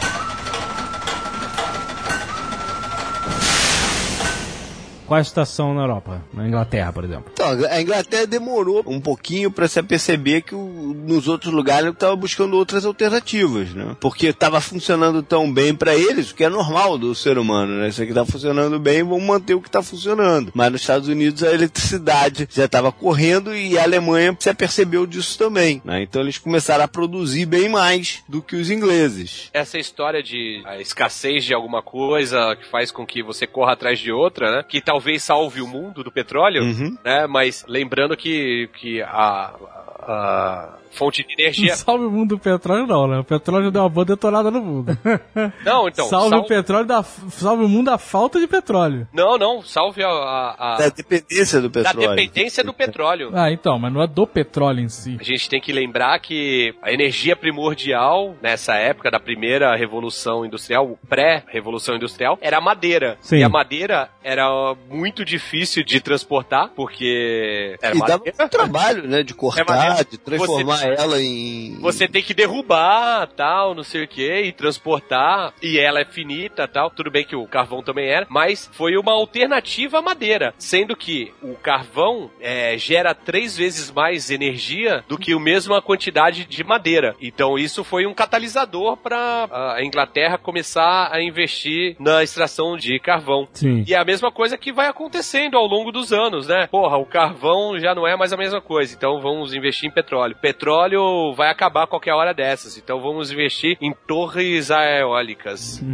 [5.10, 6.22] Qual a situação na Europa?
[6.34, 7.26] Na Inglaterra, por exemplo.
[7.34, 12.16] Então, a Inglaterra demorou um pouquinho para se perceber que o- nos outros lugares estava
[12.16, 13.96] buscando outras alternativas, né?
[14.00, 17.90] Porque estava funcionando tão bem para eles, o que é normal do ser humano, né?
[17.90, 20.52] Isso aqui está funcionando bem, vamos manter o que está funcionando.
[20.54, 25.38] Mas nos Estados Unidos a eletricidade já estava correndo e a Alemanha se apercebeu disso
[25.40, 26.04] também, né?
[26.04, 29.50] Então eles começaram a produzir bem mais do que os ingleses.
[29.54, 33.98] Essa história de a escassez de alguma coisa que faz com que você corra atrás
[34.00, 34.64] de outra, né?
[34.68, 36.98] Que talvez salve o mundo do petróleo, Uhum.
[37.04, 37.26] né?
[37.26, 39.54] Mas lembrando que, que a,
[40.12, 41.76] a fonte de energia.
[41.78, 43.20] Salve o mundo do petróleo, não, né?
[43.20, 44.98] O petróleo deu uma boa detonada no mundo.
[45.64, 46.06] Não, então.
[46.08, 47.04] salve sal- o petróleo da.
[47.04, 49.08] Salve o mundo da falta de petróleo.
[49.14, 49.62] Não, não.
[49.62, 52.10] Salve a, a- a- Da dependência do da petróleo.
[52.16, 53.32] dependência do petróleo.
[53.34, 55.18] Ah, então, mas não é do petróleo em si.
[55.20, 60.98] A gente tem que lembrar que a energia primordial nessa época da primeira revolução industrial,
[61.08, 63.18] pré-revolução industrial, era a madeira.
[63.22, 63.38] Sim.
[63.38, 64.48] E a madeira era
[64.90, 68.38] muito difícil de transportar, porque era E dava madeira.
[68.40, 69.24] muito trabalho, né?
[69.24, 69.99] De cortar, maneiro.
[70.04, 71.78] De transformar ela em.
[71.80, 76.68] Você tem que derrubar, tal, não sei o que, e transportar, e ela é finita,
[76.68, 76.90] tal.
[76.90, 81.32] Tudo bem que o carvão também era, mas foi uma alternativa à madeira, sendo que
[81.42, 87.16] o carvão é, gera três vezes mais energia do que a mesma quantidade de madeira.
[87.22, 93.48] Então isso foi um catalisador para a Inglaterra começar a investir na extração de carvão.
[93.54, 93.84] Sim.
[93.88, 96.68] E é a mesma coisa que vai acontecendo ao longo dos anos, né?
[96.68, 100.36] Porra, o carvão já não é mais a mesma coisa, então vamos investir em petróleo.
[100.42, 105.82] Petróleo vai acabar a qualquer hora dessas, então vamos investir em torres eólicas.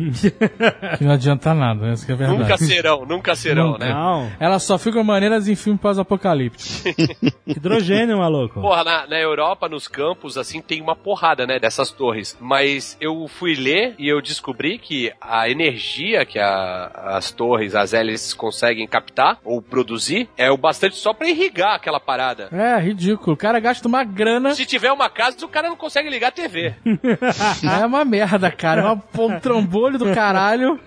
[0.98, 2.40] Que não adianta nada, essa que é verdade.
[2.42, 3.86] Nunca serão, nunca serão, Nunca.
[3.86, 3.94] né?
[3.94, 4.32] Não.
[4.40, 6.90] Elas só ficam maneiras em filme pós-apocalíptico.
[7.46, 8.62] Hidrogênio, maluco.
[8.62, 12.38] Porra, na, na Europa, nos campos, assim, tem uma porrada, né, dessas torres.
[12.40, 17.94] Mas eu fui ler e eu descobri que a energia que a- as torres, as
[17.94, 22.50] hélices conseguem captar ou produzir é o bastante só pra irrigar aquela parada.
[22.52, 23.34] É, ridículo.
[23.34, 24.54] O cara gasta uma grana.
[24.56, 26.74] Se tiver uma casa, o cara não consegue ligar a TV.
[27.82, 28.82] É uma merda, cara.
[28.82, 30.80] É um trambolho do caralho.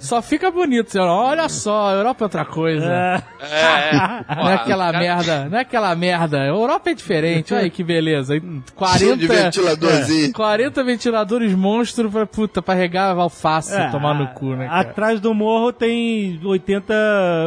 [0.00, 0.90] Só fica bonito.
[0.90, 2.86] Você, olha só, a Europa é outra coisa.
[2.92, 3.92] É, é.
[4.36, 6.40] Não é aquela merda, não é aquela merda.
[6.42, 8.34] A Europa é diferente, olha aí que beleza.
[8.98, 10.32] Cheio de 40, ventiladorzinho.
[10.32, 14.66] 40 ventiladores monstros pra, puta, pra regar alface É, tomar no cu, né?
[14.66, 14.80] cara?
[14.80, 16.94] Atrás do morro tem 80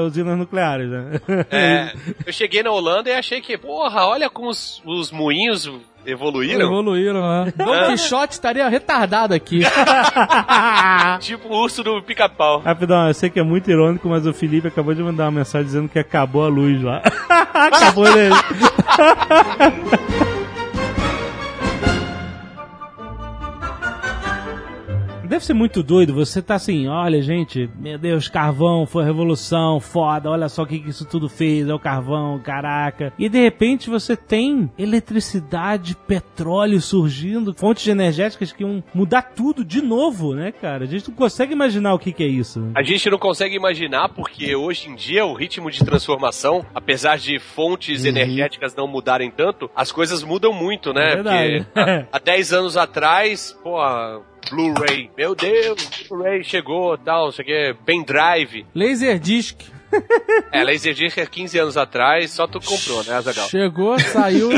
[0.08, 1.12] usinas nucleares, né?
[1.52, 1.94] É,
[2.26, 5.70] eu cheguei na Holanda e achei que, porra, olha como os, os moinhos
[6.06, 6.62] evoluíram.
[6.62, 7.54] Evoluíram, né?
[7.58, 9.62] Don Quixote estaria retardado aqui.
[11.20, 12.60] Tipo o urso do pica-pau.
[12.60, 15.66] Rapidão, eu sei que é muito irônico, mas o Felipe acabou de mandar uma mensagem
[15.66, 17.02] dizendo que acabou a luz lá.
[17.54, 18.36] acabou ele.
[25.30, 30.28] Deve ser muito doido, você tá assim, olha gente, meu Deus, carvão, foi revolução, foda,
[30.28, 33.14] olha só o que, que isso tudo fez, é o carvão, caraca.
[33.18, 39.84] E de repente você tem eletricidade, petróleo surgindo, fontes energéticas que iam mudar tudo de
[39.84, 40.86] novo, né, cara?
[40.86, 42.72] A gente não consegue imaginar o que, que é isso.
[42.74, 47.38] A gente não consegue imaginar porque hoje em dia o ritmo de transformação, apesar de
[47.38, 51.12] fontes energéticas não mudarem tanto, as coisas mudam muito, né?
[51.12, 51.68] É verdade.
[51.72, 53.78] Porque há, há 10 anos atrás, pô,
[54.50, 58.66] Blu-ray, meu Deus, Blu-ray chegou, tal, não sei o que, pendrive.
[58.76, 59.58] Laserdisc.
[60.52, 63.50] É, Laserdisc é 15 anos atrás, só tu comprou, né, Azagal?
[63.50, 64.50] Chegou, saiu.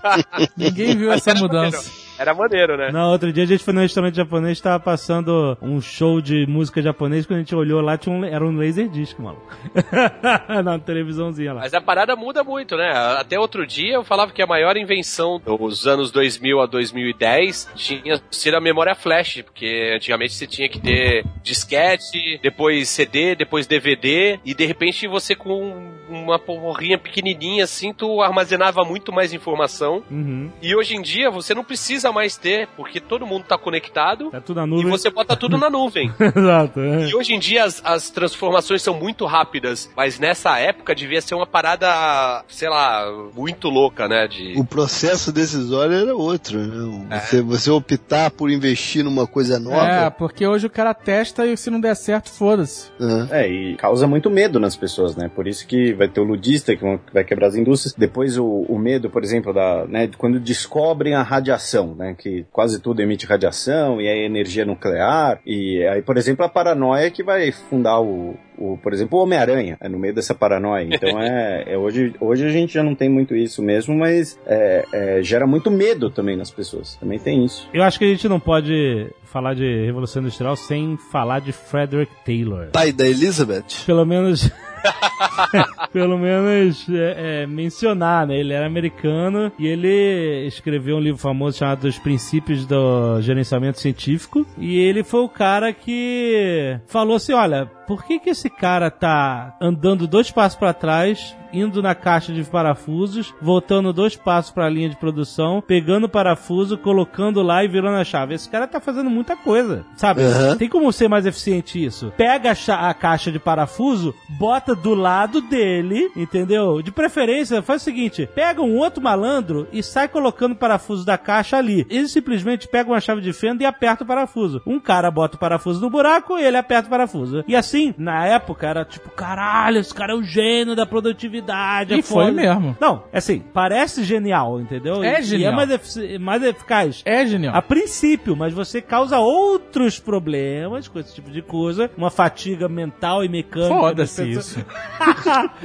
[0.56, 1.90] Ninguém viu essa mudança.
[2.20, 2.90] Era maneiro, né?
[2.92, 6.46] No outro dia a gente foi num restaurante japonês e tava passando um show de
[6.46, 7.24] música japonês.
[7.24, 9.50] Quando a gente olhou lá, tinha um, era um laser disc, maluco.
[10.62, 11.60] Na televisãozinha lá.
[11.62, 12.90] Mas a parada muda muito, né?
[13.18, 18.20] Até outro dia eu falava que a maior invenção dos anos 2000 a 2010 tinha
[18.30, 24.38] sido a memória flash, porque antigamente você tinha que ter disquete, depois CD, depois DVD,
[24.44, 30.02] e de repente você com uma porrinha pequenininha assim, tu armazenava muito mais informação.
[30.10, 30.50] Uhum.
[30.60, 34.30] E hoje em dia você não precisa mais ter, porque todo mundo tá conectado.
[34.30, 34.90] Tá tudo na E nuvem.
[34.90, 36.12] você bota tudo na nuvem.
[36.20, 36.80] Exato.
[36.80, 37.08] é.
[37.08, 41.34] E hoje em dia as, as transformações são muito rápidas, mas nessa época devia ser
[41.34, 44.26] uma parada, sei lá, muito louca, né?
[44.28, 44.54] De...
[44.58, 47.20] O processo decisório era outro, né?
[47.20, 50.10] Você, você optar por investir numa coisa É, nova.
[50.10, 52.90] porque hoje o cara testa e se não der certo, foda-se.
[52.98, 53.28] né?
[53.30, 55.28] É, e causa muito medo nas pessoas, né?
[55.34, 57.94] Por isso que vai ter o ludista que vai quebrar as indústrias.
[57.96, 62.16] Depois o, o medo, por exemplo, da, né, quando descobrem a radiação, né?
[62.18, 65.40] Que quase tudo emite radiação e aí energia nuclear.
[65.46, 69.76] E aí, por exemplo, a paranoia que vai fundar o, o por exemplo, o Homem-Aranha,
[69.80, 70.88] é no meio dessa paranoia.
[70.90, 74.84] Então é, é hoje, hoje a gente já não tem muito isso mesmo, mas é,
[74.92, 76.96] é, gera muito medo também nas pessoas.
[76.96, 77.68] Também tem isso.
[77.72, 82.12] Eu acho que a gente não pode falar de Revolução Industrial sem falar de Frederick
[82.24, 82.68] Taylor.
[82.72, 83.64] Pai da Elizabeth?
[83.86, 84.50] Pelo menos.
[85.92, 88.38] pelo menos é, é, mencionar, né?
[88.38, 94.46] Ele era americano e ele escreveu um livro famoso chamado Os Princípios do Gerenciamento Científico.
[94.58, 99.56] E ele foi o cara que falou assim: olha, por que, que esse cara tá
[99.60, 104.70] andando dois passos para trás, indo na caixa de parafusos, voltando dois passos para a
[104.70, 108.34] linha de produção, pegando o parafuso, colocando lá e virando a chave?
[108.34, 110.22] Esse cara tá fazendo muita coisa, sabe?
[110.22, 110.56] Aham.
[110.56, 112.12] Tem como ser mais eficiente isso?
[112.16, 116.80] Pega a, a caixa de parafuso, bota do lado dele, entendeu?
[116.80, 121.18] De preferência, faz o seguinte: pega um outro malandro e sai colocando o parafuso da
[121.18, 121.84] caixa ali.
[121.90, 124.62] Ele simplesmente pega uma chave de fenda e aperta o parafuso.
[124.64, 127.42] Um cara bota o parafuso no buraco e ele aperta o parafuso.
[127.48, 131.94] E assim assim, na época era tipo, caralho, esse cara é o gênio da produtividade.
[131.94, 132.32] E é foi foda.
[132.32, 132.76] mesmo.
[132.80, 135.02] Não, é assim, parece genial, entendeu?
[135.02, 135.50] É E- genial.
[135.50, 137.02] E é mais, efici- mais eficaz.
[137.04, 137.54] É genial.
[137.56, 143.24] A princípio, mas você causa outros problemas com esse tipo de coisa, uma fatiga mental
[143.24, 143.74] e mecânica.
[143.74, 144.64] Foda-se das isso.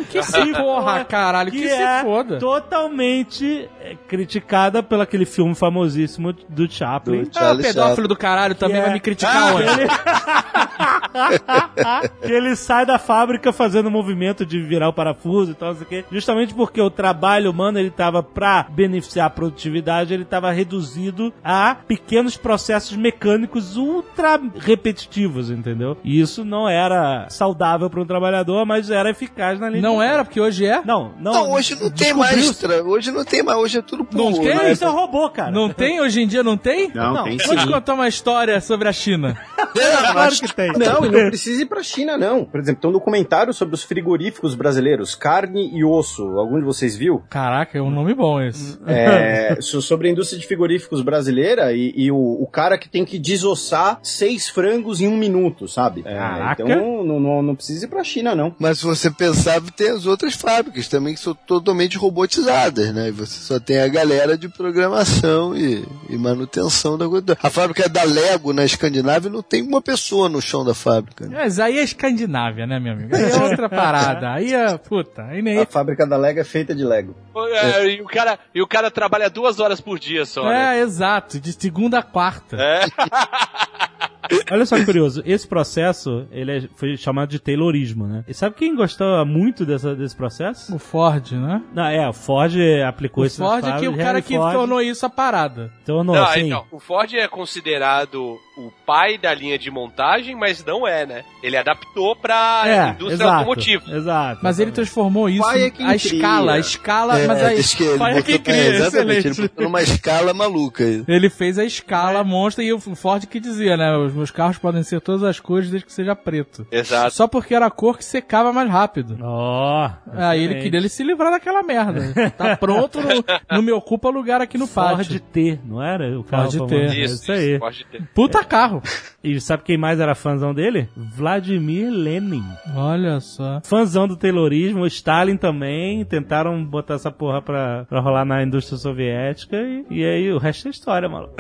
[0.10, 2.38] Que se porra, caralho, que, que se é foda.
[2.40, 7.24] totalmente é, criticada pelo aquele filme famosíssimo do Chaplin.
[7.24, 8.08] Do Ah, pedófilo Chaplin.
[8.08, 9.64] do caralho também vai é- me criticar onde?
[9.64, 9.88] Ele...
[12.08, 15.86] que ele sai da fábrica fazendo movimento de virar o parafuso e tal, não sei
[15.86, 16.06] o quê.
[16.12, 21.76] Justamente porque o trabalho humano, ele tava pra beneficiar a produtividade, ele tava reduzido a
[21.88, 25.98] pequenos processos mecânicos ultra repetitivos, entendeu?
[26.04, 30.24] E isso não era saudável para um trabalhador, mas era eficaz na linha Não era,
[30.24, 30.82] porque hoje é.
[30.86, 31.34] Não, não.
[31.34, 32.58] Não, hoje não tem mais.
[32.58, 32.84] Tra...
[32.84, 34.56] Hoje não tem mais, hoje é tudo Não por- tem?
[34.56, 35.52] Não, isso é robô, cara.
[35.52, 36.00] Não tem?
[36.02, 36.92] Hoje em dia não tem?
[36.94, 39.38] Não, Não, tem Vou te contar uma história sobre a China.
[39.76, 40.72] É, Claro que tem.
[40.74, 42.44] Não, não precisa ir pra China, não.
[42.46, 46.24] Por exemplo, tem um documentário sobre os frigoríficos brasileiros, carne e osso.
[46.38, 47.24] Algum de vocês viu?
[47.30, 48.78] Caraca, é um nome bom esse.
[48.86, 53.06] É, so- sobre a indústria de frigoríficos brasileira e, e o, o cara que tem
[53.06, 56.02] que desossar seis frangos em um minuto, sabe?
[56.06, 56.64] É, Caraca.
[56.64, 58.56] então não, não, não precisa ir pra China, não.
[58.60, 63.10] Mas se você pensar, tem as outras fábricas também que são totalmente robotizadas, né?
[63.10, 67.38] E você só tem a galera de programação e, e manutenção da coisa.
[67.42, 71.26] A fábrica da Lego na Escandinávia não tem uma pessoa no chão da fábrica.
[71.28, 71.38] né?
[71.38, 73.16] Mas aí é Escandinávia, né, meu amigo?
[73.16, 74.32] Aí é outra parada.
[74.34, 75.60] Aí é, puta, aí nem...
[75.60, 77.16] A fábrica da Lego é feita de Lego.
[77.52, 80.78] É, e, o cara, e o cara trabalha duas horas por dia só, né?
[80.78, 82.58] É, exato, de segunda a quarta.
[82.60, 82.86] É.
[84.52, 88.24] Olha só que curioso, esse processo, ele é- foi chamado de Taylorismo, né?
[88.28, 90.76] E sabe quem gostava muito dessa, desse processo?
[90.76, 91.62] O Ford, né?
[91.74, 92.54] Não, é, o Ford
[92.88, 95.10] aplicou O isso nas Ford é que o cara Henry que Ford tornou isso a
[95.12, 95.72] parada.
[95.86, 100.64] tornou, Não, assim, então, o Ford é considerado o pai da linha de montagem, mas
[100.64, 101.24] não é, né?
[101.44, 103.84] Ele adaptou pra é, indústria exato, automotiva.
[103.96, 104.40] Exato.
[104.42, 107.74] Mas ele transformou isso Pai é quem a escala, a escala, É, mas aí diz
[107.74, 109.40] que ele pai é quem botou- cria, é, exatamente, excelente.
[109.42, 111.04] ele botou numa escala maluca aí.
[111.08, 113.96] Ele fez a escala monstra e o Ford que dizia, né?
[113.98, 116.66] Os meus carros podem ser todas as cores desde que seja preto.
[116.72, 117.14] Exato.
[117.14, 119.18] Só porque era a cor que secava mais rápido.
[119.22, 122.06] Ó, Aí ele queria ele se livrar daquela merda.
[122.38, 125.20] Tá pronto, não, não me ocupa lugar aqui no Ford pátio.
[125.20, 126.18] T, não era?
[126.20, 126.70] O carro Ford?
[126.70, 126.76] T.
[126.76, 127.60] É Isso, isso aí.
[127.60, 128.02] Pode ter.
[128.14, 128.82] Puta carro.
[129.24, 130.90] E sabe quem mais era fãzão dele?
[130.96, 132.46] Vladimir Lenin.
[132.76, 133.60] Olha só.
[133.64, 136.06] Fãzão do Taylorismo, o Stalin também.
[136.06, 139.58] Tentaram botar essa porra pra, pra rolar na indústria soviética.
[139.58, 141.36] E, e aí o resto é história, maluco.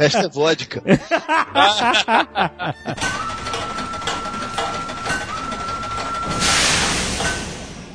[0.00, 0.82] Esta é vodka.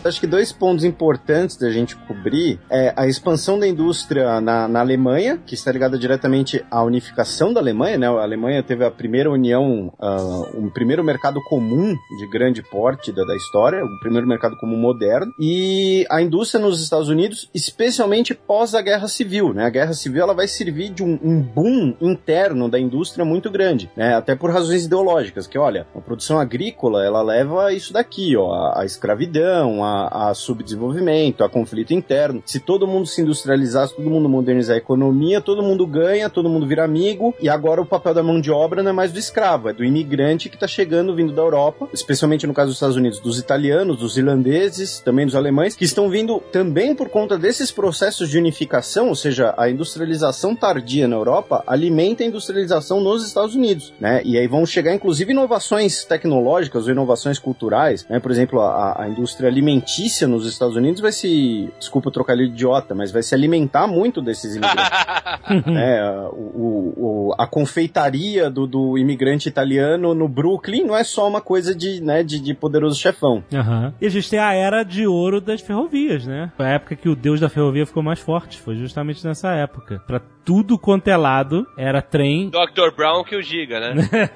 [0.06, 4.80] Acho que dois pontos importantes da gente cobrir é a expansão da indústria na, na
[4.80, 8.07] Alemanha, que está ligada diretamente à unificação da Alemanha, né?
[8.07, 13.23] A Alemanha teve a primeira união, ah, um primeiro mercado comum de grande porte da,
[13.23, 18.76] da história, o primeiro mercado comum moderno, e a indústria nos Estados Unidos, especialmente pós
[18.76, 19.65] a Guerra Civil, né?
[19.65, 23.90] A Guerra Civil ela vai servir de um, um boom interno da indústria muito grande,
[23.98, 24.14] né?
[24.14, 28.82] Até por razões ideológicas, que olha, a produção agrícola ela leva isso daqui, ó, a,
[28.82, 32.41] a escravidão, a, a subdesenvolvimento, a conflito interno.
[32.45, 36.49] Se todo mundo se industrializar, se todo mundo modernizar a economia, todo mundo ganha, todo
[36.49, 39.19] mundo vira amigo, e agora o papel da mão de obra não é mais do
[39.19, 42.95] escravo, é do imigrante que está chegando vindo da Europa, especialmente no caso dos Estados
[42.95, 47.72] Unidos, dos italianos, dos irlandeses, também dos alemães, que estão vindo também por conta desses
[47.72, 53.55] processos de unificação, ou seja, a industrialização tardia na Europa alimenta a industrialização nos Estados
[53.55, 54.22] Unidos, né?
[54.23, 58.19] E aí vão chegar inclusive inovações tecnológicas ou inovações culturais, né?
[58.19, 59.49] Por exemplo, a, a indústria
[59.86, 64.22] alimentícia nos Estados Unidos vai se, desculpa o trocadilho idiota, mas vai se alimentar muito
[64.22, 64.90] desses imigrantes.
[65.66, 66.02] né?
[66.32, 71.76] O, o- a confeitaria do, do imigrante italiano no Brooklyn não é só uma coisa
[71.76, 73.44] de, né, de, de poderoso chefão.
[73.53, 73.94] Aham.
[74.02, 76.52] E a gente tem a era de ouro das ferrovias, né?
[76.57, 78.60] Foi a época que o deus da ferrovia ficou mais forte.
[78.60, 80.02] Foi justamente nessa época.
[80.07, 82.95] Pra tudo quanto é lado, era trem Dr.
[82.95, 84.30] Brown que o diga, né?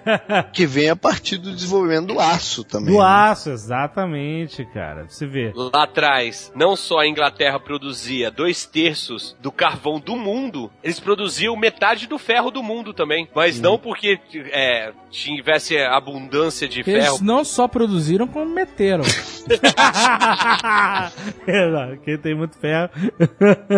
[0.52, 2.94] Que vem a partir do desenvolvimento do aço também.
[2.94, 3.06] do né?
[3.06, 5.06] aço, exatamente, cara.
[5.08, 5.39] Você vê.
[5.56, 11.56] Lá atrás, não só a Inglaterra produzia dois terços do carvão do mundo, eles produziam
[11.56, 13.28] metade do ferro do mundo também.
[13.34, 14.20] Mas não porque
[14.52, 16.98] é, tivesse abundância de ferro.
[16.98, 19.04] Eles não só produziram, como meteram.
[22.04, 22.90] Quem tem muito ferro.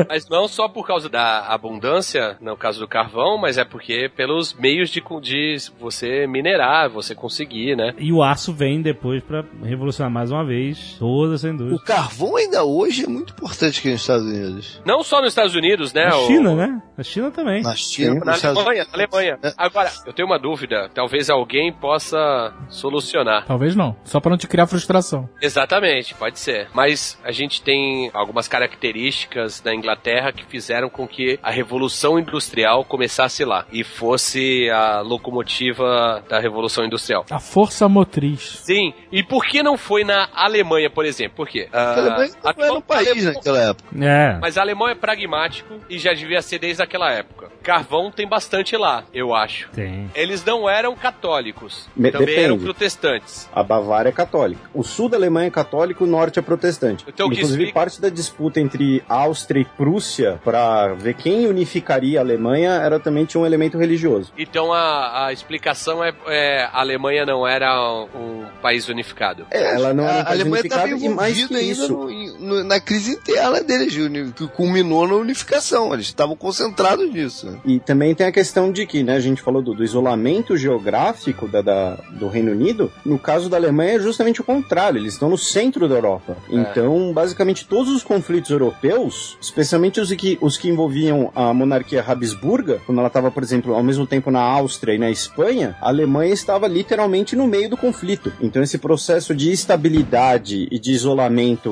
[0.09, 4.53] Mas não só por causa da abundância, no caso do carvão, mas é porque pelos
[4.53, 7.93] meios de, de você minerar, você conseguir, né?
[7.97, 12.63] E o aço vem depois pra revolucionar mais uma vez toda essa O carvão ainda
[12.63, 14.81] hoje é muito importante aqui nos Estados Unidos.
[14.85, 16.05] Não só nos Estados Unidos, né?
[16.07, 16.81] Na o- China, né?
[16.97, 17.61] Na China também.
[17.63, 18.19] Na China, Sim.
[18.25, 19.39] Na Estados Alemanha, na Alemanha.
[19.43, 19.53] É.
[19.57, 20.89] Agora, eu tenho uma dúvida.
[20.93, 23.45] Talvez alguém possa solucionar.
[23.45, 23.95] Talvez não.
[24.03, 25.27] Só pra não te criar frustração.
[25.41, 26.67] Exatamente, pode ser.
[26.73, 32.83] Mas a gente tem algumas características da Inglaterra que fizeram com que a Revolução Industrial
[32.85, 37.25] começasse lá e fosse a locomotiva da Revolução Industrial.
[37.29, 38.61] A força motriz.
[38.63, 41.30] Sim, e por que não foi na Alemanha, por exemplo?
[41.35, 41.67] Por quê?
[41.71, 43.89] A Alemanha Ah, não era um país Alemanha- naquela época.
[44.05, 44.37] É.
[44.39, 47.49] Mas alemão é pragmático e já devia ser desde aquela época.
[47.63, 49.69] Carvão tem bastante lá, eu acho.
[49.71, 50.09] Tem.
[50.15, 52.45] Eles não eram católicos, Me- também depende.
[52.45, 53.47] eram protestantes.
[53.53, 54.61] A Bavária é católica.
[54.73, 57.05] O sul da Alemanha é católico, o norte é protestante.
[57.07, 62.23] Então, Inclusive, explica- parte da disputa entre Áustria e Prússia para ver quem unificaria a
[62.23, 64.33] Alemanha era também tinha um elemento religioso.
[64.37, 67.71] Então a, a explicação é, é a Alemanha não era
[68.15, 69.45] um país unificado.
[69.51, 71.93] É, ela não era um a país Alemanha estava unificado envolvida ainda isso.
[71.93, 73.93] no- no- na crise interna deles,
[74.35, 75.93] que culminou na unificação.
[75.93, 77.59] Eles estavam concentrados nisso.
[77.65, 81.47] E também tem a questão de que, né, a gente falou do, do isolamento geográfico
[81.47, 82.91] da, da- do Reino Unido.
[83.05, 86.37] No caso da Alemanha é justamente o contrário, eles estão no centro da Europa.
[86.49, 92.81] Então, basicamente, todos os conflitos europeus, especialmente os que, os que envolviam a monarquia Habsburga,
[92.85, 96.33] quando ela estava, por exemplo, ao mesmo tempo na Áustria e na Espanha, a Alemanha
[96.33, 98.31] estava literalmente no meio do conflito.
[98.41, 101.10] Então, esse processo de estabilidade e de isolamento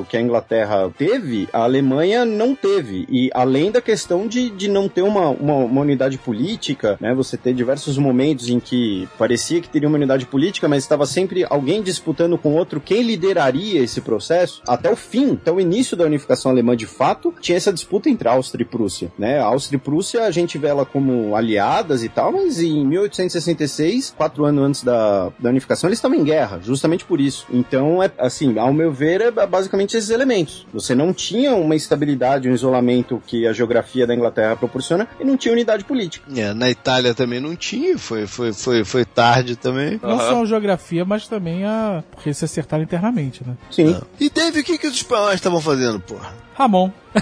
[0.08, 3.06] que a Inglaterra teve, a Alemanha não teve.
[3.08, 7.14] E além da questão de, de não ter uma, uma, uma unidade política, né?
[7.14, 11.44] Você ter diversos momentos em que parecia que teria uma unidade política, mas estava sempre
[11.48, 14.62] alguém disputando com outro quem lideraria esse processo.
[14.66, 18.28] Até o fim, até o início da unificação alemã de fato, tinha essa disputa entre
[18.28, 19.40] Áustria e Prússia, né?
[19.40, 24.44] Áustria e Prússia a gente vê ela como aliadas e tal, mas em 1866, quatro
[24.44, 27.46] anos antes da, da unificação, eles estavam em guerra, justamente por isso.
[27.50, 30.66] Então, é assim, ao meu ver, é basicamente esses elementos.
[30.72, 35.36] Você não tinha uma estabilidade, um isolamento que a geografia da Inglaterra proporciona e não
[35.36, 36.26] tinha unidade política.
[36.34, 40.00] É, na Itália também não tinha, foi, foi, foi, foi tarde também.
[40.02, 40.28] Não Aham.
[40.28, 42.02] só a geografia, mas também a.
[42.10, 43.56] Porque se acertaram internamente, né?
[43.70, 43.98] Sim.
[44.18, 46.34] E Dave, o que, que os espanhóis estavam fazendo, porra?
[46.60, 46.90] Ramon.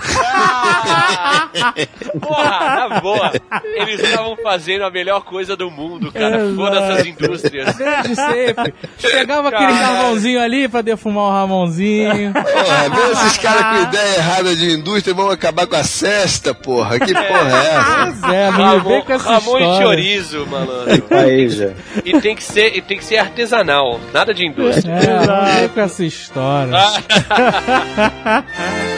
[2.21, 3.33] Porra, na boa.
[3.65, 6.37] Eles estavam fazendo a melhor coisa do mundo, cara.
[6.41, 6.57] Exato.
[6.57, 7.75] Foda essas indústrias.
[7.77, 8.75] Desde sempre.
[9.01, 9.87] Pegava aquele Caralho.
[9.97, 12.33] carvãozinho ali pra defumar o Ramonzinho.
[12.33, 16.99] Porra, vê esses caras com ideia errada de indústria vão acabar com a cesta, porra.
[16.99, 18.17] Que porra é essa?
[18.21, 19.87] Pois é, Ramon, com essa Ramon e história.
[19.87, 21.05] chorizo, malandro.
[21.17, 21.71] Aí já.
[22.05, 24.93] E tem que ser, e tem que ser artesanal, nada de indústria.
[24.93, 26.73] É, não vem com essa história.